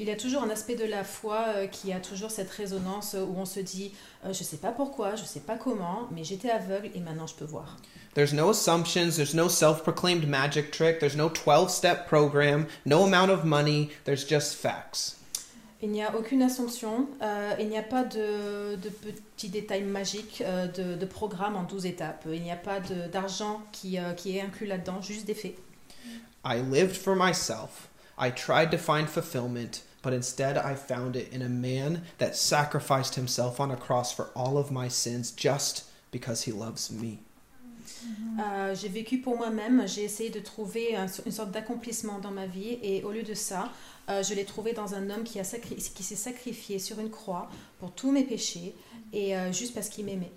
Il 0.00 0.08
y 0.08 0.10
a 0.10 0.16
toujours 0.16 0.42
un 0.42 0.50
aspect 0.50 0.76
de 0.76 0.86
la 0.86 1.04
foi 1.04 1.44
euh, 1.48 1.66
qui 1.66 1.92
a 1.92 2.00
toujours 2.00 2.30
cette 2.30 2.50
résonance 2.50 3.14
euh, 3.14 3.22
où 3.22 3.36
on 3.36 3.44
se 3.44 3.60
dit 3.60 3.92
euh, 4.24 4.32
je 4.32 4.42
sais 4.42 4.56
pas 4.56 4.72
pourquoi, 4.72 5.14
je 5.14 5.22
ne 5.22 5.26
sais 5.26 5.40
pas 5.40 5.58
comment, 5.58 6.08
mais 6.10 6.24
j'étais 6.24 6.50
aveugle 6.50 6.90
et 6.94 7.00
maintenant 7.00 7.26
je 7.26 7.34
peux 7.34 7.44
voir. 7.44 7.76
There's 8.14 8.32
no 8.32 8.48
assumptions, 8.50 9.16
there's 9.16 9.34
no 9.34 9.48
self 9.48 9.84
proclaimed 9.84 10.26
magic 10.26 10.72
trick, 10.72 10.98
there's 10.98 11.16
no 11.16 11.28
12 11.28 11.70
step 11.70 12.08
program, 12.08 12.66
no 12.84 13.04
amount 13.04 13.30
of 13.30 13.44
money, 13.44 13.90
there's 14.06 14.26
just 14.26 14.56
facts. 14.56 15.19
Il 15.82 15.90
n'y 15.90 16.02
a 16.02 16.14
aucune 16.14 16.42
assumption, 16.42 17.08
euh, 17.22 17.54
il 17.58 17.68
n'y 17.68 17.78
a 17.78 17.82
pas 17.82 18.04
de, 18.04 18.76
de 18.76 18.88
petits 18.90 19.48
détails 19.48 19.82
magiques, 19.82 20.42
euh, 20.44 20.66
de, 20.66 20.94
de 20.94 21.06
programme 21.06 21.56
en 21.56 21.62
12 21.62 21.86
étapes, 21.86 22.26
il 22.30 22.42
n'y 22.42 22.52
a 22.52 22.56
pas 22.56 22.80
d'argent 23.10 23.62
qui, 23.72 23.98
euh, 23.98 24.12
qui 24.12 24.36
est 24.36 24.42
inclus 24.42 24.66
là-dedans, 24.66 25.00
juste 25.00 25.26
des 25.26 25.34
faits. 25.34 25.56
I 26.44 26.60
lived 26.60 26.96
for 26.96 27.14
myself. 27.16 27.88
I 28.18 28.30
tried 28.30 28.70
to 28.72 28.76
find 28.78 29.08
fulfillment, 29.08 29.82
but 30.02 30.12
instead 30.12 30.58
I 30.58 30.74
found 30.74 31.16
it 31.16 31.32
in 31.32 31.40
a 31.40 31.48
man 31.48 32.02
that 32.18 32.34
sacrificed 32.34 33.14
himself 33.14 33.58
on 33.58 33.70
a 33.70 33.76
cross 33.76 34.12
for 34.12 34.26
all 34.34 34.58
of 34.58 34.70
my 34.70 34.88
sins 34.90 35.32
just 35.34 35.86
because 36.12 36.46
he 36.46 36.52
loves 36.52 36.90
me. 36.90 37.20
Euh, 38.38 38.74
j'ai 38.74 38.88
vécu 38.88 39.18
pour 39.18 39.36
moi-même, 39.36 39.86
j'ai 39.86 40.04
essayé 40.04 40.30
de 40.30 40.40
trouver 40.40 40.96
un- 40.96 41.06
une 41.26 41.32
sorte 41.32 41.50
d'accomplissement 41.50 42.18
dans 42.18 42.30
ma 42.30 42.46
vie 42.46 42.78
et 42.82 43.02
au 43.04 43.12
lieu 43.12 43.22
de 43.22 43.34
ça, 43.34 43.68
euh, 44.10 44.22
je 44.22 44.34
l'ai 44.34 44.44
trouvé 44.44 44.72
dans 44.72 44.94
un 44.94 45.08
homme 45.10 45.24
qui, 45.24 45.38
a 45.40 45.44
sacri- 45.44 45.76
qui 45.76 46.02
s'est 46.02 46.16
sacrifié 46.16 46.78
sur 46.78 46.98
une 47.00 47.10
croix 47.10 47.48
pour 47.78 47.92
tous 47.92 48.10
mes 48.10 48.24
péchés 48.24 48.74
et 49.12 49.36
euh, 49.36 49.52
juste 49.52 49.74
parce 49.74 49.88
qu'il 49.88 50.04
m'aimait. 50.04 50.32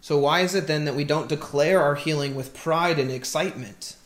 So, 0.00 0.18
why 0.18 0.44
is 0.44 0.54
it 0.56 0.66
then 0.66 0.84
that 0.84 0.94
we 0.94 1.04
don't 1.04 1.26
declare 1.28 1.80
our 1.80 1.96
healing 1.96 2.36
with 2.36 2.52
pride 2.52 2.98
and 3.00 3.10
excitement? 3.10 3.96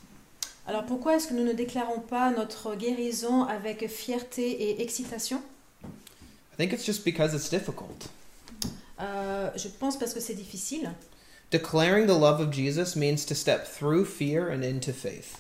Alors 0.67 0.87
pourquoi 0.87 1.17
est-ce 1.17 1.27
que 1.27 1.35
nous 1.35 1.45
ne 1.45 1.53
déclarons 1.53 2.01
pas 2.01 2.31
notre 2.31 2.77
guérison 2.77 3.43
avec 3.45 3.87
fierté 3.89 4.51
et 4.71 4.81
excitation? 4.83 5.43
I 5.85 6.57
think 6.57 6.73
it's 6.73 6.85
just 6.87 7.05
because 7.05 7.35
it's 7.35 7.51
difficult. 7.51 8.09
Euh, 9.01 9.51
Je 9.57 9.69
pense 9.69 9.99
parce 9.99 10.15
que 10.15 10.21
c'est 10.21 10.35
difficile. 10.35 10.91
Declaring 11.51 12.07
the 12.07 12.17
love 12.19 12.41
of 12.41 12.53
Jesus 12.53 12.97
means 12.97 13.27
to 13.27 13.35
step 13.35 13.67
through 13.67 14.05
fear 14.07 14.49
and 14.51 14.63
into 14.63 14.93
faith. 14.93 15.37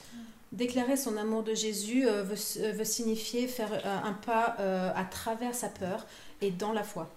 Déclarer 0.53 0.97
son 0.97 1.17
amour 1.17 1.43
de 1.43 1.55
Jésus 1.55 2.07
euh, 2.07 2.23
veut, 2.23 2.37
euh, 2.61 2.73
veut 2.73 2.85
signifier 2.85 3.49
faire 3.49 3.73
euh, 3.73 3.99
un 4.05 4.13
pas 4.13 4.57
à 4.95 5.05
travers 5.05 5.55
sa 5.55 5.69
peur 5.69 6.07
et 6.41 6.51
dans 6.51 6.73
la 6.73 6.83
foi. 6.83 7.09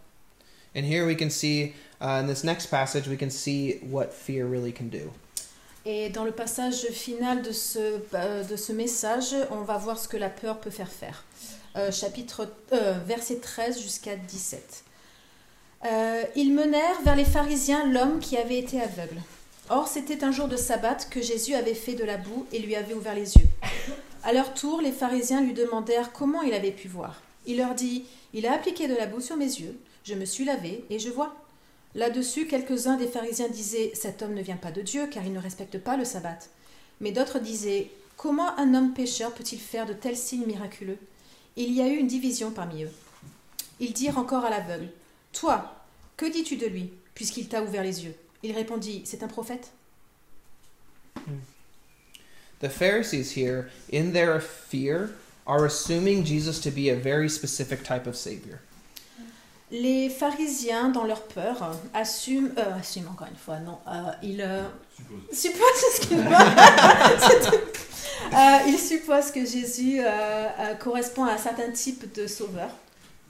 And 0.76 0.84
here 0.84 1.06
we 1.06 1.16
can 1.18 1.30
see, 1.30 1.74
uh, 2.02 2.20
in 2.20 2.28
this 2.28 2.44
next 2.44 2.68
passage, 2.68 3.08
we 3.08 3.18
can 3.18 3.30
see 3.30 3.80
what 3.90 4.12
fear 4.12 4.46
really 4.46 4.74
can 4.74 4.86
do. 4.86 5.12
Et 5.86 6.10
dans 6.10 6.26
le 6.26 6.32
passage 6.32 6.88
final 6.88 7.44
de 7.44 7.52
ce, 7.52 8.00
de 8.50 8.56
ce 8.56 8.74
message, 8.74 9.36
on 9.52 9.62
va 9.62 9.78
voir 9.78 10.00
ce 10.00 10.08
que 10.08 10.18
la 10.18 10.30
peur 10.30 10.60
peut 10.60 10.72
faire 10.72 10.92
faire. 10.92 11.24
Euh, 11.78 11.92
chapitre, 11.92 12.48
euh, 12.72 12.94
verset 13.06 13.40
13 13.40 13.82
jusqu'à 13.82 14.16
17. 14.16 14.84
Euh, 15.86 16.24
ils 16.36 16.54
menèrent 16.54 17.02
vers 17.04 17.18
les 17.18 17.26
pharisiens 17.26 17.86
l'homme 17.92 18.20
qui 18.20 18.38
avait 18.38 18.58
été 18.58 18.80
aveugle. 18.80 19.22
Or, 19.70 19.88
c'était 19.88 20.24
un 20.24 20.32
jour 20.32 20.48
de 20.48 20.58
sabbat 20.58 20.98
que 21.10 21.24
Jésus 21.24 21.56
avait 21.56 21.74
fait 21.74 21.96
de 21.96 22.04
la 22.04 22.18
boue 22.18 22.46
et 22.52 22.60
lui 22.60 22.76
avait 22.76 22.94
ouvert 22.94 23.16
les 23.16 23.36
yeux. 23.36 23.48
À 24.24 24.32
leur 24.32 24.54
tour, 24.54 24.80
les 24.80 24.92
pharisiens 24.92 25.42
lui 25.42 25.54
demandèrent 25.54 26.12
comment 26.12 26.44
il 26.44 26.54
avait 26.54 26.72
pu 26.72 26.88
voir. 26.88 27.22
Il 27.48 27.58
leur 27.58 27.74
dit 27.74 28.06
Il 28.34 28.46
a 28.46 28.54
appliqué 28.54 28.88
de 28.88 28.96
la 28.96 29.08
boue 29.08 29.22
sur 29.22 29.38
mes 29.38 29.46
yeux, 29.46 29.76
je 30.04 30.14
me 30.14 30.26
suis 30.26 30.46
lavé 30.46 30.86
et 30.92 31.00
je 31.00 31.10
vois. 31.10 31.36
Là-dessus, 31.96 32.46
quelques-uns 32.46 32.98
des 32.98 33.08
pharisiens 33.08 33.50
disaient 33.50 33.92
Cet 33.96 34.22
homme 34.22 34.36
ne 34.36 34.44
vient 34.44 34.56
pas 34.56 34.72
de 34.72 34.82
Dieu, 34.82 35.08
car 35.08 35.26
il 35.26 35.34
ne 35.34 35.40
respecte 35.40 35.80
pas 35.80 35.98
le 35.98 36.06
sabbat. 36.06 36.38
Mais 37.02 37.12
d'autres 37.12 37.40
disaient 37.40 37.90
Comment 38.18 38.58
un 38.60 38.76
homme 38.76 38.94
pécheur 38.94 39.32
peut-il 39.34 39.60
faire 39.60 39.88
de 39.88 39.94
tels 39.94 40.18
signes 40.18 40.46
miraculeux? 40.46 41.00
Il 41.56 41.74
y 41.74 41.82
a 41.82 41.88
eu 41.88 41.98
une 41.98 42.08
division 42.08 42.52
parmi 42.52 42.84
eux. 42.84 42.92
Ils 43.80 43.94
dirent 43.94 44.20
encore 44.20 44.46
à 44.46 44.52
l'aveugle 44.52 44.90
Toi, 45.34 45.74
que 46.18 46.26
dis-tu 46.26 46.56
de 46.56 46.68
lui, 46.68 46.92
puisqu'il 47.16 47.48
t'a 47.48 47.64
ouvert 47.64 47.84
les 47.84 48.06
yeux? 48.06 48.16
Il 48.46 48.52
répondit 48.52 49.02
C'est 49.06 49.24
un 49.24 49.28
prophète? 49.28 49.72
The 52.60 52.70
Pharisees 52.70 53.32
here, 53.36 53.70
in 53.92 54.12
their 54.12 54.40
fear, 54.40 55.16
are 55.48 55.66
assuming 55.66 56.24
Jesus 56.24 56.60
to 56.60 56.70
be 56.70 56.90
a 56.90 56.96
very 56.96 57.28
specific 57.28 57.84
type 57.84 58.06
of 58.06 58.16
Savior. 58.16 58.60
Les 59.72 60.10
pharisiens, 60.10 60.90
dans 60.90 61.06
leur 61.06 61.24
peur, 61.24 61.76
assument, 61.94 62.52
euh, 62.58 62.76
assument 62.80 63.10
encore 63.10 63.28
une 63.28 63.36
fois, 63.36 63.60
non, 63.60 63.80
euh, 63.88 64.12
ils 64.22 64.42
euh, 64.42 64.64
supposent. 65.32 66.08
Euh, 68.34 68.58
ils 68.68 68.80
supposent 68.80 69.30
que 69.30 69.46
Jésus 69.46 70.00
euh, 70.00 70.06
euh, 70.08 70.74
correspond 70.76 71.26
à 71.26 71.34
un 71.34 71.38
certain 71.38 71.70
type 71.72 72.12
de 72.16 72.26
sauveur. 72.26 72.70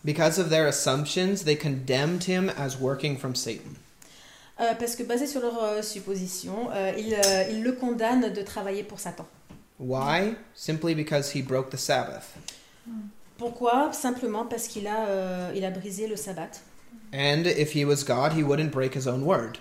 Because 0.05 0.39
of 0.39 0.49
their 0.49 0.67
assumptions, 0.67 1.43
they 1.43 1.57
condemned 1.57 2.23
him 2.23 2.49
as 2.57 2.79
working 2.79 3.17
from 3.17 3.35
Satan. 3.35 3.75
Euh, 4.59 4.73
parce 4.79 4.95
que 4.95 5.03
basé 5.03 5.27
sur 5.27 5.41
leurs 5.41 5.61
euh, 5.63 5.81
suppositions, 5.81 6.69
euh, 6.71 6.93
ils, 6.97 7.13
euh, 7.13 7.43
ils 7.51 7.61
le 7.61 7.73
condamnent 7.73 8.31
de 8.31 8.41
travailler 8.41 8.83
pour 8.83 8.99
Satan. 8.99 9.25
Why? 9.79 10.35
Simply 10.53 10.95
because 10.95 11.35
he 11.35 11.41
broke 11.41 11.69
the 11.69 11.77
Sabbath. 11.77 12.23
Pourquoi? 13.37 13.91
Simplement 13.91 14.45
parce 14.45 14.67
qu'il 14.69 14.87
a, 14.87 15.51
il 15.53 15.65
a 15.65 15.71
brisé 15.71 16.07
le 16.07 16.15
sabbat. 16.15 16.51
And 17.13 17.43
if 17.45 17.75
he 17.75 17.83
was 17.83 18.03
God, 18.05 18.31
he 18.33 18.43
wouldn't 18.43 18.71
break 18.71 18.95
his 18.95 19.07
own 19.07 19.23
word. 19.23 19.57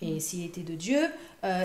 Et 0.00 0.20
s'il 0.20 0.44
était 0.46 0.62
de 0.62 0.76
Dieu, 0.76 1.00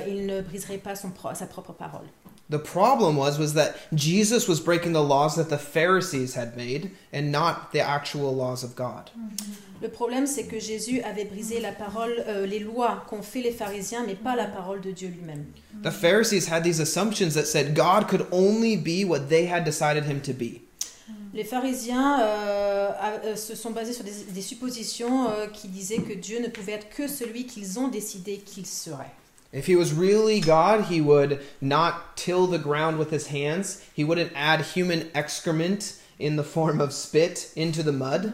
il 0.07 0.25
ne 0.25 0.41
briserait 0.41 0.79
pas 0.79 0.95
son 0.95 1.11
pro- 1.11 1.35
sa 1.35 1.45
propre 1.45 1.73
parole. 1.73 2.07
The 2.47 2.59
problem 2.59 3.17
was 3.17 3.39
was 3.39 3.55
that 3.55 3.75
Jesus 3.93 4.47
was 4.47 4.59
breaking 4.59 4.93
the 4.93 5.03
laws 5.03 5.35
that 5.35 5.49
the 5.49 5.57
Pharisees 5.57 6.35
had 6.35 6.55
made 6.55 6.91
and 7.11 7.31
not 7.31 7.71
the 7.71 7.81
actual 7.81 8.35
laws 8.35 8.63
of 8.63 8.75
God. 8.75 9.09
Mm-hmm. 9.17 9.65
Le 9.81 9.89
problème, 9.89 10.27
c'est 10.27 10.45
que 10.45 10.59
Jésus 10.59 11.01
avait 11.01 11.25
brisé 11.25 11.59
la 11.59 11.71
parole, 11.71 12.23
euh, 12.27 12.45
les 12.45 12.59
lois 12.59 13.03
qu'ont 13.07 13.23
fait 13.23 13.41
les 13.41 13.51
pharisiens, 13.51 14.05
mais 14.05 14.15
pas 14.15 14.35
la 14.35 14.45
parole 14.45 14.79
de 14.81 14.91
Dieu 14.91 15.09
lui-même. 15.09 15.45
The 15.83 15.91
Pharisees 15.91 16.47
had 16.47 16.63
these 16.63 16.79
assumptions 16.79 17.33
that 17.33 17.45
said 17.45 17.75
God 17.75 18.07
could 18.07 18.25
only 18.31 18.77
be 18.77 19.03
what 19.03 19.27
they 19.27 19.47
had 19.47 19.63
decided 19.63 20.05
him 20.05 20.21
to 20.21 20.31
be. 20.31 20.61
Mm-hmm. 21.09 21.15
Les 21.33 21.43
pharisiens 21.43 22.19
euh, 22.21 22.91
euh, 23.25 23.35
se 23.35 23.55
sont 23.55 23.71
basés 23.71 23.93
sur 23.93 24.03
des, 24.03 24.31
des 24.33 24.41
suppositions 24.41 25.29
euh, 25.29 25.47
qui 25.47 25.67
disaient 25.67 26.01
que 26.01 26.13
Dieu 26.13 26.39
ne 26.39 26.47
pouvait 26.47 26.73
être 26.73 26.89
que 26.89 27.07
celui 27.07 27.45
qu'ils 27.45 27.79
ont 27.79 27.87
décidé 27.87 28.37
qu'il 28.37 28.65
serait. 28.65 29.13
If 29.55 29.67
he 29.67 29.77
was 29.77 29.93
really 29.93 30.41
God, 30.41 30.83
he 30.85 30.99
would 30.99 31.39
not 31.61 32.17
till 32.17 32.45
the 32.45 32.57
ground 32.57 32.99
with 32.99 33.09
his 33.09 33.27
hands. 33.27 33.81
He 33.93 34.03
wouldn't 34.03 34.33
add 34.35 34.59
human 34.59 35.09
excrement 35.15 35.97
in 36.19 36.35
the 36.35 36.43
form 36.43 36.81
of 36.81 36.91
spit 36.91 37.53
into 37.55 37.81
the 37.81 37.93
mud. 37.93 38.33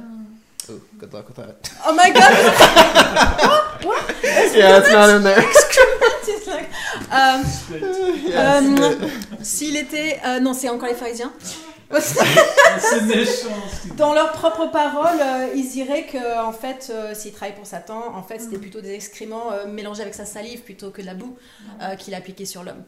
Ooh, 0.68 0.82
good 0.98 1.14
luck 1.14 1.28
with 1.28 1.38
that. 1.38 1.72
Oh 1.86 1.94
my 1.94 2.10
god! 2.10 3.86
What? 3.86 4.16
yeah, 4.24 4.80
it's 4.80 4.92
not 4.92 5.12
in 5.12 5.22
there. 5.22 5.44
It's 6.24 6.48
like, 6.48 6.70
um, 7.12 7.46
Yeah, 8.24 8.60
spit. 8.60 9.46
S'il 9.46 9.76
était... 9.76 10.20
euh, 10.26 10.40
non, 10.40 10.56
c'est 10.56 10.70
encore 10.70 10.90
les 10.90 10.96
pharisiens. 10.96 11.32
C'est 12.00 13.02
méchant. 13.06 13.50
Dans 13.98 14.14
leurs 14.14 14.32
propres 14.32 14.68
paroles, 14.72 15.20
euh, 15.20 15.54
ils 15.56 15.70
diraient 15.70 16.06
que 16.06 16.40
en 16.40 16.54
fait, 16.54 16.92
euh, 16.94 17.14
s'il 17.14 17.34
travaillait 17.34 17.58
pour 17.58 17.68
Satan, 17.68 18.16
en 18.16 18.24
fait, 18.24 18.40
c'était 18.40 18.58
plutôt 18.58 18.82
des 18.82 18.94
excréments 18.94 19.52
euh, 19.52 19.68
mélangés 19.68 20.02
avec 20.02 20.14
sa 20.14 20.26
salive 20.26 20.62
plutôt 20.62 20.92
que 20.92 21.02
de 21.02 21.08
la 21.08 21.14
boue 21.14 21.38
euh, 21.82 21.96
qu'il 21.96 22.14
appliquait 22.14 22.46
sur 22.46 22.64
l'homme. 22.64 22.84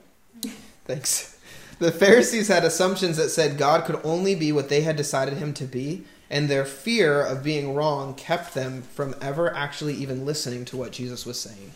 Thanks. 0.87 1.37
The 1.79 1.91
Pharisees 1.91 2.49
had 2.49 2.63
assumptions 2.63 3.17
that 3.17 3.29
said 3.29 3.57
God 3.57 3.85
could 3.85 3.99
only 4.03 4.35
be 4.35 4.51
what 4.51 4.69
they 4.69 4.81
had 4.85 4.95
decided 4.95 5.37
him 5.37 5.53
to 5.53 5.65
be, 5.65 6.03
and 6.29 6.47
their 6.47 6.65
fear 6.65 7.21
of 7.21 7.43
being 7.43 7.73
wrong 7.73 8.13
kept 8.15 8.53
them 8.53 8.83
from 8.95 9.15
ever 9.21 9.53
actually 9.55 9.95
even 9.95 10.25
listening 10.25 10.65
to 10.65 10.77
what 10.77 10.91
Jesus 10.91 11.25
was 11.25 11.39
saying. 11.39 11.71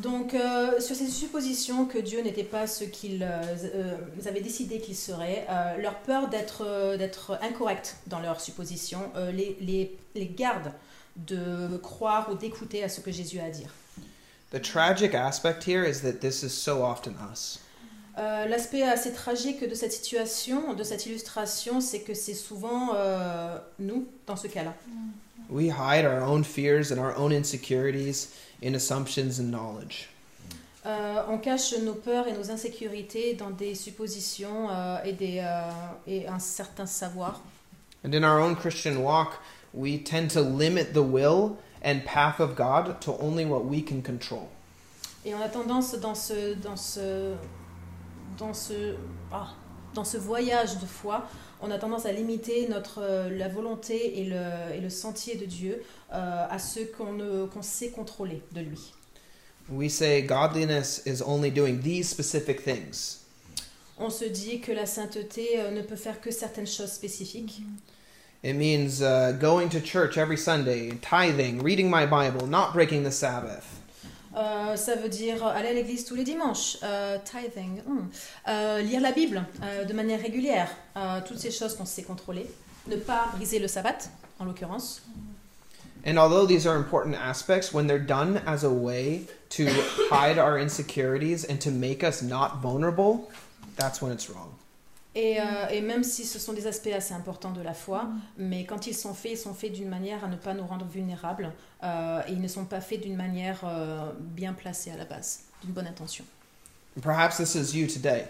Donc, 0.00 0.32
euh, 0.34 0.80
sur 0.80 0.96
ces 0.96 1.08
suppositions 1.08 1.84
que 1.84 1.98
Dieu 1.98 2.22
n'était 2.22 2.44
pas 2.44 2.66
ce 2.66 2.84
qu'ils 2.84 3.22
euh, 3.22 3.42
euh, 3.74 3.96
avaient 4.28 4.40
décidé 4.40 4.80
qu'il 4.80 4.96
serait, 4.96 5.46
euh, 5.50 5.76
leur 5.76 5.96
peur 5.96 6.28
d'être 6.28 6.64
euh, 6.66 6.96
d'être 6.96 7.38
incorrect 7.42 7.96
dans 8.06 8.20
leurs 8.20 8.40
suppositions 8.40 9.10
euh, 9.16 9.30
les, 9.30 9.56
les, 9.60 9.98
les 10.14 10.26
garde 10.26 10.72
de 11.16 11.76
croire 11.76 12.30
ou 12.30 12.34
d'écouter 12.34 12.82
à 12.82 12.88
ce 12.88 13.00
que 13.00 13.10
Jésus 13.10 13.40
a 13.40 13.44
à 13.44 13.50
dire. 13.50 13.68
The 14.52 14.60
tragic 14.62 15.14
aspect 15.14 15.64
here 15.66 15.84
is 15.84 16.00
that 16.00 16.20
this 16.20 16.42
is 16.42 16.50
so 16.50 16.82
often 16.82 17.14
us. 17.30 17.60
Euh, 18.18 18.46
L'aspect 18.46 18.82
assez 18.82 19.12
tragique 19.12 19.68
de 19.68 19.74
cette 19.74 19.92
situation, 19.92 20.74
de 20.74 20.82
cette 20.82 21.06
illustration, 21.06 21.80
c'est 21.80 22.00
que 22.00 22.14
c'est 22.14 22.34
souvent 22.34 22.94
euh, 22.94 23.58
nous 23.78 24.06
dans 24.26 24.36
ce 24.36 24.48
cas-là. 24.48 24.74
We 25.50 25.68
hide 25.68 26.04
our 26.04 26.20
own 26.20 26.44
fears 26.44 26.92
and 26.92 27.00
our 27.00 27.14
own 27.16 27.32
insecurities 27.32 28.34
in 28.62 28.74
assumptions 28.74 29.40
and 29.40 29.50
knowledge. 29.50 30.08
Euh, 30.86 31.24
on 31.28 31.38
cache 31.38 31.74
nos 31.82 31.94
peurs 31.94 32.26
et 32.26 32.32
nos 32.32 32.50
insécurités 32.50 33.34
dans 33.34 33.50
des 33.50 33.74
suppositions 33.74 34.70
euh, 34.70 35.02
et, 35.04 35.12
des, 35.12 35.40
euh, 35.40 35.70
et 36.06 36.26
un 36.26 36.38
certain 36.38 36.86
savoir. 36.86 37.40
And 38.02 38.14
in 38.14 38.24
our 38.24 38.40
own 38.40 38.56
Christian 38.56 39.02
walk, 39.02 39.40
we 39.74 39.98
tend 39.98 40.30
to 40.30 40.40
limit 40.40 40.94
the 40.94 41.02
will 41.02 41.58
and 41.82 42.04
path 42.06 42.40
of 42.40 42.56
God 42.56 43.00
to 43.02 43.12
only 43.18 43.44
what 43.44 43.66
we 43.66 43.82
can 43.82 44.00
control. 44.00 44.48
Et 45.24 45.34
on 45.34 45.42
a 45.42 45.48
tendance 45.48 45.92
dans 46.00 46.14
ce, 46.14 46.54
dans 46.54 46.76
ce, 46.76 47.34
dans 48.38 48.54
ce, 48.54 48.94
ah, 49.30 49.48
dans 49.94 50.04
ce 50.04 50.16
voyage 50.16 50.78
de 50.78 50.86
foi, 50.86 51.28
on 51.60 51.70
a 51.70 51.78
tendance 51.78 52.06
à 52.06 52.12
limiter 52.12 52.68
notre, 52.68 53.02
euh, 53.02 53.30
la 53.36 53.48
volonté 53.48 54.20
et 54.20 54.24
le, 54.24 54.76
et 54.76 54.80
le 54.80 54.90
sentier 54.90 55.36
de 55.36 55.44
Dieu 55.44 55.82
euh, 56.12 56.46
à 56.48 56.58
ce 56.58 56.80
qu'on 56.80 57.48
qu'on 57.48 57.62
sait 57.62 57.90
contrôler 57.90 58.42
de 58.52 58.60
lui. 58.60 58.92
We 59.70 59.88
say 59.88 60.22
godliness 60.22 61.02
is 61.06 61.22
only 61.22 61.50
doing 61.50 61.80
these 61.80 62.08
specific 62.08 62.64
things. 62.64 63.18
On 63.98 64.10
se 64.10 64.24
dit 64.24 64.60
que 64.60 64.72
la 64.72 64.86
sainteté 64.86 65.60
euh, 65.60 65.70
ne 65.70 65.82
peut 65.82 65.96
faire 65.96 66.20
que 66.20 66.30
certaines 66.30 66.66
choses 66.66 66.92
spécifiques. 66.92 67.62
It 68.42 68.56
means 68.56 69.02
uh, 69.02 69.32
going 69.38 69.68
to 69.68 69.80
church 69.80 70.16
every 70.16 70.38
Sunday, 70.38 70.92
tithing, 71.02 71.62
reading 71.62 71.90
my 71.90 72.06
Bible, 72.06 72.46
not 72.46 72.72
breaking 72.72 73.04
the 73.04 73.12
Sabbath. 73.12 73.79
Euh, 74.36 74.76
ça 74.76 74.94
veut 74.94 75.08
dire 75.08 75.44
aller 75.44 75.68
à 75.68 75.72
l'église 75.72 76.04
tous 76.04 76.14
les 76.14 76.24
dimanches, 76.24 76.78
euh, 76.82 77.18
tithing, 77.24 77.82
hmm. 77.84 78.08
Euh, 78.48 78.80
lire 78.80 79.00
la 79.00 79.12
Bible 79.12 79.44
euh, 79.62 79.84
de 79.84 79.92
manière 79.92 80.20
régulière, 80.20 80.70
euh, 80.96 81.20
toutes 81.26 81.38
ces 81.38 81.50
choses 81.50 81.76
qu'on 81.76 81.84
sait 81.84 82.02
contrôler, 82.02 82.46
ne 82.86 82.96
pas 82.96 83.28
briser 83.34 83.58
le 83.58 83.68
sabbat 83.68 83.98
en 84.38 84.44
l'occurrence. 84.44 85.02
And 86.06 86.16
although 86.16 86.46
these 86.46 86.66
are 86.66 86.76
important 86.76 87.14
aspects, 87.14 87.74
when 87.74 87.86
they're 87.86 87.98
done 87.98 88.40
as 88.46 88.64
a 88.64 88.70
way 88.70 89.26
to 89.50 89.66
hide 90.10 90.38
our 90.38 90.58
insecurities 90.58 91.44
and 91.44 91.58
to 91.60 91.70
make 91.70 92.02
us 92.02 92.22
not 92.22 92.62
vulnerable, 92.62 93.28
that's 93.76 94.00
when 94.00 94.12
it's 94.12 94.30
wrong. 94.30 94.59
Et, 95.16 95.40
euh, 95.40 95.68
et 95.72 95.80
même 95.80 96.04
si 96.04 96.24
ce 96.24 96.38
sont 96.38 96.52
des 96.52 96.68
aspects 96.68 96.86
assez 96.94 97.12
importants 97.14 97.50
de 97.50 97.60
la 97.62 97.74
foi, 97.74 98.08
mais 98.38 98.64
quand 98.64 98.86
ils 98.86 98.94
sont 98.94 99.12
faits, 99.12 99.32
ils 99.32 99.36
sont 99.38 99.54
faits 99.54 99.72
d'une 99.72 99.88
manière 99.88 100.24
à 100.24 100.28
ne 100.28 100.36
pas 100.36 100.54
nous 100.54 100.64
rendre 100.64 100.86
vulnérables 100.86 101.52
euh, 101.82 102.22
et 102.28 102.32
ils 102.32 102.40
ne 102.40 102.46
sont 102.46 102.64
pas 102.64 102.80
faits 102.80 103.00
d'une 103.00 103.16
manière 103.16 103.60
euh, 103.64 104.12
bien 104.20 104.52
placée 104.52 104.92
à 104.92 104.96
la 104.96 105.04
base, 105.04 105.40
d'une 105.64 105.72
bonne 105.72 105.88
intention. 105.88 106.24
Perhaps 107.02 107.38
this 107.38 107.54
is 107.56 107.76
you 107.76 107.88
today. 107.88 108.24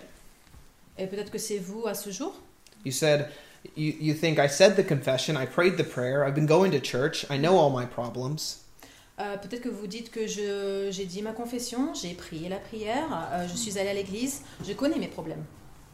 Et 0.97 1.07
peut-être 1.07 1.31
que 1.31 1.39
c'est 1.39 1.59
vous 1.59 1.87
à 1.87 1.95
ce 1.95 2.11
jour? 2.11 2.33
You 2.87 2.93
said, 2.93 3.27
you, 3.77 3.93
you 4.01 4.15
think, 4.15 4.39
I 4.39 4.49
said 4.49 4.75
the 4.77 4.87
confession, 4.87 5.37
I 5.37 5.47
prayed 5.47 5.77
the 5.77 5.85
prayer, 5.87 6.25
I've 6.27 6.35
been 6.35 6.47
going 6.47 6.71
to 6.71 6.81
church, 6.81 7.27
I 7.31 7.37
know 7.39 7.59
all 7.59 7.71
my 7.71 7.87
problems. 7.87 8.61
Euh, 9.19 9.37
peut-être 9.37 9.61
que 9.61 9.69
vous 9.69 9.87
dites 9.87 10.11
que 10.11 10.27
je- 10.27 10.89
j'ai 10.91 11.05
dit 11.05 11.21
ma 11.21 11.33
confession, 11.33 11.93
j'ai 11.93 12.15
prié 12.15 12.49
la 12.49 12.57
prière, 12.57 13.29
euh, 13.33 13.47
je 13.47 13.55
suis 13.55 13.79
allée 13.79 13.91
à 13.91 13.95
l'église, 13.95 14.41
je 14.67 14.73
connais 14.73 14.99
mes 14.99 15.09
problèmes. 15.09 15.45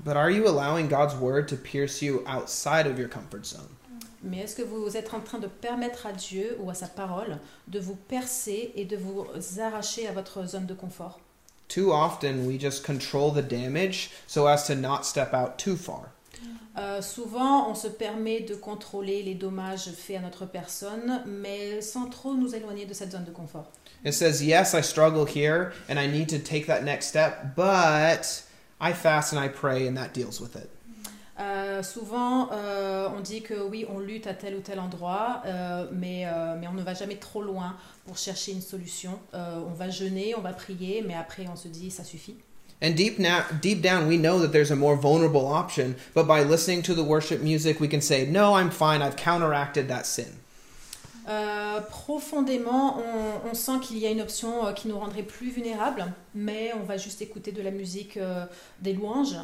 But 0.06 0.16
are 0.16 0.30
you 0.30 0.46
allowing 0.46 0.86
God's 0.86 1.16
word 1.16 1.48
to 1.48 1.56
pierce 1.56 2.00
you 2.00 2.22
outside 2.28 2.86
of 2.86 2.96
your 2.96 3.08
comfort 3.08 3.44
zone? 3.44 3.66
Mais 4.22 4.38
est-ce 4.38 4.54
que 4.54 4.62
vous 4.62 4.96
êtes 4.96 5.12
en 5.12 5.18
train 5.18 5.40
de 5.40 5.48
permettre 5.48 6.06
à 6.06 6.12
Dieu 6.12 6.56
ou 6.60 6.70
à 6.70 6.74
sa 6.74 6.86
parole 6.86 7.38
de 7.66 7.80
vous 7.80 7.96
percer 7.96 8.70
et 8.76 8.84
de 8.84 8.96
vous 8.96 9.26
arracher 9.58 10.06
à 10.06 10.12
votre 10.12 10.46
zone 10.46 10.64
de 10.64 10.74
confort? 10.74 11.18
Too 11.66 11.90
often 11.90 12.46
we 12.46 12.56
just 12.56 12.84
control 12.84 13.32
the 13.32 13.42
damage 13.42 14.10
so 14.28 14.46
as 14.46 14.68
to 14.68 14.76
not 14.76 15.02
step 15.04 15.34
out 15.34 15.58
too 15.58 15.76
far. 15.76 16.12
Euh, 16.78 17.02
Souvent, 17.02 17.68
on 17.68 17.74
se 17.74 17.88
permet 17.88 18.42
de 18.42 18.54
contrôler 18.54 19.24
les 19.24 19.34
dommages 19.34 19.90
faits 19.90 20.18
à 20.18 20.20
notre 20.20 20.46
personne, 20.46 21.24
mais 21.26 21.80
sans 21.80 22.08
trop 22.08 22.34
nous 22.34 22.54
éloigner 22.54 22.86
de 22.86 22.94
cette 22.94 23.10
zone 23.10 23.24
de 23.24 23.32
confort. 23.32 23.72
It 24.04 24.14
says, 24.14 24.40
Yes, 24.40 24.72
I 24.72 24.82
struggle 24.82 25.26
here 25.26 25.72
and 25.88 25.98
I 25.98 26.06
need 26.06 26.28
to 26.28 26.38
take 26.38 26.66
that 26.68 26.84
next 26.84 27.08
step, 27.08 27.56
but 27.56 28.45
I 28.80 28.92
fast 28.92 29.32
and 29.32 29.42
I 29.42 29.48
pray 29.48 29.86
and 29.86 29.96
that 29.96 30.12
deals 30.12 30.40
with 30.40 30.56
it. 30.56 30.70
Euh, 31.38 31.82
souvent, 31.82 32.48
euh, 32.52 33.08
on 33.14 33.20
dit 33.20 33.42
que 33.42 33.54
oui, 33.54 33.84
on 33.90 33.98
lutte 33.98 34.26
à 34.26 34.32
tel 34.32 34.54
ou 34.54 34.60
tel 34.60 34.80
endroit, 34.80 35.42
euh, 35.44 35.86
mais, 35.92 36.24
euh, 36.26 36.56
mais 36.58 36.66
on 36.66 36.72
ne 36.72 36.82
va 36.82 36.94
jamais 36.94 37.16
trop 37.16 37.42
loin 37.42 37.76
pour 38.06 38.16
chercher 38.16 38.52
une 38.52 38.62
solution. 38.62 39.18
Euh, 39.34 39.60
on 39.68 39.74
va 39.74 39.90
jeûner, 39.90 40.34
on 40.34 40.40
va 40.40 40.54
prier, 40.54 41.04
mais 41.06 41.14
après 41.14 41.46
on 41.52 41.56
se 41.56 41.68
dit 41.68 41.90
ça 41.90 42.04
suffit. 42.04 42.36
And 42.82 42.94
deep, 42.94 43.18
now, 43.18 43.42
deep 43.62 43.80
down, 43.80 44.06
we 44.06 44.18
know 44.18 44.38
that 44.38 44.52
there's 44.52 44.70
a 44.70 44.76
more 44.76 44.96
vulnerable 44.96 45.46
option, 45.46 45.94
but 46.14 46.26
by 46.26 46.42
listening 46.42 46.82
to 46.82 46.94
the 46.94 47.02
worship 47.02 47.42
music, 47.42 47.80
we 47.80 47.88
can 47.88 48.02
say, 48.02 48.26
No, 48.26 48.54
I'm 48.54 48.70
fine, 48.70 49.00
I've 49.00 49.16
counteracted 49.16 49.88
that 49.88 50.04
sin. 50.04 50.40
Euh, 51.28 51.80
profondément, 51.80 52.98
on, 52.98 53.50
on 53.50 53.54
sent 53.54 53.80
qu'il 53.82 53.98
y 53.98 54.06
a 54.06 54.10
une 54.10 54.20
option 54.20 54.66
euh, 54.66 54.72
qui 54.72 54.86
nous 54.86 54.96
rendrait 54.96 55.24
plus 55.24 55.50
vulnérables, 55.50 56.04
mais 56.36 56.72
on 56.80 56.84
va 56.84 56.96
juste 56.96 57.20
écouter 57.20 57.50
de 57.50 57.62
la 57.62 57.72
musique, 57.72 58.16
euh, 58.16 58.44
des 58.80 58.92
louanges, 58.92 59.34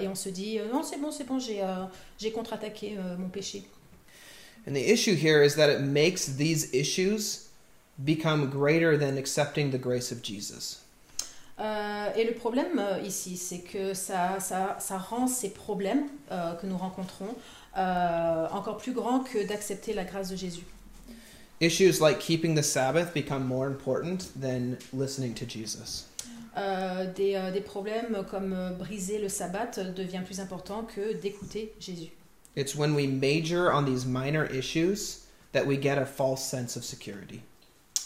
et 0.00 0.08
on 0.08 0.14
se 0.14 0.30
dit 0.30 0.58
non, 0.72 0.82
c'est 0.82 0.98
bon, 0.98 1.10
c'est 1.10 1.24
bon, 1.24 1.38
j'ai 1.38 1.62
j'ai 2.18 2.32
contre-attaqué 2.32 2.96
mon 3.18 3.28
péché. 3.28 3.64
And 4.66 4.72
the 4.72 4.78
issue 4.78 5.14
here 5.14 5.44
is 5.44 5.54
that 5.56 5.70
it 5.70 5.80
makes 5.80 6.36
these 6.36 6.70
issues 6.72 7.50
become 7.98 8.48
greater 8.48 8.98
than 8.98 9.16
accepting 9.18 9.70
the 9.70 9.80
grace 9.80 10.10
of 10.10 10.22
Jesus. 10.22 10.82
Et 11.58 12.24
le 12.24 12.34
problème 12.34 12.82
ici, 13.04 13.36
c'est 13.36 13.60
que 13.60 13.94
ça, 13.94 14.40
ça, 14.40 14.76
ça 14.78 14.98
rend 14.98 15.26
ces 15.26 15.50
problèmes 15.50 16.06
que 16.30 16.66
nous 16.66 16.78
rencontrons 16.78 17.34
encore 17.74 18.78
plus 18.78 18.92
grands 18.92 19.20
que 19.20 19.46
d'accepter 19.46 19.92
la 19.92 20.04
grâce 20.04 20.30
de 20.30 20.36
Jésus. 20.36 20.64
Issues 21.60 22.00
like 22.00 22.20
keeping 22.20 22.54
the 22.54 22.62
Sabbath 22.62 23.14
become 23.14 23.46
more 23.46 23.66
important 23.66 24.28
than 24.38 24.78
listening 24.92 25.34
to 25.34 25.46
Jesus? 25.46 26.04
Euh, 26.56 27.12
des, 27.14 27.34
euh, 27.34 27.50
des 27.50 27.60
problèmes 27.60 28.24
comme 28.30 28.52
euh, 28.52 28.70
briser 28.70 29.18
le 29.18 29.28
sabbat 29.28 29.78
devient 29.94 30.22
plus 30.24 30.40
important 30.40 30.84
que 30.84 31.14
d'écouter 31.14 31.72
Jésus. 31.78 32.12
It's 32.56 32.74
when 32.74 32.94
we 32.94 33.06
major 33.06 33.70
on 33.70 33.84
these 33.84 34.06
minor 34.06 34.44
issues 34.46 35.26
that 35.52 35.66
we 35.66 35.76
get 35.76 35.98
a 35.98 36.06
false 36.06 36.42
sense 36.42 36.76
of 36.76 36.84
security. 36.84 37.42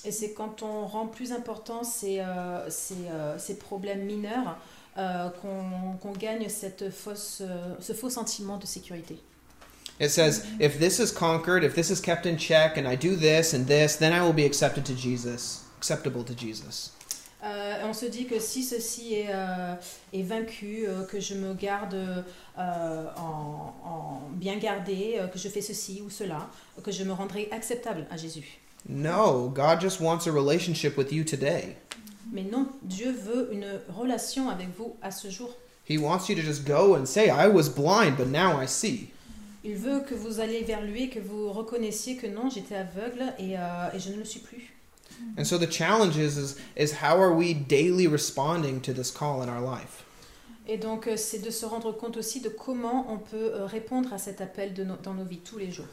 Et 0.05 0.13
c'est 0.13 0.33
quand 0.33 0.63
on 0.63 0.87
rend 0.87 1.07
plus 1.07 1.33
important 1.33 1.85
ces, 1.85 2.21
euh, 2.21 2.69
ces, 2.71 2.95
euh, 3.11 3.39
ces 3.39 3.59
problèmes 3.59 4.05
mineurs 4.05 4.59
euh, 4.97 5.29
qu'on 5.29 5.97
qu'on 6.01 6.13
gagne 6.13 6.49
cette 6.49 6.91
fausse, 6.91 7.43
ce 7.79 7.93
faux 7.93 8.11
sentiment 8.11 8.57
de 8.57 8.67
sécurité. 8.67 9.19
It 10.01 10.09
says, 10.11 10.41
mm-hmm. 10.41 10.63
if 10.63 10.79
this 10.79 10.99
is 10.99 11.13
conquered, 11.13 11.63
if 11.63 11.75
this 11.75 11.91
is 11.91 12.01
kept 12.01 12.25
in 12.25 12.39
check, 12.39 12.79
and 12.79 12.89
I 12.89 12.97
do 12.97 13.15
this 13.15 13.53
and 13.53 13.67
this, 13.67 13.97
then 13.97 14.13
I 14.15 14.23
will 14.23 14.33
be 14.33 14.47
accepted 14.47 14.87
to 14.87 14.95
Jesus, 14.95 15.63
acceptable 15.77 16.25
to 16.25 16.35
Jesus. 16.35 16.93
Euh, 17.43 17.85
on 17.85 17.95
se 17.95 18.07
dit 18.07 18.27
que 18.27 18.39
si 18.39 18.63
ceci 18.63 19.15
est, 19.15 19.29
euh, 19.31 19.75
est 20.13 20.23
vaincu, 20.23 20.87
euh, 20.87 21.05
que 21.05 21.21
je 21.21 21.35
me 21.35 21.55
garde 21.55 21.95
euh, 21.95 23.05
en, 23.17 23.75
en 23.85 24.23
bien 24.33 24.59
gardé, 24.59 25.17
euh, 25.19 25.27
que 25.27 25.39
je 25.39 25.49
fais 25.49 25.63
ceci 25.63 26.03
ou 26.05 26.11
cela, 26.11 26.51
que 26.83 26.91
je 26.91 27.05
me 27.05 27.13
rendrai 27.13 27.49
acceptable 27.51 28.07
à 28.11 28.17
Jésus. 28.17 28.59
No, 28.89 29.49
God 29.49 29.81
just 29.81 30.01
wants 30.01 30.27
a 30.27 30.33
relationship 30.33 30.97
with 30.97 31.13
you 31.13 31.25
today. 31.25 31.77
Mm-hmm. 31.77 32.33
Mais 32.33 32.43
non, 32.43 32.69
Dieu 32.83 33.13
veut 33.13 33.49
une 33.53 33.81
relation 33.89 34.51
avec 34.51 34.69
vous 34.77 34.97
à 35.03 35.11
ce 35.11 35.31
jour. 35.31 35.55
He 35.89 35.99
wants 35.99 36.29
you 36.29 36.37
to 36.37 36.43
just 36.43 36.67
go 36.67 36.95
and 36.95 37.07
say, 37.07 37.31
I 37.31 37.49
was 37.49 37.69
blind, 37.69 38.17
but 38.17 38.29
now 38.29 38.59
I 38.59 38.67
see. 38.67 39.13
Il 39.65 39.75
veut 39.77 40.01
que 40.01 40.15
vous 40.15 40.41
alliez 40.41 40.63
vers 40.63 40.81
lui, 40.83 41.11
que 41.11 41.19
vous 41.21 41.53
reconnaissiez 41.53 42.17
que 42.17 42.27
non, 42.27 42.49
j'étais 42.49 42.77
aveugle 42.77 43.23
et, 43.39 43.59
euh, 43.59 43.91
et 43.95 43.99
je 44.01 44.11
ne 44.11 44.17
le 44.17 44.25
suis 44.25 44.41
plus. 44.41 44.75
And 45.39 45.45
so 45.45 45.59
the 45.59 45.71
challenge 45.71 46.17
is, 46.17 46.39
is, 46.39 46.57
is 46.79 46.93
how 47.03 47.21
are 47.21 47.35
we 47.35 47.55
daily 47.55 48.07
responding 48.07 48.81
to 48.81 48.93
this 48.93 49.11
call 49.11 49.43
in 49.43 49.49
our 49.49 49.61
life? 49.61 50.05
Et 50.67 50.79
donc, 50.79 51.09
euh, 51.09 51.17
c'est 51.17 51.41
de 51.41 51.51
se 51.51 51.67
rendre 51.67 51.93
compte 51.93 52.17
aussi 52.17 52.41
de 52.41 52.49
comment 52.49 53.07
on 53.13 53.19
peut 53.19 53.53
euh, 53.55 53.67
répondre 53.67 54.13
à 54.15 54.19
cet 54.19 54.41
appel 54.41 54.73
de 54.73 54.85
nos- 54.85 54.97
dans 55.03 55.15
nos 55.15 55.25
vies 55.25 55.41
tous 55.41 55.59
les 55.59 55.71
jours. 55.71 55.89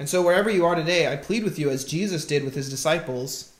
And 0.00 0.06
so 0.06 0.22
wherever 0.22 0.50
you 0.52 0.64
are 0.64 0.74
today, 0.76 1.04
I 1.12 1.16
plead 1.16 1.44
with 1.44 1.58
you, 1.58 1.68
as 1.70 1.84
Jesus 1.86 2.26
did 2.26 2.42
with 2.44 2.56
his 2.56 2.68
disciples, 2.68 3.52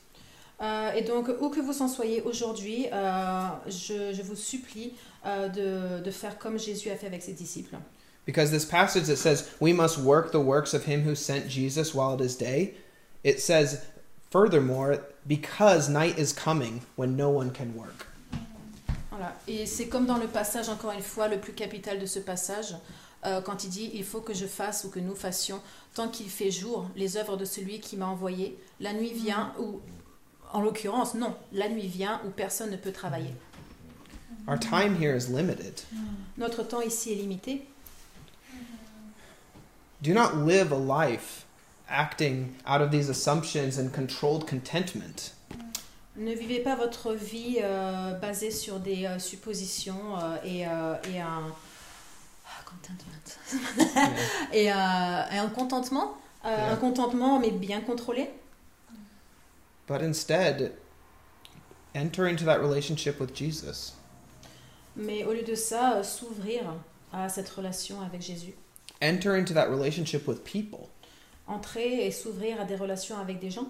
Euh, 0.61 0.91
et 0.91 1.03
donc, 1.03 1.29
où 1.39 1.49
que 1.49 1.61
vous 1.61 1.81
en 1.81 1.87
soyez 1.87 2.21
aujourd'hui, 2.23 2.87
euh, 2.91 3.47
je, 3.67 4.11
je 4.13 4.21
vous 4.21 4.35
supplie 4.35 4.91
euh, 5.25 5.47
de, 5.47 6.03
de 6.03 6.11
faire 6.11 6.37
comme 6.37 6.59
Jésus 6.59 6.89
a 6.89 6.97
fait 6.97 7.07
avec 7.07 7.21
ses 7.23 7.31
disciples. 7.31 7.77
Because 8.29 8.51
this 8.51 8.63
passage 8.63 9.07
that 9.07 9.17
says 9.17 9.49
we 9.59 9.73
must 9.73 9.97
work 9.97 10.31
the 10.31 10.39
works 10.39 10.75
of 10.75 10.85
him 10.85 11.01
who 11.01 11.15
sent 11.15 11.47
Jesus 11.47 11.95
while 11.95 12.13
it 12.13 12.21
is 12.21 12.35
day, 12.35 12.75
it 13.23 13.41
says, 13.41 13.83
furthermore, 14.29 14.99
because 15.25 15.89
night 15.89 16.19
is 16.19 16.31
coming 16.31 16.81
when 16.95 17.17
no 17.17 17.31
one 17.31 17.49
can 17.49 17.75
work. 17.75 18.05
Voilà. 19.11 19.31
Et 19.47 19.65
c'est 19.65 19.87
comme 19.87 20.05
dans 20.05 20.19
le 20.19 20.27
passage, 20.27 20.69
encore 20.69 20.91
une 20.91 21.01
fois, 21.01 21.27
le 21.27 21.39
plus 21.39 21.53
capital 21.53 21.97
de 21.97 22.05
ce 22.05 22.19
passage, 22.19 22.75
euh, 23.25 23.41
quand 23.41 23.63
il 23.63 23.71
dit 23.71 23.89
il 23.95 24.03
faut 24.03 24.21
que 24.21 24.35
je 24.35 24.45
fasse 24.45 24.83
ou 24.83 24.89
que 24.89 24.99
nous 24.99 25.15
fassions, 25.15 25.59
tant 25.95 26.07
qu'il 26.07 26.29
fait 26.29 26.51
jour, 26.51 26.87
les 26.95 27.17
œuvres 27.17 27.35
de 27.35 27.45
celui 27.45 27.79
qui 27.79 27.97
m'a 27.97 28.05
envoyé. 28.05 28.55
La 28.79 28.93
nuit 28.93 29.11
vient 29.11 29.53
où, 29.59 29.81
en 30.53 30.61
l'occurrence, 30.61 31.15
non, 31.15 31.35
la 31.51 31.67
nuit 31.67 31.87
vient 31.87 32.21
où 32.27 32.29
personne 32.29 32.69
ne 32.69 32.77
peut 32.77 32.91
travailler. 32.91 33.33
Our 34.47 34.59
time 34.59 34.95
here 35.01 35.15
is 35.15 35.29
limited. 35.29 35.81
Notre 36.37 36.61
temps 36.61 36.81
ici 36.81 37.11
est 37.11 37.15
limité. 37.15 37.65
Do 40.01 40.13
not 40.13 40.37
live 40.37 40.71
a 40.71 40.77
life 40.77 41.45
acting 41.89 42.55
out 42.65 42.81
of 42.81 42.91
these 42.91 43.09
assumptions 43.09 43.77
and 43.77 43.91
controlled 43.93 44.47
contentment. 44.47 45.33
Ne 46.15 46.33
vivez 46.35 46.59
pas 46.63 46.75
votre 46.75 47.13
vie 47.13 47.57
euh, 47.61 48.13
basée 48.19 48.51
sur 48.51 48.79
des 48.79 49.05
euh, 49.05 49.19
suppositions 49.19 50.17
euh, 50.17 50.37
et, 50.43 50.59
et 50.61 51.19
un 51.21 51.43
contentment. 52.65 54.13
et, 54.53 54.65
et 54.65 54.69
un 54.71 55.49
contentement, 55.49 56.13
euh, 56.45 56.49
Yeah. 56.49 56.71
un 56.71 56.75
contentement 56.77 57.39
mais 57.39 57.51
bien 57.51 57.81
contrôlé. 57.81 58.29
But 59.87 60.01
instead, 60.01 60.71
enter 61.95 62.27
into 62.27 62.45
that 62.45 62.59
relationship 62.61 63.19
with 63.19 63.33
Jesus. 63.35 63.93
Mais 64.95 65.23
au 65.25 65.33
lieu 65.33 65.43
de 65.43 65.55
ça, 65.55 65.95
euh, 65.97 66.03
s'ouvrir 66.03 66.61
à 67.11 67.27
cette 67.29 67.49
relation 67.49 68.01
avec 68.01 68.21
Jésus. 68.21 68.53
Enter 69.01 69.35
into 69.35 69.53
that 69.53 69.69
relationship 69.69 70.27
with 70.27 70.43
people. 70.43 70.89
Entrer 71.47 72.05
et 72.05 72.11
s'ouvrir 72.11 72.59
à 72.59 72.65
des 72.65 72.75
relations 72.75 73.17
avec 73.17 73.39
des 73.39 73.49
gens. 73.49 73.69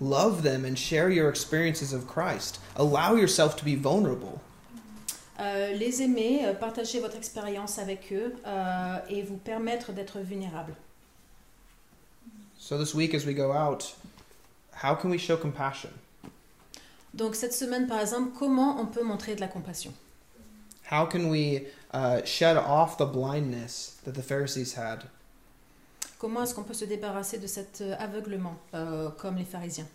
Love 0.00 0.42
them 0.42 0.64
and 0.64 0.76
share 0.76 1.10
your 1.10 1.28
experiences 1.28 1.92
of 1.92 2.06
Christ. 2.06 2.60
Allow 2.76 3.16
yourself 3.16 3.56
to 3.56 3.64
be 3.64 3.74
vulnerable. 3.74 4.40
Euh, 5.40 5.72
les 5.72 6.02
aimer, 6.02 6.44
euh, 6.44 6.52
partager 6.52 7.00
votre 7.00 7.16
expérience 7.16 7.78
avec 7.78 8.12
eux 8.12 8.34
euh, 8.46 8.98
et 9.08 9.22
vous 9.22 9.36
permettre 9.36 9.92
d'être 9.92 10.18
vulnérable. 10.18 10.74
So, 12.58 12.76
this 12.76 12.92
week 12.92 13.14
as 13.14 13.24
we 13.24 13.34
go 13.34 13.52
out, 13.52 13.94
how 14.82 14.94
can 14.94 15.10
we 15.10 15.18
show 15.18 15.36
compassion? 15.36 15.90
Donc 17.14 17.34
cette 17.34 17.54
semaine, 17.54 17.86
par 17.86 18.00
exemple, 18.00 18.30
comment 18.38 18.80
on 18.80 18.86
peut 18.86 19.02
montrer 19.02 19.34
de 19.34 19.40
la 19.40 19.48
compassion? 19.48 19.92
How 20.90 21.06
can 21.06 21.28
we 21.28 21.66
uh, 21.92 22.24
shed 22.24 22.56
off 22.56 22.96
the 22.96 23.06
blindness 23.06 23.98
that 24.04 24.14
the 24.14 24.22
Pharisees 24.22 24.74
had 24.74 25.04
Comment 26.18 26.42
est-ce 26.42 26.54
qu'on 26.54 26.64
peut 26.64 26.74
se 26.74 26.84
débarrasser 26.84 27.38
de 27.38 27.46
cet 27.46 27.80
euh, 27.80 27.94
aveuglement 27.98 28.56
euh, 28.74 29.10
comme 29.10 29.36
les 29.36 29.44
pharisiens 29.44 29.86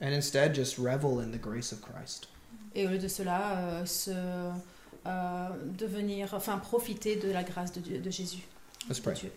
and 0.00 0.12
instead 0.12 0.54
just 0.54 0.78
revel 0.78 1.20
in 1.20 1.30
the 1.30 1.38
grace 1.38 1.72
of 1.72 1.80
Christ? 1.80 2.28
Et 2.74 2.86
au 2.86 2.90
lieu 2.90 2.98
de 2.98 3.08
cela, 3.08 3.58
euh, 3.58 3.86
se, 3.86 4.10
euh, 4.10 5.48
devenir, 5.78 6.34
enfin, 6.34 6.58
profiter 6.58 7.16
de 7.16 7.30
la 7.30 7.44
grâce 7.44 7.72
de, 7.72 7.80
Dieu, 7.80 7.98
de 7.98 8.10
Jésus. 8.10 8.42
Let's 8.88 8.98
de 8.98 9.02
pray. 9.02 9.14
Dieu. 9.14 9.32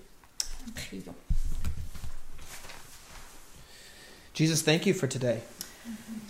Prions. 0.74 1.16
Jesus, 4.34 4.64
thank 4.64 4.86
you 4.86 4.94
for 4.94 5.08
today. 5.08 5.42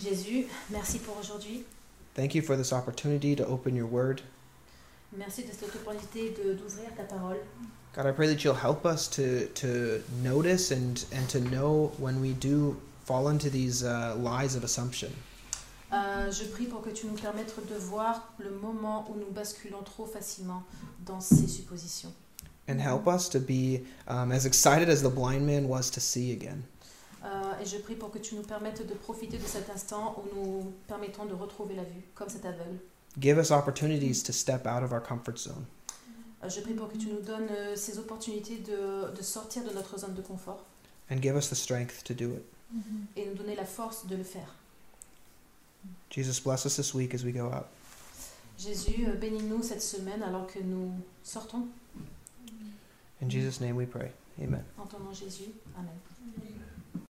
Jésus, 0.00 0.46
merci 0.70 0.98
pour 0.98 1.16
aujourd'hui. 1.18 1.64
Thank 2.14 2.34
you 2.34 2.42
for 2.42 2.56
this 2.56 2.72
opportunity 2.72 3.34
to 3.36 3.44
open 3.46 3.74
your 3.74 3.86
word. 3.86 4.22
Merci 5.16 5.44
de 5.44 5.52
cette 5.52 5.74
opportunité 5.74 6.30
de- 6.30 6.54
d'ouvrir 6.54 6.94
ta 6.96 7.04
parole. 7.04 7.38
God, 7.94 8.06
I 8.06 8.12
pray 8.12 8.28
that 8.28 8.44
you'll 8.44 8.54
help 8.54 8.84
us 8.84 9.08
to, 9.10 9.46
to 9.54 10.00
notice 10.22 10.70
and, 10.70 11.04
and 11.12 11.26
to 11.28 11.40
know 11.40 11.90
when 11.98 12.20
we 12.20 12.32
do 12.34 12.76
fall 13.06 13.28
into 13.30 13.48
these 13.48 13.82
uh, 13.82 14.14
lies 14.18 14.54
of 14.54 14.62
assumption. 14.64 15.08
Euh, 15.90 16.30
je 16.30 16.44
prie 16.44 16.66
pour 16.66 16.82
que 16.82 16.90
tu 16.90 17.06
nous 17.06 17.14
permettes 17.14 17.54
de 17.66 17.74
voir 17.78 18.34
le 18.38 18.50
moment 18.50 19.06
où 19.10 19.14
nous 19.18 19.30
basculons 19.32 19.82
trop 19.82 20.04
facilement 20.04 20.62
dans 21.06 21.20
ces 21.20 21.48
suppositions. 21.48 22.12
And 22.68 22.78
help 22.78 23.06
us 23.06 23.30
to 23.30 23.38
be 23.40 23.86
um, 24.06 24.30
as 24.30 24.44
excited 24.44 24.90
as 24.90 25.00
the 25.02 25.08
blind 25.08 25.46
man 25.46 25.66
was 25.66 25.90
to 25.92 26.00
see 26.00 26.30
again. 26.32 26.62
Euh, 27.24 27.62
et 27.62 27.64
je 27.66 27.78
prie 27.78 27.94
pour 27.94 28.10
que 28.10 28.18
tu 28.18 28.34
nous 28.34 28.42
permettes 28.42 28.86
de 28.86 28.92
profiter 28.94 29.38
de 29.38 29.46
cet 29.46 29.70
instant 29.70 30.14
où 30.18 30.36
nous 30.36 30.72
permettons 30.86 31.24
de 31.24 31.32
retrouver 31.34 31.74
la 31.74 31.84
vue, 31.84 32.02
comme 32.14 32.28
cet 32.28 32.44
aveugle. 32.44 32.78
Give 33.20 33.38
us 33.38 33.50
opportunities 33.50 34.22
to 34.24 34.32
step 34.32 34.66
out 34.66 34.82
of 34.82 34.92
our 34.92 35.00
comfort 35.00 35.38
zone. 35.38 35.66
Euh, 36.44 36.48
je 36.48 36.60
prie 36.60 36.74
pour 36.74 36.88
que 36.88 36.96
tu 36.96 37.08
nous 37.08 37.20
donnes 37.20 37.48
euh, 37.50 37.74
ces 37.74 37.98
opportunités 37.98 38.58
de, 38.58 39.10
de 39.12 39.22
sortir 39.22 39.64
de 39.64 39.70
notre 39.74 39.98
zone 39.98 40.14
de 40.14 40.22
confort 40.22 40.64
and 41.10 41.20
give 41.20 41.34
us 41.36 41.48
the 41.48 41.56
strength 41.56 42.04
to 42.04 42.14
do 42.14 42.30
it. 42.34 42.44
et 43.16 43.26
nous 43.26 43.34
donner 43.34 43.56
la 43.56 43.64
force 43.64 44.06
de 44.06 44.14
le 44.14 44.22
faire. 44.22 44.54
Jesus, 46.10 46.38
bless 46.40 46.64
us 46.66 46.76
this 46.76 46.94
week 46.94 47.14
as 47.14 47.24
we 47.24 47.32
go 47.32 47.46
out. 47.46 47.66
Jésus, 48.58 49.06
euh, 49.08 49.14
bénis-nous 49.14 49.62
cette 49.62 49.82
semaine 49.82 50.22
alors 50.22 50.46
que 50.46 50.58
nous 50.60 50.92
sortons. 51.24 51.66
In 53.22 53.28
Jesus' 53.28 53.60
name 53.60 53.76
we 53.76 53.86
pray. 53.86 54.12
Amen. 54.40 54.62
En 54.78 54.86
ton 54.86 54.98
nom 55.00 55.12
Jésus. 55.12 55.50
Amen. 55.76 55.94